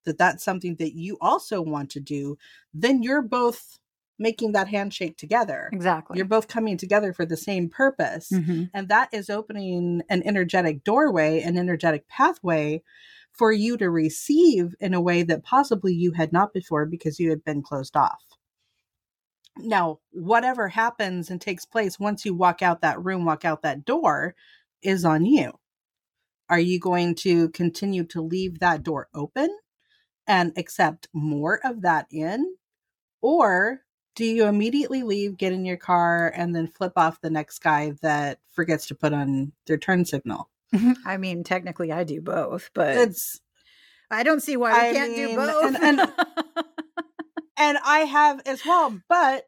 that 0.05 0.17
that's 0.17 0.43
something 0.43 0.75
that 0.77 0.95
you 0.95 1.17
also 1.21 1.61
want 1.61 1.91
to 1.91 1.99
do 1.99 2.37
then 2.73 3.03
you're 3.03 3.21
both 3.21 3.77
making 4.19 4.51
that 4.51 4.67
handshake 4.67 5.17
together. 5.17 5.69
Exactly. 5.71 6.17
you're 6.17 6.25
both 6.27 6.47
coming 6.47 6.77
together 6.77 7.13
for 7.13 7.25
the 7.25 7.37
same 7.37 7.69
purpose. 7.69 8.29
Mhm. 8.31 8.69
and 8.73 8.87
that 8.89 9.09
is 9.13 9.29
opening 9.29 10.01
an 10.09 10.21
energetic 10.23 10.83
doorway 10.83 11.41
an 11.41 11.57
energetic 11.57 12.07
pathway 12.07 12.83
for 13.31 13.51
you 13.51 13.77
to 13.77 13.89
receive 13.89 14.75
in 14.79 14.93
a 14.93 15.01
way 15.01 15.23
that 15.23 15.43
possibly 15.43 15.93
you 15.93 16.11
had 16.11 16.33
not 16.33 16.51
before 16.53 16.85
because 16.85 17.19
you 17.19 17.29
had 17.29 17.43
been 17.43 17.61
closed 17.61 17.95
off. 17.95 18.23
Now 19.57 19.99
whatever 20.11 20.67
happens 20.69 21.29
and 21.29 21.39
takes 21.41 21.65
place 21.65 21.99
once 21.99 22.25
you 22.25 22.33
walk 22.33 22.61
out 22.61 22.81
that 22.81 23.03
room 23.03 23.25
walk 23.25 23.45
out 23.45 23.61
that 23.63 23.85
door 23.85 24.35
is 24.81 25.03
on 25.05 25.25
you. 25.25 25.53
Are 26.49 26.59
you 26.59 26.79
going 26.79 27.15
to 27.15 27.49
continue 27.49 28.03
to 28.05 28.21
leave 28.21 28.59
that 28.59 28.83
door 28.83 29.07
open 29.13 29.49
and 30.25 30.51
accept 30.57 31.07
more 31.13 31.59
of 31.63 31.81
that 31.81 32.07
in? 32.11 32.55
Or 33.21 33.81
do 34.15 34.25
you 34.25 34.45
immediately 34.45 35.03
leave 35.03 35.37
get 35.37 35.53
in 35.53 35.65
your 35.65 35.77
car 35.77 36.31
and 36.35 36.55
then 36.55 36.67
flip 36.67 36.93
off 36.97 37.21
the 37.21 37.29
next 37.29 37.59
guy 37.59 37.93
that 38.01 38.39
forgets 38.51 38.87
to 38.87 38.95
put 38.95 39.13
on 39.13 39.51
their 39.67 39.77
turn 39.77 40.05
signal 40.05 40.49
I 41.05 41.17
mean, 41.17 41.43
technically, 41.43 41.91
I 41.91 42.03
do 42.03 42.21
both, 42.21 42.69
but 42.75 42.95
it's 42.95 43.39
I 44.11 44.23
don't 44.23 44.41
see 44.41 44.55
why 44.57 44.71
we 44.73 44.79
I 44.89 44.93
can't 44.93 45.15
do 45.15 45.35
both. 45.35 45.63
and- 45.75 45.99
and- 45.99 45.99
and 47.57 47.77
I 47.83 47.99
have 47.99 48.41
as 48.45 48.63
well. 48.65 48.99
But 49.09 49.45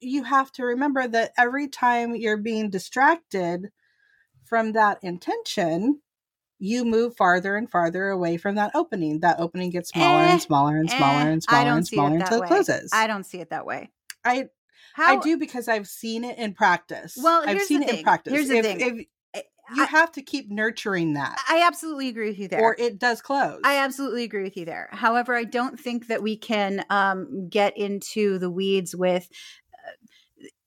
you 0.00 0.24
have 0.24 0.50
to 0.52 0.64
remember 0.64 1.06
that 1.06 1.32
every 1.38 1.68
time 1.68 2.14
you're 2.16 2.36
being 2.38 2.70
distracted 2.70 3.70
from 4.44 4.72
that 4.72 4.98
intention, 5.02 6.00
you 6.58 6.84
move 6.84 7.16
farther 7.16 7.54
and 7.56 7.70
farther 7.70 8.08
away 8.08 8.36
from 8.36 8.54
that 8.56 8.72
opening. 8.74 9.20
That 9.20 9.40
opening 9.40 9.70
gets 9.70 9.90
smaller 9.90 10.22
Eh, 10.22 10.32
and 10.32 10.42
smaller 10.42 10.76
and 10.76 10.90
smaller 10.90 11.20
Eh, 11.20 11.32
and 11.32 11.42
smaller 11.42 11.70
and 11.76 11.86
smaller 11.86 12.16
it 12.16 12.20
until 12.22 12.38
it 12.38 12.40
way. 12.42 12.46
closes. 12.48 12.90
I 12.92 13.06
don't 13.06 13.24
see 13.24 13.38
it 13.40 13.50
that 13.50 13.64
way. 13.66 13.90
I 14.24 14.48
How 14.94 15.18
I 15.18 15.20
do 15.20 15.36
because 15.36 15.68
I've 15.68 15.88
seen 15.88 16.24
it 16.24 16.38
in 16.38 16.54
practice. 16.54 17.16
Well, 17.20 17.42
I've 17.46 17.62
seen 17.62 17.82
it 17.82 17.90
in 17.90 18.02
practice. 18.02 18.32
Here's 18.32 18.48
the 18.48 18.58
if, 18.58 18.64
thing. 18.64 18.80
if 18.80 19.06
you 19.74 19.82
I- 19.82 19.86
have 19.86 20.12
to 20.12 20.22
keep 20.22 20.50
nurturing 20.50 21.14
that, 21.14 21.38
I 21.48 21.64
absolutely 21.66 22.08
agree 22.08 22.28
with 22.28 22.38
you 22.38 22.48
there. 22.48 22.60
or 22.60 22.76
it 22.78 22.98
does 22.98 23.22
close. 23.22 23.60
I 23.64 23.78
absolutely 23.78 24.24
agree 24.24 24.42
with 24.42 24.56
you 24.56 24.64
there. 24.64 24.88
However, 24.92 25.34
I 25.34 25.44
don't 25.44 25.78
think 25.78 26.08
that 26.08 26.22
we 26.22 26.36
can 26.36 26.84
um, 26.90 27.48
get 27.48 27.76
into 27.76 28.38
the 28.38 28.50
weeds 28.50 28.94
with 28.94 29.28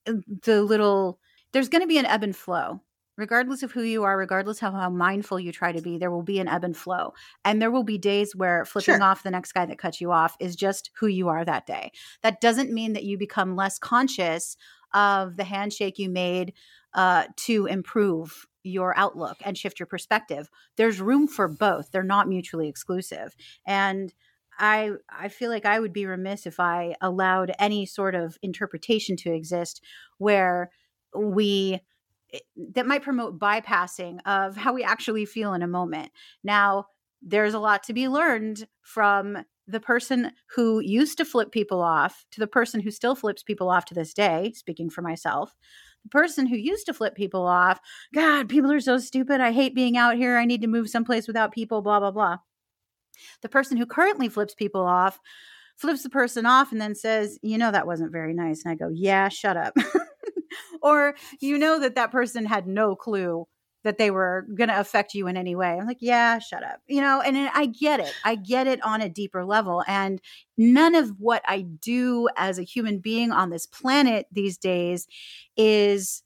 uh, 0.07 0.13
the 0.43 0.63
little. 0.63 1.19
There's 1.51 1.69
going 1.69 1.81
to 1.83 1.87
be 1.87 1.97
an 1.97 2.05
ebb 2.05 2.23
and 2.23 2.35
flow, 2.35 2.81
regardless 3.17 3.63
of 3.63 3.71
who 3.71 3.81
you 3.83 4.03
are, 4.03 4.17
regardless 4.17 4.61
of 4.63 4.73
how 4.73 4.89
mindful 4.89 5.39
you 5.39 5.51
try 5.51 5.71
to 5.71 5.81
be. 5.81 5.97
There 5.97 6.11
will 6.11 6.23
be 6.23 6.39
an 6.39 6.47
ebb 6.47 6.63
and 6.63 6.75
flow, 6.75 7.13
and 7.43 7.61
there 7.61 7.71
will 7.71 7.83
be 7.83 7.97
days 7.97 8.35
where 8.35 8.65
flipping 8.65 8.99
Sure. 8.99 9.01
off 9.01 9.23
the 9.23 9.31
next 9.31 9.53
guy 9.53 9.65
that 9.65 9.77
cuts 9.79 10.01
you 10.01 10.11
off 10.11 10.35
is 10.39 10.55
just 10.55 10.91
who 10.95 11.07
you 11.07 11.29
are 11.29 11.45
that 11.45 11.65
day. 11.65 11.91
That 12.21 12.41
doesn't 12.41 12.71
mean 12.73 12.93
that 12.93 13.03
you 13.05 13.17
become 13.17 13.55
less 13.55 13.79
conscious 13.79 14.57
of 14.93 15.37
the 15.37 15.43
handshake 15.43 15.97
you 15.99 16.09
made 16.09 16.53
uh, 16.93 17.25
to 17.37 17.65
improve 17.65 18.45
your 18.63 18.97
outlook 18.97 19.37
and 19.45 19.57
shift 19.57 19.79
your 19.79 19.85
perspective. 19.87 20.49
There's 20.75 20.99
room 21.01 21.27
for 21.27 21.47
both. 21.47 21.91
They're 21.91 22.03
not 22.03 22.27
mutually 22.27 22.67
exclusive. 22.67 23.35
And 23.65 24.13
I 24.57 24.91
I 25.09 25.27
feel 25.27 25.49
like 25.51 25.65
I 25.65 25.79
would 25.79 25.91
be 25.93 26.05
remiss 26.05 26.45
if 26.47 26.59
I 26.59 26.95
allowed 27.01 27.51
any 27.59 27.85
sort 27.85 28.15
of 28.15 28.37
interpretation 28.41 29.17
to 29.17 29.33
exist 29.33 29.83
where 30.17 30.71
we 31.15 31.81
that 32.73 32.87
might 32.87 33.03
promote 33.03 33.39
bypassing 33.39 34.19
of 34.25 34.55
how 34.55 34.73
we 34.73 34.83
actually 34.83 35.25
feel 35.25 35.53
in 35.53 35.61
a 35.61 35.67
moment. 35.67 36.11
Now, 36.43 36.87
there's 37.21 37.53
a 37.53 37.59
lot 37.59 37.83
to 37.83 37.93
be 37.93 38.07
learned 38.07 38.67
from 38.81 39.37
the 39.67 39.79
person 39.79 40.31
who 40.55 40.79
used 40.79 41.17
to 41.17 41.25
flip 41.25 41.51
people 41.51 41.81
off 41.81 42.25
to 42.31 42.39
the 42.39 42.47
person 42.47 42.79
who 42.79 42.91
still 42.91 43.15
flips 43.15 43.41
people 43.41 43.69
off 43.69 43.85
to 43.85 43.95
this 43.95 44.13
day, 44.13 44.53
speaking 44.55 44.89
for 44.89 45.01
myself. 45.01 45.55
The 46.03 46.09
person 46.09 46.45
who 46.45 46.55
used 46.55 46.85
to 46.85 46.93
flip 46.93 47.15
people 47.15 47.47
off, 47.47 47.79
God, 48.13 48.47
people 48.47 48.71
are 48.71 48.79
so 48.79 48.99
stupid. 48.99 49.41
I 49.41 49.51
hate 49.51 49.73
being 49.73 49.97
out 49.97 50.15
here. 50.15 50.37
I 50.37 50.45
need 50.45 50.61
to 50.61 50.67
move 50.67 50.89
someplace 50.89 51.25
without 51.25 51.51
people, 51.51 51.81
blah, 51.81 51.99
blah, 51.99 52.11
blah. 52.11 52.37
The 53.41 53.49
person 53.49 53.77
who 53.77 53.87
currently 53.87 54.29
flips 54.29 54.53
people 54.53 54.85
off 54.85 55.19
flips 55.77 56.03
the 56.03 56.09
person 56.09 56.45
off 56.45 56.71
and 56.71 56.79
then 56.79 56.93
says, 56.93 57.39
You 57.41 57.57
know, 57.57 57.71
that 57.71 57.87
wasn't 57.87 58.11
very 58.11 58.33
nice. 58.33 58.63
And 58.63 58.71
I 58.71 58.75
go, 58.75 58.89
Yeah, 58.93 59.29
shut 59.29 59.57
up. 59.57 59.73
or 60.85 61.15
you 61.39 61.57
know 61.57 61.79
that 61.79 61.95
that 61.95 62.11
person 62.11 62.45
had 62.45 62.67
no 62.67 62.95
clue 62.95 63.47
that 63.83 63.97
they 63.97 64.11
were 64.11 64.47
going 64.55 64.69
to 64.69 64.79
affect 64.79 65.13
you 65.13 65.27
in 65.27 65.35
any 65.37 65.55
way. 65.55 65.77
I'm 65.79 65.85
like, 65.85 65.99
yeah, 65.99 66.39
shut 66.39 66.63
up. 66.63 66.81
You 66.87 67.01
know, 67.01 67.21
and 67.21 67.37
I 67.37 67.67
get 67.67 67.99
it. 67.99 68.13
I 68.23 68.35
get 68.35 68.67
it 68.67 68.83
on 68.83 69.01
a 69.01 69.09
deeper 69.09 69.45
level. 69.45 69.83
And 69.87 70.19
none 70.57 70.95
of 70.95 71.19
what 71.19 71.43
I 71.47 71.61
do 71.61 72.27
as 72.35 72.57
a 72.57 72.63
human 72.63 72.99
being 72.99 73.31
on 73.31 73.49
this 73.49 73.65
planet 73.65 74.27
these 74.31 74.57
days 74.57 75.07
is 75.57 76.23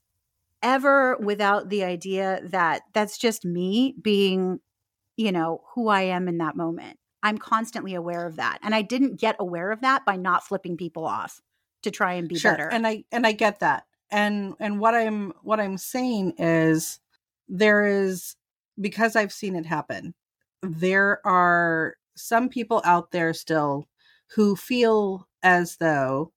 ever 0.62 1.16
without 1.18 1.68
the 1.68 1.84
idea 1.84 2.40
that 2.44 2.82
that's 2.94 3.18
just 3.18 3.44
me 3.44 3.94
being, 4.00 4.60
you 5.16 5.32
know, 5.32 5.62
who 5.74 5.88
I 5.88 6.02
am 6.02 6.28
in 6.28 6.38
that 6.38 6.56
moment. 6.56 6.98
I'm 7.22 7.36
constantly 7.36 7.94
aware 7.94 8.26
of 8.26 8.36
that. 8.36 8.58
And 8.62 8.74
I 8.74 8.82
didn't 8.82 9.20
get 9.20 9.36
aware 9.38 9.70
of 9.70 9.82
that 9.82 10.06
by 10.06 10.16
not 10.16 10.46
flipping 10.46 10.78
people 10.78 11.06
off 11.06 11.42
to 11.82 11.90
try 11.90 12.14
and 12.14 12.28
be 12.28 12.38
sure. 12.38 12.52
better. 12.52 12.68
And 12.68 12.86
I 12.86 13.04
and 13.12 13.26
I 13.26 13.32
get 13.32 13.60
that. 13.60 13.84
And 14.10 14.54
and 14.58 14.80
what 14.80 14.94
I'm 14.94 15.32
what 15.42 15.60
I'm 15.60 15.78
saying 15.78 16.34
is 16.38 17.00
there 17.48 17.84
is 17.86 18.36
because 18.80 19.16
I've 19.16 19.32
seen 19.32 19.56
it 19.56 19.66
happen. 19.66 20.14
There 20.62 21.24
are 21.26 21.96
some 22.16 22.48
people 22.48 22.82
out 22.84 23.10
there 23.12 23.32
still 23.32 23.88
who 24.34 24.56
feel 24.56 25.28
as 25.42 25.76
though 25.76 26.32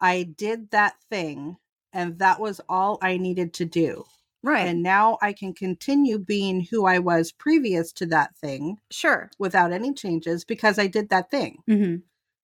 I 0.00 0.22
did 0.22 0.70
that 0.70 0.94
thing 1.10 1.56
and 1.92 2.18
that 2.18 2.40
was 2.40 2.60
all 2.68 2.98
I 3.02 3.16
needed 3.16 3.52
to 3.54 3.64
do. 3.64 4.04
Right. 4.42 4.68
And 4.68 4.82
now 4.82 5.18
I 5.20 5.32
can 5.32 5.52
continue 5.52 6.18
being 6.18 6.60
who 6.60 6.86
I 6.86 7.00
was 7.00 7.32
previous 7.32 7.92
to 7.94 8.06
that 8.06 8.36
thing 8.36 8.78
sure. 8.90 9.30
without 9.38 9.72
any 9.72 9.92
changes 9.92 10.44
because 10.44 10.78
I 10.78 10.86
did 10.86 11.08
that 11.08 11.30
thing. 11.30 11.58
hmm 11.66 11.96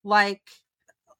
Like 0.02 0.42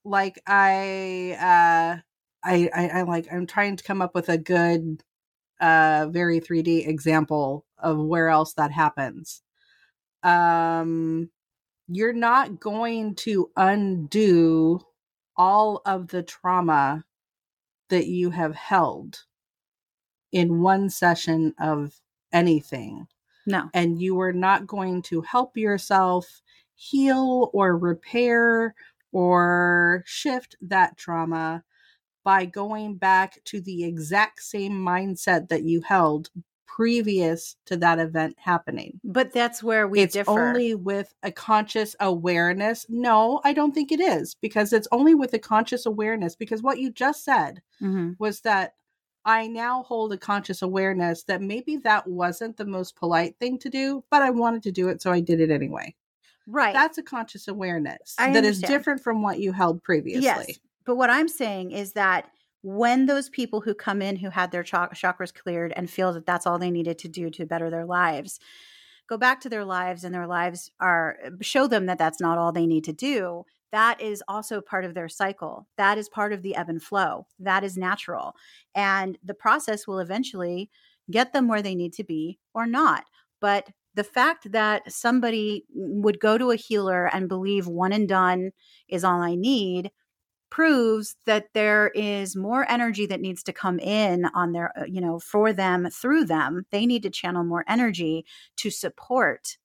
like 0.03 0.41
I 0.45 1.37
uh 1.39 2.01
I, 2.45 2.69
I 2.75 2.89
I 2.99 3.03
like 3.03 3.27
I'm 3.33 3.47
trying 3.47 3.77
to 3.77 3.85
come 3.85 4.01
up 4.03 4.15
with 4.15 4.29
a 4.29 4.39
good 4.39 5.03
uh 5.61 6.07
very 6.11 6.41
3D 6.41 6.87
example 6.87 7.65
of 7.79 7.99
where 7.99 8.29
else 8.29 8.53
that 8.55 8.71
happens. 8.71 9.43
Um 10.23 11.31
you're 11.89 12.13
not 12.13 12.59
going 12.59 13.15
to 13.15 13.51
undo 13.57 14.81
all 15.37 15.81
of 15.85 16.07
the 16.09 16.23
trauma 16.23 17.05
that 17.89 18.07
you 18.07 18.31
have 18.31 18.55
held 18.55 19.25
in 20.31 20.61
one 20.61 20.89
session 20.89 21.53
of 21.59 21.99
anything 22.33 23.07
No. 23.45 23.69
and 23.73 24.01
you 24.01 24.19
are 24.19 24.33
not 24.33 24.67
going 24.67 25.01
to 25.03 25.21
help 25.21 25.55
yourself 25.57 26.41
heal 26.75 27.49
or 27.53 27.77
repair 27.77 28.75
or 29.11 30.03
shift 30.05 30.55
that 30.61 30.97
trauma 30.97 31.63
by 32.25 32.43
going 32.43 32.95
back 32.95 33.39
to 33.45 33.61
the 33.61 33.85
exact 33.85 34.41
same 34.41 34.73
mindset 34.73 35.47
that 35.47 35.63
you 35.63 35.79
held 35.79 36.29
previous 36.67 37.55
to 37.67 37.77
that 37.77 37.99
event 37.99 38.35
happening. 38.37 38.99
But 39.05 39.31
that's 39.31 39.63
where 39.63 39.87
we 39.87 40.01
it's 40.01 40.13
differ. 40.13 40.31
only 40.31 40.75
with 40.75 41.13
a 41.23 41.31
conscious 41.31 41.95
awareness. 42.01 42.85
No, 42.89 43.39
I 43.45 43.53
don't 43.53 43.73
think 43.73 43.93
it 43.93 44.01
is 44.01 44.35
because 44.41 44.73
it's 44.73 44.87
only 44.91 45.15
with 45.15 45.33
a 45.33 45.39
conscious 45.39 45.85
awareness 45.85 46.35
because 46.35 46.61
what 46.61 46.79
you 46.79 46.91
just 46.91 47.23
said 47.23 47.61
hmm 47.79 48.13
was 48.19 48.41
that 48.41 48.73
I 49.23 49.47
now 49.47 49.83
hold 49.83 50.13
a 50.13 50.17
conscious 50.17 50.61
awareness 50.61 51.23
that 51.23 51.41
maybe 51.41 51.77
that 51.77 52.07
wasn't 52.07 52.57
the 52.57 52.65
most 52.65 52.95
polite 52.95 53.35
thing 53.39 53.57
to 53.59 53.69
do, 53.69 54.03
but 54.11 54.21
I 54.21 54.29
wanted 54.29 54.63
to 54.63 54.71
do 54.71 54.89
it, 54.89 55.01
so 55.01 55.11
I 55.11 55.19
did 55.19 55.39
it 55.39 55.49
anyway. 55.49 55.95
Right. 56.47 56.73
That's 56.73 56.97
a 56.97 57.03
conscious 57.03 57.47
awareness 57.47 58.15
I 58.19 58.31
that 58.33 58.45
is 58.45 58.57
understand. 58.57 58.67
different 58.67 59.01
from 59.01 59.21
what 59.21 59.39
you 59.39 59.51
held 59.51 59.81
previously. 59.83 60.23
Yes. 60.23 60.59
But 60.85 60.95
what 60.95 61.09
I'm 61.09 61.27
saying 61.27 61.71
is 61.71 61.93
that 61.93 62.29
when 62.61 63.05
those 63.05 63.29
people 63.29 63.61
who 63.61 63.73
come 63.73 64.01
in 64.01 64.15
who 64.15 64.29
had 64.29 64.51
their 64.51 64.63
chak- 64.63 64.95
chakras 64.95 65.33
cleared 65.33 65.73
and 65.75 65.89
feel 65.89 66.13
that 66.13 66.25
that's 66.25 66.47
all 66.47 66.57
they 66.57 66.71
needed 66.71 66.97
to 66.99 67.07
do 67.07 67.29
to 67.31 67.45
better 67.45 67.69
their 67.69 67.85
lives, 67.85 68.39
go 69.07 69.17
back 69.17 69.39
to 69.41 69.49
their 69.49 69.65
lives 69.65 70.03
and 70.03 70.13
their 70.13 70.27
lives 70.27 70.71
are 70.79 71.17
uh, 71.25 71.29
show 71.41 71.67
them 71.67 71.85
that 71.85 71.97
that's 71.97 72.19
not 72.19 72.37
all 72.37 72.51
they 72.51 72.65
need 72.65 72.83
to 72.85 72.93
do. 72.93 73.43
That 73.71 74.01
is 74.01 74.23
also 74.27 74.61
part 74.61 74.85
of 74.85 74.93
their 74.93 75.09
cycle. 75.09 75.67
That 75.77 75.97
is 75.97 76.09
part 76.09 76.33
of 76.33 76.41
the 76.41 76.55
ebb 76.55 76.69
and 76.69 76.81
flow. 76.81 77.27
That 77.39 77.63
is 77.63 77.77
natural. 77.77 78.35
And 78.73 79.17
the 79.23 79.33
process 79.33 79.85
will 79.85 79.99
eventually 79.99 80.69
get 81.11 81.33
them 81.33 81.47
where 81.47 81.61
they 81.61 81.75
need 81.75 81.93
to 81.93 82.03
be 82.03 82.39
or 82.53 82.65
not. 82.65 83.05
But 83.41 83.69
the 83.93 84.03
fact 84.03 84.51
that 84.51 84.91
somebody 84.91 85.65
would 85.73 86.19
go 86.19 86.37
to 86.37 86.51
a 86.51 86.55
healer 86.55 87.07
and 87.13 87.29
believe 87.29 87.67
one 87.67 87.93
and 87.93 88.07
done 88.07 88.51
is 88.87 89.03
all 89.03 89.21
I 89.21 89.35
need 89.35 89.91
proves 90.55 91.17
that 91.25 91.47
there 91.53 91.91
is 91.95 92.33
more 92.35 92.65
energy 92.69 93.05
that 93.05 93.19
needs 93.19 93.43
to 93.43 93.51
come 93.51 93.77
in 93.79 94.25
on 94.33 94.53
their 94.53 94.71
uh, 94.79 94.85
you 94.85 95.01
know 95.01 95.19
for 95.19 95.51
them 95.51 95.89
through 95.91 96.23
them. 96.23 96.65
They 96.71 96.85
need 96.85 97.03
to 97.03 97.09
channel 97.09 97.43
more 97.43 97.65
energy 97.67 98.25
to 98.57 98.69
support 98.69 99.57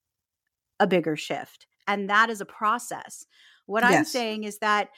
a 0.80 0.86
bigger 0.86 1.16
shift 1.16 1.66
and 1.86 2.08
that 2.08 2.30
is 2.30 2.40
a 2.40 2.46
process. 2.46 3.26
What 3.66 3.84
i'm 3.84 4.04
saying 4.04 4.44
is 4.44 4.58
that 4.58 4.88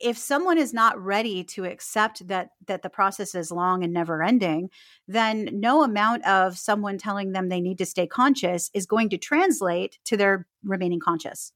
if 0.00 0.16
someone 0.16 0.56
is 0.56 0.72
not 0.72 0.98
ready 0.98 1.44
to 1.44 1.64
accept 1.64 2.26
that 2.26 2.50
that 2.66 2.82
the 2.82 2.88
process 2.88 3.34
is 3.34 3.50
long 3.50 3.84
and 3.84 3.92
never 3.92 4.22
ending 4.22 4.70
then 5.06 5.48
no 5.52 5.82
amount 5.82 6.24
of 6.26 6.56
someone 6.58 6.96
telling 6.96 7.32
them 7.32 7.48
they 7.48 7.60
need 7.60 7.78
to 7.78 7.86
stay 7.86 8.06
conscious 8.06 8.70
is 8.72 8.86
going 8.86 9.10
to 9.10 9.18
translate 9.18 9.98
to 10.04 10.16
their 10.16 10.46
remaining 10.64 11.00
conscious 11.00 11.52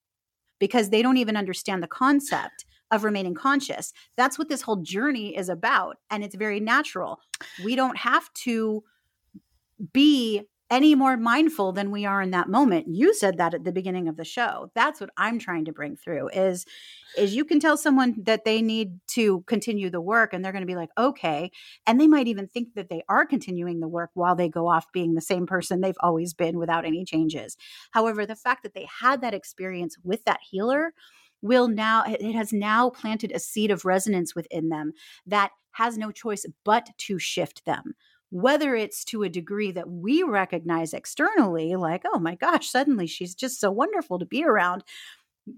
because 0.58 0.90
they 0.90 1.02
don't 1.02 1.16
even 1.16 1.36
understand 1.36 1.82
the 1.82 1.88
concept 1.88 2.66
of 2.90 3.04
remaining 3.04 3.34
conscious. 3.34 3.92
That's 4.16 4.38
what 4.38 4.48
this 4.48 4.62
whole 4.62 4.76
journey 4.76 5.36
is 5.36 5.48
about. 5.48 5.98
And 6.10 6.24
it's 6.24 6.34
very 6.34 6.60
natural. 6.60 7.20
We 7.64 7.76
don't 7.76 7.96
have 7.96 8.32
to 8.34 8.82
be 9.92 10.48
any 10.70 10.94
more 10.94 11.16
mindful 11.16 11.72
than 11.72 11.90
we 11.90 12.04
are 12.04 12.20
in 12.20 12.30
that 12.30 12.48
moment. 12.48 12.86
You 12.88 13.14
said 13.14 13.38
that 13.38 13.54
at 13.54 13.64
the 13.64 13.72
beginning 13.72 14.06
of 14.06 14.16
the 14.16 14.24
show. 14.24 14.70
That's 14.74 15.00
what 15.00 15.10
I'm 15.16 15.38
trying 15.38 15.64
to 15.64 15.72
bring 15.72 15.96
through 15.96 16.28
is 16.28 16.66
is 17.16 17.34
you 17.34 17.44
can 17.44 17.58
tell 17.58 17.78
someone 17.78 18.14
that 18.24 18.44
they 18.44 18.60
need 18.60 19.00
to 19.08 19.40
continue 19.46 19.88
the 19.88 20.00
work 20.00 20.34
and 20.34 20.44
they're 20.44 20.52
going 20.52 20.62
to 20.62 20.66
be 20.66 20.76
like, 20.76 20.90
"Okay." 20.98 21.50
And 21.86 21.98
they 21.98 22.06
might 22.06 22.28
even 22.28 22.46
think 22.46 22.74
that 22.74 22.90
they 22.90 23.02
are 23.08 23.24
continuing 23.24 23.80
the 23.80 23.88
work 23.88 24.10
while 24.12 24.36
they 24.36 24.48
go 24.48 24.68
off 24.68 24.92
being 24.92 25.14
the 25.14 25.22
same 25.22 25.46
person 25.46 25.80
they've 25.80 25.96
always 26.00 26.34
been 26.34 26.58
without 26.58 26.84
any 26.84 27.04
changes. 27.04 27.56
However, 27.92 28.26
the 28.26 28.36
fact 28.36 28.62
that 28.62 28.74
they 28.74 28.86
had 29.00 29.22
that 29.22 29.34
experience 29.34 29.96
with 30.04 30.24
that 30.26 30.40
healer 30.50 30.92
will 31.42 31.68
now 31.68 32.04
it 32.06 32.34
has 32.34 32.52
now 32.52 32.90
planted 32.90 33.32
a 33.32 33.38
seed 33.38 33.70
of 33.70 33.84
resonance 33.84 34.34
within 34.34 34.68
them 34.68 34.92
that 35.26 35.50
has 35.72 35.96
no 35.96 36.10
choice 36.10 36.44
but 36.64 36.88
to 36.98 37.18
shift 37.18 37.64
them. 37.64 37.94
Whether 38.30 38.74
it's 38.74 39.04
to 39.06 39.22
a 39.22 39.28
degree 39.28 39.70
that 39.72 39.88
we 39.88 40.22
recognize 40.22 40.92
externally 40.92 41.76
like 41.76 42.02
oh 42.12 42.18
my 42.18 42.34
gosh 42.34 42.68
suddenly 42.68 43.06
she's 43.06 43.34
just 43.34 43.60
so 43.60 43.70
wonderful 43.70 44.18
to 44.18 44.26
be 44.26 44.44
around 44.44 44.84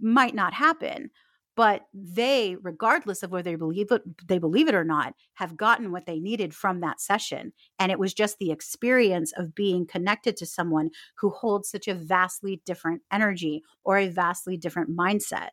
might 0.00 0.34
not 0.34 0.54
happen 0.54 1.10
but 1.56 1.82
they 1.92 2.56
regardless 2.62 3.22
of 3.22 3.30
whether 3.30 3.50
they 3.50 3.56
believe 3.56 3.90
it 3.90 4.02
they 4.26 4.38
believe 4.38 4.68
it 4.68 4.74
or 4.74 4.84
not 4.84 5.14
have 5.34 5.56
gotten 5.56 5.92
what 5.92 6.06
they 6.06 6.20
needed 6.20 6.54
from 6.54 6.80
that 6.80 7.00
session 7.00 7.52
and 7.78 7.90
it 7.90 7.98
was 7.98 8.14
just 8.14 8.38
the 8.38 8.50
experience 8.50 9.32
of 9.36 9.54
being 9.54 9.86
connected 9.86 10.36
to 10.36 10.46
someone 10.46 10.90
who 11.16 11.30
holds 11.30 11.68
such 11.68 11.88
a 11.88 11.94
vastly 11.94 12.62
different 12.64 13.02
energy 13.12 13.62
or 13.84 13.98
a 13.98 14.08
vastly 14.08 14.56
different 14.56 14.96
mindset 14.96 15.50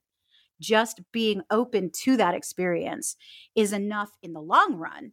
just 0.59 1.01
being 1.11 1.41
open 1.51 1.91
to 1.91 2.17
that 2.17 2.33
experience 2.35 3.15
is 3.55 3.73
enough 3.73 4.09
in 4.21 4.33
the 4.33 4.41
long 4.41 4.75
run 4.75 5.11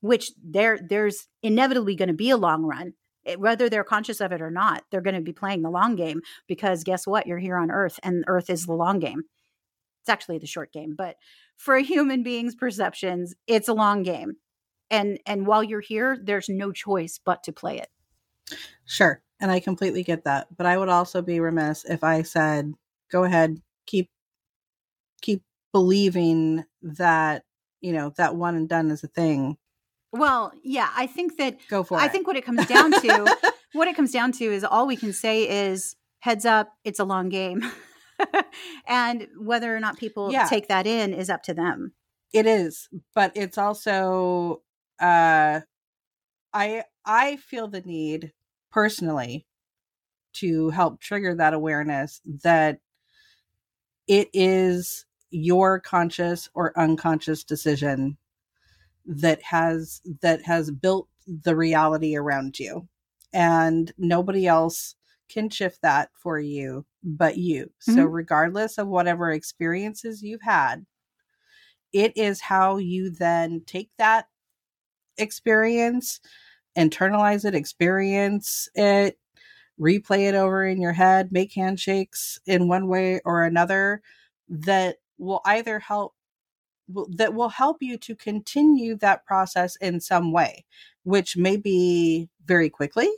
which 0.00 0.30
there 0.42 0.78
there's 0.88 1.26
inevitably 1.42 1.96
going 1.96 2.08
to 2.08 2.14
be 2.14 2.30
a 2.30 2.36
long 2.36 2.62
run 2.62 2.92
It- 3.24 3.40
whether 3.40 3.68
they're 3.68 3.84
conscious 3.84 4.20
of 4.20 4.32
it 4.32 4.42
or 4.42 4.50
not 4.50 4.84
they're 4.90 5.00
going 5.00 5.16
to 5.16 5.22
be 5.22 5.32
playing 5.32 5.62
the 5.62 5.70
long 5.70 5.96
game 5.96 6.20
because 6.46 6.84
guess 6.84 7.06
what 7.06 7.26
you're 7.26 7.38
here 7.38 7.56
on 7.56 7.70
earth 7.70 7.98
and 8.02 8.24
earth 8.26 8.50
is 8.50 8.66
the 8.66 8.74
long 8.74 8.98
game 8.98 9.22
it's 10.02 10.08
actually 10.08 10.38
the 10.38 10.46
short 10.46 10.72
game 10.72 10.94
but 10.96 11.16
for 11.56 11.76
a 11.76 11.82
human 11.94 12.22
being's 12.22 12.54
perceptions 12.54 13.34
it's 13.46 13.68
a 13.68 13.74
long 13.74 14.02
game 14.02 14.34
and 14.90 15.18
and 15.26 15.46
while 15.46 15.64
you're 15.64 15.80
here 15.80 16.18
there's 16.22 16.48
no 16.48 16.72
choice 16.72 17.18
but 17.24 17.42
to 17.42 17.52
play 17.52 17.78
it 17.78 17.88
Sure. 18.84 19.20
And 19.40 19.50
I 19.50 19.58
completely 19.58 20.04
get 20.04 20.22
that. 20.24 20.46
But 20.56 20.66
I 20.66 20.78
would 20.78 20.88
also 20.88 21.20
be 21.20 21.40
remiss 21.40 21.84
if 21.84 22.04
I 22.04 22.22
said, 22.22 22.72
go 23.10 23.24
ahead, 23.24 23.60
keep 23.86 24.08
keep 25.22 25.42
believing 25.72 26.64
that, 26.82 27.44
you 27.80 27.92
know, 27.92 28.10
that 28.16 28.36
one 28.36 28.54
and 28.56 28.68
done 28.68 28.90
is 28.90 29.02
a 29.04 29.08
thing. 29.08 29.56
well 30.12 30.52
yeah 30.62 30.88
i 30.96 31.06
think 31.06 31.36
that 31.36 31.58
Go 31.68 31.82
for 31.82 31.98
I 31.98 32.06
it. 32.06 32.12
think 32.12 32.26
what 32.26 32.36
it 32.36 32.44
comes 32.44 32.66
down 32.66 32.92
to, 32.92 33.36
what 33.72 33.88
it 33.88 33.96
comes 33.96 34.12
down 34.12 34.32
to 34.32 34.44
is 34.44 34.64
all 34.64 34.86
we 34.86 34.96
can 34.96 35.12
say 35.12 35.68
is 35.68 35.96
heads 36.20 36.44
up, 36.46 36.72
it's 36.84 36.98
a 37.00 37.04
long 37.04 37.28
game. 37.28 37.62
and 38.88 39.28
whether 39.38 39.74
or 39.76 39.80
not 39.80 39.98
people 39.98 40.32
Yeah. 40.32 40.46
take 40.48 40.68
that 40.68 40.86
in 40.86 41.12
is 41.12 41.28
up 41.30 41.42
to 41.44 41.54
them. 41.54 41.92
it 42.32 42.46
is, 42.46 42.88
but 43.14 43.32
it's 43.34 43.58
also 43.58 44.62
uh 45.00 45.60
I 46.54 46.84
I 47.04 47.36
feel 47.36 47.68
the 47.68 47.82
need 47.82 48.32
personally 48.72 49.46
to 50.34 50.70
help 50.70 51.00
trigger 51.00 51.34
that 51.34 51.52
awareness 51.54 52.20
that 52.42 52.78
it 54.06 54.28
is 54.32 55.06
your 55.30 55.80
conscious 55.80 56.48
or 56.54 56.78
unconscious 56.78 57.44
decision 57.44 58.16
that 59.06 59.42
has 59.42 60.02
that 60.22 60.42
has 60.42 60.70
built 60.70 61.08
the 61.26 61.56
reality 61.56 62.16
around 62.16 62.58
you 62.58 62.86
and 63.32 63.92
nobody 63.98 64.46
else 64.46 64.94
can 65.28 65.50
shift 65.50 65.80
that 65.82 66.10
for 66.14 66.38
you 66.38 66.84
but 67.02 67.36
you 67.36 67.70
so 67.80 68.04
Mhm. 68.04 68.12
regardless 68.12 68.78
of 68.78 68.88
whatever 68.88 69.32
experiences 69.32 70.22
you've 70.22 70.42
had 70.42 70.86
it 71.92 72.16
is 72.16 72.40
how 72.40 72.76
you 72.76 73.10
then 73.10 73.62
take 73.66 73.90
that 73.98 74.28
experience 75.18 76.20
internalize 76.76 77.44
it 77.44 77.54
experience 77.54 78.68
it 78.74 79.18
replay 79.80 80.28
it 80.28 80.34
over 80.34 80.66
in 80.66 80.80
your 80.80 80.92
head 80.92 81.32
make 81.32 81.52
handshakes 81.54 82.38
in 82.46 82.68
one 82.68 82.88
way 82.88 83.20
or 83.24 83.42
another 83.42 84.02
that 84.48 84.98
will 85.18 85.40
either 85.44 85.78
help 85.78 86.14
that 87.16 87.34
will 87.34 87.48
help 87.48 87.78
you 87.82 87.98
to 87.98 88.14
continue 88.14 88.96
that 88.96 89.24
process 89.26 89.76
in 89.76 90.00
some 90.00 90.32
way 90.32 90.64
which 91.04 91.36
may 91.36 91.56
be 91.56 92.28
very 92.46 92.68
quickly. 92.68 93.08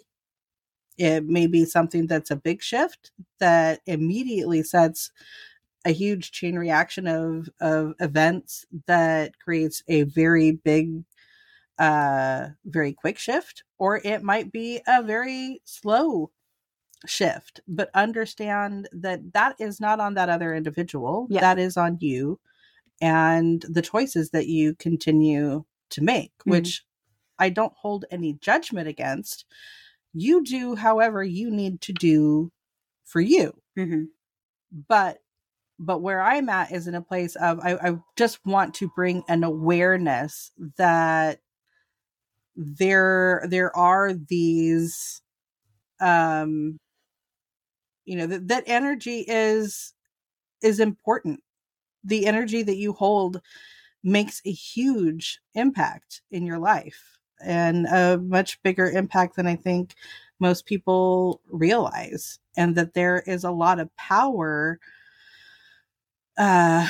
It 0.98 1.24
may 1.24 1.47
be 1.47 1.64
something 1.64 2.06
that's 2.06 2.30
a 2.30 2.36
big 2.36 2.62
shift 2.62 3.12
that 3.40 3.80
immediately 3.86 4.62
sets 4.62 5.10
a 5.85 5.90
huge 5.93 6.32
chain 6.32 6.56
reaction 6.59 7.06
of 7.06 7.48
of 7.60 7.94
events 8.01 8.66
that 8.86 9.39
creates 9.39 9.82
a 9.89 10.02
very 10.05 10.52
big 10.52 11.05
uh 11.78 12.48
very 12.64 12.93
quick 12.93 13.18
shift 13.18 13.64
or 13.78 14.01
it 14.05 14.22
might 14.22 14.52
be 14.52 14.80
a 14.89 15.02
very 15.02 15.60
slow 15.64 16.30
shift 17.07 17.61
but 17.69 17.91
understand 17.95 18.89
that 18.93 19.33
that 19.33 19.55
is 19.61 19.81
not 19.81 20.01
on 20.01 20.15
that 20.15 20.29
other 20.29 20.55
individual 20.55 21.27
Yeah. 21.31 21.41
that 21.41 21.59
is 21.59 21.77
on 21.77 21.97
you 22.01 22.41
and 23.01 23.65
the 23.69 23.83
choices 23.83 24.31
that 24.31 24.47
you 24.49 24.75
continue 24.75 25.65
to 25.91 26.03
make 26.03 26.33
Mhm. 26.41 26.51
which 26.51 26.85
i 27.39 27.49
don't 27.49 27.73
hold 27.75 28.05
any 28.11 28.35
judgment 28.35 28.89
against 28.89 29.45
you 30.12 30.43
do 30.43 30.75
however 30.75 31.23
you 31.23 31.51
need 31.51 31.81
to 31.83 31.93
do 31.93 32.51
for 33.05 33.20
you 33.20 33.53
hmm 33.77 34.05
but 34.89 35.19
but 35.79 35.99
where 36.03 36.20
i'm 36.20 36.49
at 36.49 36.73
is 36.73 36.89
in 36.89 36.95
a 36.97 37.01
place 37.03 37.37
of 37.37 37.61
I, 37.61 37.75
I 37.75 37.99
just 38.16 38.45
want 38.45 38.75
to 38.75 38.89
bring 38.97 39.23
an 39.29 39.45
awareness 39.45 40.51
that 40.77 41.39
there 42.57 43.47
there 43.49 43.75
are 43.77 44.12
these 44.12 45.23
um 46.01 46.79
you 48.09 48.16
know 48.16 48.26
that, 48.26 48.48
that 48.48 48.64
energy 48.66 49.24
is 49.28 49.93
is 50.62 50.80
important. 50.80 51.40
The 52.05 52.26
energy 52.26 52.62
that 52.62 52.76
you 52.76 52.94
hold 52.94 53.40
makes 54.02 54.40
a 54.47 54.51
huge 54.51 55.40
impact 55.55 56.22
in 56.30 56.47
your 56.47 56.59
life 56.59 57.18
and 57.44 57.86
a 57.86 58.18
much 58.18 58.60
bigger 58.62 58.90
impact 58.90 59.36
than 59.36 59.47
i 59.47 59.55
think 59.55 59.94
most 60.40 60.66
people 60.66 61.40
realize 61.51 62.39
and 62.56 62.74
that 62.74 62.94
there 62.94 63.22
is 63.26 63.44
a 63.44 63.51
lot 63.51 63.78
of 63.78 63.94
power 63.97 64.78
uh 66.36 66.89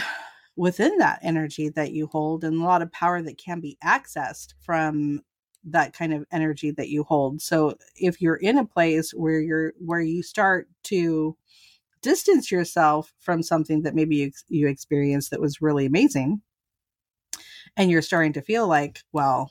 within 0.57 0.97
that 0.99 1.19
energy 1.23 1.69
that 1.69 1.93
you 1.93 2.07
hold 2.07 2.45
and 2.45 2.61
a 2.61 2.65
lot 2.65 2.83
of 2.83 2.93
power 2.93 3.21
that 3.23 3.39
can 3.39 3.61
be 3.61 3.77
accessed 3.85 4.55
from 4.61 5.21
that 5.65 5.93
kind 5.93 6.13
of 6.13 6.25
energy 6.33 6.71
that 6.73 6.89
you 6.89 7.05
hold. 7.05 7.43
So 7.43 7.77
if 7.97 8.21
you're 8.21 8.37
in 8.37 8.59
a 8.59 8.67
place 8.67 9.13
where 9.13 9.41
you're 9.41 9.73
where 9.79 10.01
you 10.01 10.23
start 10.23 10.69
to 10.85 11.37
distance 12.01 12.51
yourself 12.51 13.13
from 13.19 13.43
something 13.43 13.83
that 13.83 13.95
maybe 13.95 14.17
you, 14.17 14.31
you 14.49 14.69
experienced 14.69 15.31
that 15.31 15.41
was 15.41 15.61
really 15.61 15.85
amazing 15.85 16.41
and 17.77 17.91
you're 17.91 18.03
starting 18.03 18.33
to 18.33 18.41
feel 18.41 18.69
like 18.69 19.01
well 19.13 19.51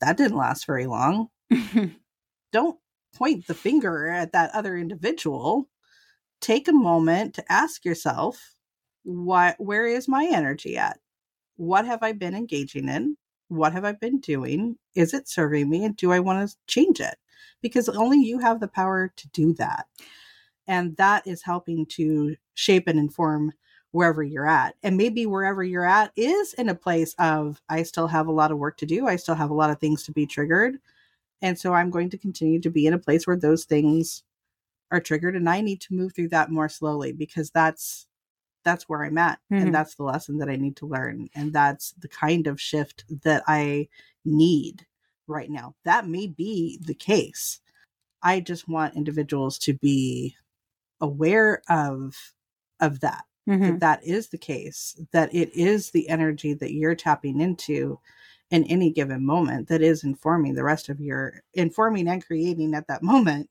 that 0.00 0.16
didn't 0.16 0.38
last 0.38 0.64
very 0.64 0.86
long 0.86 1.28
don't 2.52 2.78
point 3.12 3.46
the 3.46 3.54
finger 3.54 4.08
at 4.08 4.32
that 4.32 4.50
other 4.54 4.76
individual. 4.76 5.68
Take 6.40 6.68
a 6.68 6.72
moment 6.72 7.34
to 7.34 7.52
ask 7.52 7.84
yourself 7.84 8.54
what 9.04 9.56
where 9.58 9.86
is 9.86 10.08
my 10.08 10.28
energy 10.30 10.76
at? 10.76 10.98
What 11.56 11.86
have 11.86 12.02
i 12.02 12.12
been 12.12 12.34
engaging 12.34 12.88
in 12.88 13.16
what 13.56 13.72
have 13.72 13.84
i 13.84 13.92
been 13.92 14.18
doing? 14.20 14.76
Is 14.94 15.14
it 15.14 15.28
serving 15.28 15.68
me? 15.68 15.84
And 15.84 15.96
do 15.96 16.12
i 16.12 16.20
want 16.20 16.48
to 16.48 16.56
change 16.66 17.00
it? 17.00 17.16
Because 17.60 17.88
only 17.88 18.18
you 18.18 18.38
have 18.38 18.60
the 18.60 18.68
power 18.68 19.12
to 19.16 19.28
do 19.28 19.54
that. 19.54 19.86
And 20.66 20.96
that 20.96 21.26
is 21.26 21.42
helping 21.42 21.86
to 21.86 22.36
shape 22.54 22.88
and 22.88 22.98
inform 22.98 23.52
wherever 23.92 24.22
you're 24.22 24.48
at. 24.48 24.74
And 24.82 24.96
maybe 24.96 25.26
wherever 25.26 25.62
you're 25.62 25.84
at 25.84 26.12
is 26.16 26.54
in 26.54 26.68
a 26.68 26.74
place 26.74 27.14
of 27.18 27.60
i 27.68 27.82
still 27.82 28.08
have 28.08 28.26
a 28.26 28.32
lot 28.32 28.50
of 28.50 28.58
work 28.58 28.76
to 28.78 28.86
do. 28.86 29.06
I 29.06 29.16
still 29.16 29.34
have 29.34 29.50
a 29.50 29.54
lot 29.54 29.70
of 29.70 29.78
things 29.78 30.02
to 30.04 30.12
be 30.12 30.26
triggered. 30.26 30.78
And 31.42 31.58
so 31.58 31.74
i'm 31.74 31.90
going 31.90 32.10
to 32.10 32.18
continue 32.18 32.60
to 32.60 32.70
be 32.70 32.86
in 32.86 32.94
a 32.94 32.98
place 32.98 33.26
where 33.26 33.36
those 33.36 33.64
things 33.64 34.24
are 34.90 35.00
triggered 35.00 35.34
and 35.36 35.48
i 35.48 35.60
need 35.60 35.80
to 35.80 35.94
move 35.94 36.14
through 36.14 36.28
that 36.28 36.50
more 36.50 36.68
slowly 36.68 37.12
because 37.12 37.50
that's 37.50 38.06
that's 38.64 38.88
where 38.88 39.04
i'm 39.04 39.18
at 39.18 39.38
Mhm. 39.50 39.62
and 39.62 39.74
that's 39.74 39.94
the 39.96 40.02
lesson 40.04 40.38
that 40.38 40.48
i 40.48 40.56
need 40.56 40.76
to 40.76 40.86
learn 40.86 41.28
and 41.34 41.52
that's 41.52 41.92
the 41.92 42.08
kind 42.08 42.46
of 42.46 42.60
shift 42.60 43.04
that 43.22 43.42
i 43.46 43.88
need 44.24 44.86
right 45.26 45.50
now 45.50 45.74
that 45.84 46.08
may 46.08 46.26
be 46.26 46.78
the 46.84 46.94
case 46.94 47.60
i 48.22 48.40
just 48.40 48.68
want 48.68 48.94
individuals 48.96 49.58
to 49.58 49.74
be 49.74 50.36
aware 51.00 51.62
of 51.68 52.34
of 52.80 53.00
that 53.00 53.24
Mhm. 53.48 53.66
that 53.66 53.80
that 53.80 54.04
is 54.06 54.28
the 54.28 54.38
case 54.38 55.00
that 55.12 55.34
it 55.34 55.52
is 55.54 55.90
the 55.90 56.08
energy 56.08 56.54
that 56.54 56.72
you're 56.72 56.94
tapping 56.94 57.40
into 57.40 57.98
in 58.50 58.64
any 58.64 58.90
given 58.90 59.24
moment 59.24 59.68
that 59.68 59.82
is 59.82 60.04
informing 60.04 60.54
the 60.54 60.62
rest 60.62 60.88
of 60.88 61.00
your 61.00 61.42
informing 61.54 62.06
and 62.06 62.24
creating 62.24 62.74
at 62.74 62.86
that 62.86 63.02
moment 63.02 63.48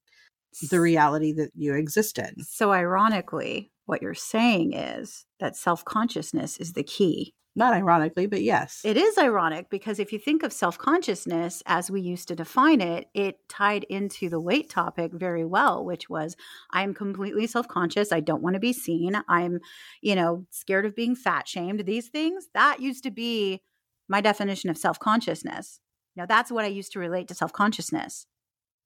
the 0.69 0.79
reality 0.79 1.31
that 1.33 1.51
you 1.55 1.73
exist 1.73 2.17
in 2.19 2.35
So, 2.43 2.71
ironically, 2.71 3.71
what 3.91 4.01
you're 4.01 4.13
saying 4.13 4.73
is 4.73 5.25
that 5.41 5.55
self 5.57 5.83
consciousness 5.85 6.57
is 6.57 6.73
the 6.73 6.83
key. 6.83 7.33
not 7.57 7.73
ironically 7.73 8.25
but 8.25 8.41
yes 8.41 8.79
It 8.85 8.95
is 8.95 9.17
ironic 9.17 9.69
because 9.69 9.99
if 9.99 10.13
you 10.13 10.19
think 10.19 10.41
of 10.43 10.53
self 10.53 10.77
consciousness 10.77 11.61
as 11.65 11.91
we 11.91 11.99
used 12.01 12.29
to 12.29 12.35
define 12.35 12.79
it, 12.79 13.07
it 13.13 13.35
tied 13.49 13.83
into 13.83 14.29
the 14.29 14.39
weight 14.39 14.69
topic 14.69 15.11
very 15.13 15.43
well, 15.43 15.83
which 15.83 16.09
was 16.09 16.37
I'm 16.71 16.93
completely 16.93 17.47
self 17.47 17.67
conscious. 17.67 18.13
I 18.13 18.21
don't 18.21 18.41
want 18.41 18.53
to 18.53 18.59
be 18.61 18.71
seen. 18.73 19.21
I'm, 19.27 19.59
you 20.01 20.15
know, 20.15 20.45
scared 20.49 20.85
of 20.85 20.95
being 20.95 21.15
fat 21.15 21.47
shamed. 21.47 21.85
These 21.85 22.07
things 22.07 22.47
that 22.53 22.79
used 22.79 23.03
to 23.03 23.11
be 23.11 23.61
my 24.07 24.21
definition 24.21 24.69
of 24.69 24.77
self 24.77 24.97
consciousness. 24.99 25.81
Now, 26.15 26.25
that's 26.25 26.51
what 26.51 26.65
I 26.65 26.69
used 26.69 26.93
to 26.93 26.99
relate 26.99 27.27
to 27.27 27.35
self 27.35 27.51
consciousness. 27.51 28.25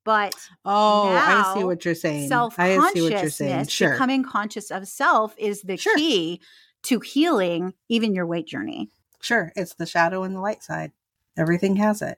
But 0.06 0.36
oh 0.64 1.10
i 1.10 1.54
see 1.58 1.64
what 1.66 1.84
you're 1.84 1.96
saying. 1.96 2.30
Self 2.30 2.58
i 2.58 2.76
see 2.94 3.02
what 3.02 3.12
you're 3.12 3.30
saying. 3.30 3.52
consciousness, 3.52 3.72
sure. 3.72 3.92
becoming 3.92 4.24
conscious 4.24 4.72
of 4.72 4.88
self 4.88 5.36
is 5.38 5.62
the 5.64 5.76
Sure. 5.78 5.98
key 5.98 6.40
to 6.84 7.00
healing 7.02 7.74
even 7.90 8.14
your 8.14 8.26
weight 8.28 8.46
journey. 8.48 8.90
sure 9.22 9.52
it's 9.56 9.74
the 9.74 9.86
shadow 9.88 10.24
and 10.24 10.36
the 10.36 10.40
light 10.40 10.64
side. 10.64 10.92
Everything 11.38 11.76
has 11.78 12.02
it. 12.02 12.18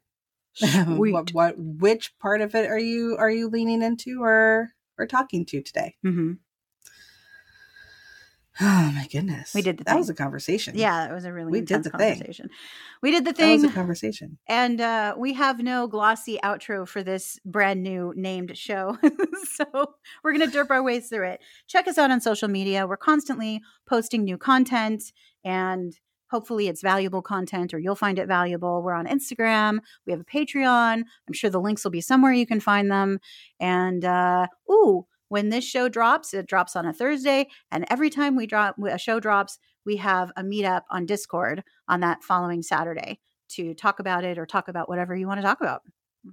What, 0.87 1.33
what 1.33 1.55
which 1.57 2.17
part 2.19 2.41
of 2.41 2.53
it 2.55 2.69
are 2.69 2.77
you 2.79 3.15
are 3.17 3.31
you 3.31 3.47
leaning 3.49 3.81
into 3.81 4.21
or 4.21 4.71
or 4.97 5.07
talking 5.07 5.45
to 5.45 5.61
today? 5.61 5.95
Hmm 6.03 6.33
oh 8.61 8.91
my 8.95 9.07
goodness 9.11 9.53
We 9.53 9.61
did 9.61 9.77
the 9.77 9.83
that 9.83 9.91
thing. 9.91 9.99
was 9.99 10.09
a 10.09 10.13
conversation 10.13 10.75
Yeah, 10.77 11.07
that 11.07 11.13
was 11.13 11.25
a 11.25 11.33
really 11.33 11.51
We 11.51 11.61
did 11.61 11.83
the 11.83 11.89
thing. 11.91 12.15
conversation. 12.15 12.49
We 13.01 13.11
did 13.11 13.25
the 13.25 13.33
thing. 13.33 13.61
that 13.61 13.63
was 13.67 13.71
a 13.71 13.75
conversation 13.75 14.37
and 14.47 14.81
uh, 14.81 15.15
we 15.17 15.33
have 15.33 15.59
no 15.59 15.87
glossy 15.87 16.39
outro 16.43 16.87
for 16.87 17.03
this 17.03 17.39
brand 17.45 17.83
new 17.83 18.13
named 18.15 18.57
show. 18.57 18.97
so 19.55 19.65
we're 20.23 20.33
going 20.33 20.49
to 20.49 20.57
derp 20.57 20.71
our 20.71 20.81
ways 20.83 21.09
through 21.09 21.27
it. 21.27 21.41
Check 21.67 21.87
us 21.87 21.97
out 21.97 22.11
on 22.11 22.19
social 22.21 22.47
media. 22.47 22.87
We're 22.87 22.97
constantly 22.97 23.61
posting 23.87 24.23
new 24.23 24.37
content, 24.37 25.03
and 25.43 25.93
hopefully 26.29 26.67
it's 26.67 26.81
valuable 26.81 27.21
content 27.21 27.73
or 27.73 27.79
you'll 27.79 27.95
find 27.95 28.19
it 28.19 28.27
valuable. 28.27 28.81
We're 28.83 28.93
on 28.93 29.07
Instagram. 29.07 29.79
We 30.05 30.11
have 30.11 30.19
a 30.19 30.25
Patreon. 30.25 31.03
I'm 31.27 31.33
sure 31.33 31.49
the 31.49 31.61
links 31.61 31.83
will 31.85 31.91
be 31.91 32.01
somewhere 32.01 32.33
you 32.33 32.45
can 32.45 32.59
find 32.59 32.91
them. 32.91 33.19
And, 33.61 34.03
uh, 34.03 34.47
ooh, 34.69 35.05
when 35.29 35.49
this 35.49 35.63
show 35.63 35.89
drops, 35.89 36.33
it 36.33 36.47
drops 36.47 36.75
on 36.75 36.85
a 36.85 36.93
Thursday. 36.93 37.47
And 37.71 37.85
every 37.89 38.09
time 38.09 38.35
we 38.35 38.47
drop 38.47 38.75
a 38.79 38.97
show 38.97 39.19
drops, 39.19 39.59
we 39.85 39.97
have 39.97 40.31
a 40.35 40.43
meetup 40.43 40.83
on 40.89 41.05
Discord 41.05 41.63
on 41.87 42.01
that 42.01 42.23
following 42.23 42.61
Saturday 42.61 43.19
to 43.49 43.73
talk 43.73 43.99
about 43.99 44.23
it 44.23 44.37
or 44.37 44.45
talk 44.45 44.67
about 44.67 44.89
whatever 44.89 45.15
you 45.15 45.27
want 45.27 45.39
to 45.39 45.45
talk 45.45 45.61
about. 45.61 45.81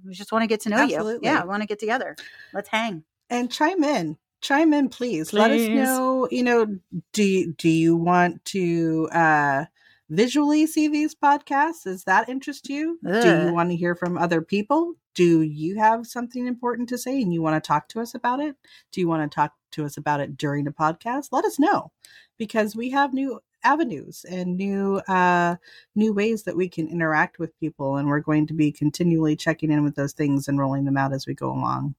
We 0.05 0.13
just 0.13 0.31
want 0.31 0.43
to 0.43 0.47
get 0.47 0.61
to 0.61 0.69
know 0.69 0.77
Absolutely. 0.77 1.27
you. 1.27 1.33
Yeah, 1.33 1.43
we 1.43 1.49
want 1.49 1.61
to 1.61 1.67
get 1.67 1.79
together. 1.79 2.15
Let's 2.53 2.69
hang. 2.69 3.03
and 3.29 3.51
chime 3.51 3.83
in 3.83 4.17
chime 4.41 4.73
in 4.73 4.89
please. 4.89 5.33
let 5.33 5.49
us 5.49 5.67
know 5.67 6.27
you 6.29 6.43
know 6.43 6.67
do 7.13 7.23
you, 7.23 7.53
do 7.53 7.67
you 7.67 7.95
want 7.95 8.43
to 8.45 9.09
uh 9.11 9.65
visually 10.09 10.67
see 10.67 10.87
these 10.87 11.15
podcasts? 11.15 11.83
Does 11.83 12.03
that 12.03 12.29
interest 12.29 12.69
you? 12.69 12.99
Do 13.03 13.45
you 13.47 13.53
want 13.53 13.69
to 13.69 13.75
hear 13.75 13.95
from 13.95 14.17
other 14.17 14.41
people? 14.41 14.93
Do 15.15 15.41
you 15.41 15.77
have 15.77 16.05
something 16.05 16.45
important 16.45 16.89
to 16.89 16.97
say 16.97 17.21
and 17.21 17.33
you 17.33 17.41
want 17.41 17.61
to 17.61 17.65
talk 17.65 17.87
to 17.89 18.01
us 18.01 18.13
about 18.13 18.39
it? 18.39 18.55
Do 18.91 18.99
you 18.99 19.07
want 19.07 19.29
to 19.29 19.33
talk 19.33 19.53
to 19.71 19.85
us 19.85 19.97
about 19.97 20.19
it 20.19 20.37
during 20.37 20.65
the 20.65 20.71
podcast? 20.71 21.29
Let 21.31 21.45
us 21.45 21.57
know 21.57 21.91
because 22.37 22.75
we 22.75 22.89
have 22.91 23.13
new 23.13 23.39
avenues 23.63 24.25
and 24.29 24.57
new 24.57 24.97
uh 25.07 25.55
new 25.95 26.13
ways 26.13 26.43
that 26.43 26.55
we 26.55 26.69
can 26.69 26.87
interact 26.87 27.39
with 27.39 27.59
people 27.59 27.97
and 27.97 28.07
we're 28.07 28.19
going 28.19 28.45
to 28.45 28.53
be 28.53 28.71
continually 28.71 29.35
checking 29.35 29.71
in 29.71 29.83
with 29.83 29.95
those 29.95 30.13
things 30.13 30.47
and 30.47 30.59
rolling 30.59 30.85
them 30.85 30.97
out 30.97 31.11
as 31.11 31.25
we 31.25 31.33
go 31.33 31.49
along. 31.51 31.95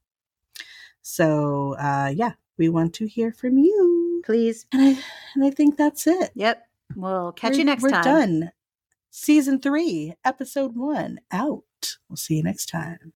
So 1.03 1.75
uh 1.79 2.13
yeah 2.15 2.33
we 2.57 2.69
want 2.69 2.95
to 2.95 3.07
hear 3.07 3.33
from 3.33 3.59
you. 3.59 4.23
Please. 4.25 4.65
and 4.73 4.81
i 4.83 5.03
and 5.35 5.45
i 5.45 5.51
think 5.51 5.77
that's 5.77 6.07
it. 6.07 6.31
Yep. 6.37 6.63
We'll 6.95 7.33
catch 7.33 7.51
We're- 7.53 7.59
you 7.59 7.65
next 7.65 7.83
we're 7.83 7.91
time. 7.91 8.05
done. 8.05 8.51
Season 9.11 9.61
three 9.61 10.15
episode 10.25 10.77
one 10.77 11.21
out. 11.33 11.63
We'll 12.09 12.17
see 12.17 12.35
you 12.37 12.43
next 12.43 12.67
time 12.67 12.99